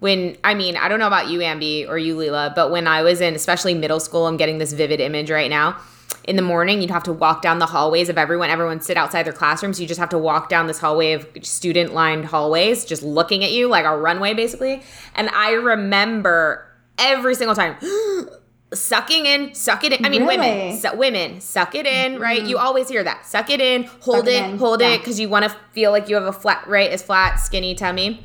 when 0.05 0.37
I 0.45 0.53
mean 0.53 0.77
I 0.77 0.89
don't 0.89 0.99
know 0.99 1.07
about 1.07 1.31
you 1.31 1.39
Ambi 1.39 1.89
or 1.89 1.97
you 1.97 2.15
Leela, 2.15 2.55
but 2.55 2.71
when 2.71 2.87
I 2.87 3.01
was 3.01 3.23
in 3.23 3.35
especially 3.35 3.73
middle 3.73 3.99
school, 3.99 4.27
I'm 4.27 4.37
getting 4.37 4.59
this 4.59 4.75
vivid 4.75 5.01
image 5.01 5.31
right 5.31 5.49
now. 5.49 5.81
In 6.25 6.37
the 6.37 6.43
morning, 6.43 6.83
you'd 6.83 6.91
have 6.91 7.05
to 7.05 7.13
walk 7.13 7.41
down 7.41 7.59
the 7.59 7.65
hallways 7.65 8.11
of 8.11 8.19
everyone. 8.19 8.51
Everyone 8.51 8.83
sit 8.83 8.99
outside 8.99 9.23
their 9.23 9.33
classrooms. 9.33 9.81
You 9.81 9.87
just 9.87 9.99
have 9.99 10.11
to 10.11 10.19
walk 10.19 10.51
down 10.51 10.67
this 10.67 10.79
hallway 10.79 11.15
of 11.15 11.27
student 11.41 11.95
lined 11.95 12.27
hallways, 12.27 12.85
just 12.85 13.03
looking 13.03 13.45
at 13.45 13.53
you 13.53 13.67
like 13.67 13.87
a 13.87 13.97
runway, 13.97 14.35
basically. 14.35 14.83
And 15.15 15.31
I 15.31 15.53
remember 15.53 16.67
every 16.99 17.35
single 17.35 17.55
time 17.55 17.77
sucking 18.75 19.25
in, 19.25 19.55
suck 19.55 19.85
it 19.85 19.95
in. 19.95 20.05
I 20.05 20.11
mean, 20.11 20.27
women, 20.27 20.77
su- 20.77 20.97
women, 20.97 21.41
suck 21.41 21.75
it 21.75 21.87
in, 21.87 22.19
right? 22.19 22.41
Mm-hmm. 22.41 22.51
You 22.51 22.59
always 22.59 22.91
hear 22.91 23.05
that. 23.05 23.25
Suck 23.25 23.49
it 23.49 23.63
in, 23.63 23.85
hold 23.85 24.19
Suck 24.19 24.27
it 24.27 24.35
it, 24.35 24.51
in, 24.51 24.59
hold 24.59 24.83
yeah. 24.83 24.89
it, 24.89 24.99
because 24.99 25.19
you 25.19 25.31
want 25.31 25.47
to 25.47 25.57
feel 25.73 25.93
like 25.93 26.11
you 26.11 26.17
have 26.17 26.25
a 26.25 26.33
flat, 26.33 26.69
right? 26.69 26.91
As 26.91 27.03
flat, 27.03 27.37
skinny 27.37 27.75
tummy. 27.75 28.23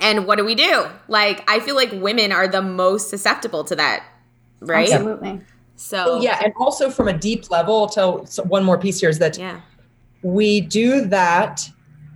And 0.00 0.26
what 0.26 0.38
do 0.38 0.44
we 0.44 0.54
do? 0.54 0.86
Like, 1.08 1.48
I 1.50 1.60
feel 1.60 1.74
like 1.74 1.90
women 1.92 2.30
are 2.32 2.46
the 2.48 2.62
most 2.62 3.10
susceptible 3.10 3.64
to 3.64 3.76
that, 3.76 4.04
right? 4.60 4.90
Absolutely. 4.92 5.40
So, 5.76 6.04
Oh, 6.08 6.20
yeah. 6.20 6.40
And 6.44 6.52
also 6.56 6.90
from 6.90 7.08
a 7.08 7.12
deep 7.12 7.50
level, 7.50 7.76
I'll 7.80 7.88
tell 7.88 8.26
so 8.26 8.42
one 8.44 8.64
more 8.64 8.78
piece 8.78 9.00
here 9.00 9.08
is 9.10 9.18
that 9.20 9.38
yeah, 9.38 9.60
we 10.22 10.60
do 10.60 11.04
that 11.06 11.68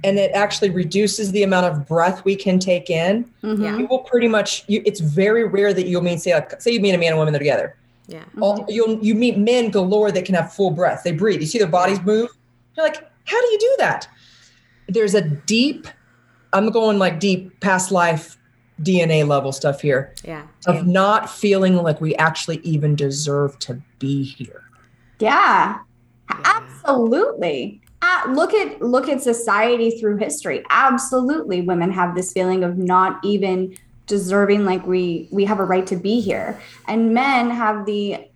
and 0.05 0.19
it 0.19 0.33
actually 0.33 0.71
reduces 0.71 1.31
the 1.31 1.45
amount 1.45 1.67
of 1.67 1.87
breath 1.87 2.25
we 2.25 2.35
can 2.35 2.59
take 2.59 2.91
in. 2.91 3.25
Mhm. 3.45 3.63
Yeah. 3.63 3.77
You 3.79 3.87
will 3.87 4.01
pretty 4.01 4.27
much, 4.27 4.65
you, 4.67 4.83
it's 4.85 4.99
very 4.99 5.45
rare 5.45 5.73
that 5.73 5.87
you'll 5.87 6.03
meet, 6.03 6.21
say, 6.21 6.35
like, 6.35 6.61
say 6.61 6.73
you 6.73 6.81
meet 6.81 6.93
a 6.95 6.99
man 6.99 7.11
and 7.11 7.19
woman 7.19 7.33
that 7.33 7.39
are 7.39 7.45
together. 7.45 7.77
yeah. 8.09 8.25
All, 8.41 8.65
you'll 8.69 8.99
you 9.05 9.15
meet 9.15 9.39
men 9.39 9.71
galore 9.71 10.11
that 10.11 10.25
can 10.25 10.35
have 10.35 10.53
full 10.53 10.73
breath. 10.73 11.03
They 11.05 11.13
breathe. 11.13 11.41
You 11.41 11.47
see 11.47 11.59
their 11.59 11.69
bodies 11.69 12.01
move. 12.03 12.31
You're 12.77 12.85
like, 12.87 12.97
how 13.25 13.41
do 13.41 13.47
you 13.47 13.59
do 13.61 13.75
that? 13.79 14.09
There's 14.89 15.15
a 15.15 15.23
deep. 15.23 15.87
I'm 16.53 16.71
going 16.71 16.99
like 16.99 17.21
deep 17.21 17.61
past 17.61 17.91
life 17.93 18.37
DNA 18.83 19.27
level 19.27 19.53
stuff 19.53 19.81
here 19.81 20.15
Yeah. 20.25 20.43
of 20.67 20.87
not 20.87 21.31
feeling 21.31 21.77
like 21.77 22.01
we 22.01 22.15
actually 22.17 22.59
even 22.59 22.95
deserve 22.97 23.59
to 23.61 23.81
be 23.99 24.25
here. 24.25 24.63
Yeah. 25.19 25.79
Yeah. 26.31 26.41
Absolutely. 26.45 27.81
Uh, 28.01 28.33
look 28.33 28.53
at 28.55 28.81
look 28.83 29.09
at 29.09 29.23
society 29.23 29.93
through 29.93 30.17
history. 30.17 30.65
Absolutely, 30.71 31.61
women 31.63 31.93
have 31.93 32.15
this 32.17 32.33
feeling 32.33 32.65
of 32.65 32.77
not 32.77 33.25
even 33.25 33.77
deserving 34.07 34.65
like 34.65 34.85
we 34.87 35.29
we 35.31 35.45
have 35.45 35.61
a 35.61 35.65
right 35.65 35.87
to 35.87 35.97
be 35.97 36.21
here. 36.21 36.61
And 36.89 37.15
men 37.15 37.51
have 37.51 37.87
the 37.87 38.27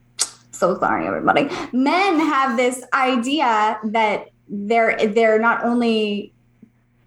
so 0.53 0.79
sorry 0.79 1.07
everybody. 1.07 1.49
Men 1.73 2.21
have 2.21 2.57
this 2.57 2.85
idea 2.93 3.79
that 3.85 4.29
they're 4.49 4.97
they're 5.09 5.41
not 5.41 5.65
only 5.65 6.33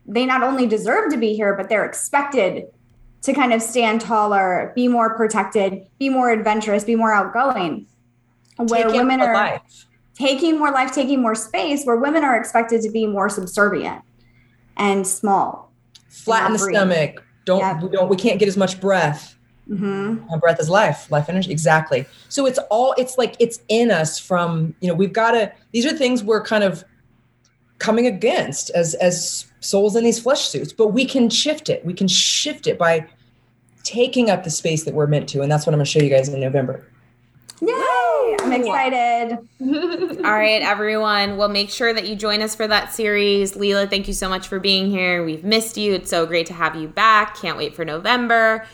they 0.10 0.26
not 0.26 0.43
only 0.43 0.66
deserve 0.68 1.12
to 1.12 1.18
be 1.18 1.34
here, 1.36 1.55
but 1.55 1.70
they're 1.70 1.86
expected 1.86 2.66
to 3.22 3.34
kind 3.34 3.53
of 3.53 3.62
stand 3.62 4.01
taller, 4.01 4.72
be 4.76 4.88
more 4.88 5.16
protected, 5.16 5.86
be 5.99 6.10
more 6.10 6.32
adventurous, 6.32 6.84
be 6.84 6.95
more 6.95 7.14
outgoing. 7.14 7.86
Where 8.57 8.84
Take 8.86 8.93
in 8.93 8.97
women 9.07 9.22
are 9.22 9.34
life. 9.34 9.86
taking 10.16 10.57
more 10.60 10.72
life, 10.72 10.91
taking 10.93 11.22
more 11.22 11.36
space, 11.36 11.86
where 11.86 11.95
women 11.97 12.24
are 12.24 12.36
expected 12.38 12.82
to 12.82 12.89
be 12.91 13.07
more 13.07 13.30
subservient 13.30 14.01
and 14.78 15.05
small. 15.07 15.72
flatten 16.10 16.53
the 16.53 16.60
breathe. 16.60 16.76
stomach. 16.76 17.24
Don't 17.45 17.60
Yeah. 17.60 17.82
we 17.82 17.89
don't 17.89 18.10
we 18.10 18.16
can't 18.18 18.39
get 18.39 18.47
as 18.47 18.57
much 18.57 18.82
breath. 18.82 19.36
hmm 19.68 20.18
Uh, 20.32 20.38
breath 20.38 20.60
is 20.60 20.70
life, 20.70 21.10
life 21.12 21.30
energy. 21.30 21.51
Exactly. 21.51 22.05
So 22.30 22.45
it's 22.45 22.60
all 22.70 22.93
it's 22.97 23.18
like 23.18 23.36
it's 23.39 23.60
in 23.70 23.91
us 23.91 24.18
from 24.20 24.74
you 24.82 24.88
know 24.88 24.93
we've 24.95 25.14
got 25.14 25.32
to. 25.32 25.51
These 25.72 25.86
are 25.86 25.95
things 25.95 26.24
we're 26.24 26.43
kind 26.43 26.64
of 26.64 26.84
coming 27.78 28.05
against 28.07 28.70
as 28.72 28.93
as 28.95 29.45
souls 29.60 29.95
in 29.95 30.03
these 30.03 30.20
flesh 30.20 30.47
suits, 30.47 30.74
but 30.74 30.88
we 30.88 31.05
can 31.05 31.30
shift 31.30 31.70
it. 31.70 31.84
We 31.86 31.93
can 31.93 32.07
shift 32.07 32.68
it 32.68 32.78
by 32.78 33.07
taking 33.84 34.30
up 34.30 34.43
the 34.43 34.49
space 34.49 34.84
that 34.84 34.93
we're 34.93 35.07
meant 35.07 35.30
to, 35.30 35.41
and 35.41 35.51
that's 35.51 35.66
what 35.66 35.74
I'm 35.74 35.78
going 35.78 35.86
to 35.86 35.91
show 35.91 35.99
you 35.99 36.10
guys 36.10 36.30
in 36.30 36.39
November. 36.39 36.86
Yay! 37.62 38.38
I'm 38.41 38.53
excited. 38.53 39.38
All 40.24 40.32
right, 40.32 40.62
everyone. 40.62 41.38
Well, 41.38 41.49
make 41.49 41.70
sure 41.70 41.93
that 41.93 42.07
you 42.07 42.16
join 42.16 42.41
us 42.41 42.55
for 42.55 42.68
that 42.68 42.93
series. 42.93 43.53
Leela, 43.53 43.89
thank 43.89 44.07
you 44.07 44.14
so 44.14 44.30
much 44.30 44.47
for 44.47 44.60
being 44.60 44.89
here. 44.89 45.24
We've 45.24 45.43
missed 45.43 45.78
you. 45.78 45.93
It's 45.93 46.10
so 46.10 46.26
great 46.26 46.45
to 46.47 46.53
have 46.53 46.76
you 46.76 46.88
back. 46.88 47.36
Can't 47.38 47.57
wait 47.57 47.76
for 47.76 47.84
November. 47.84 48.66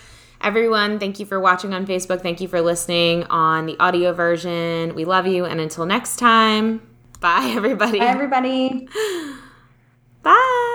Everyone, 0.41 0.99
thank 0.99 1.19
you 1.19 1.25
for 1.25 1.39
watching 1.39 1.73
on 1.73 1.87
Facebook. 1.87 2.21
Thank 2.21 2.41
you 2.41 2.47
for 2.47 2.61
listening 2.61 3.23
on 3.25 3.65
the 3.65 3.75
audio 3.79 4.13
version. 4.13 4.93
We 4.93 5.05
love 5.05 5.25
you. 5.25 5.45
And 5.45 5.59
until 5.59 5.85
next 5.85 6.17
time, 6.17 6.81
bye, 7.19 7.51
everybody. 7.55 7.99
Bye, 7.99 8.05
everybody. 8.05 8.87
Bye. 10.21 10.74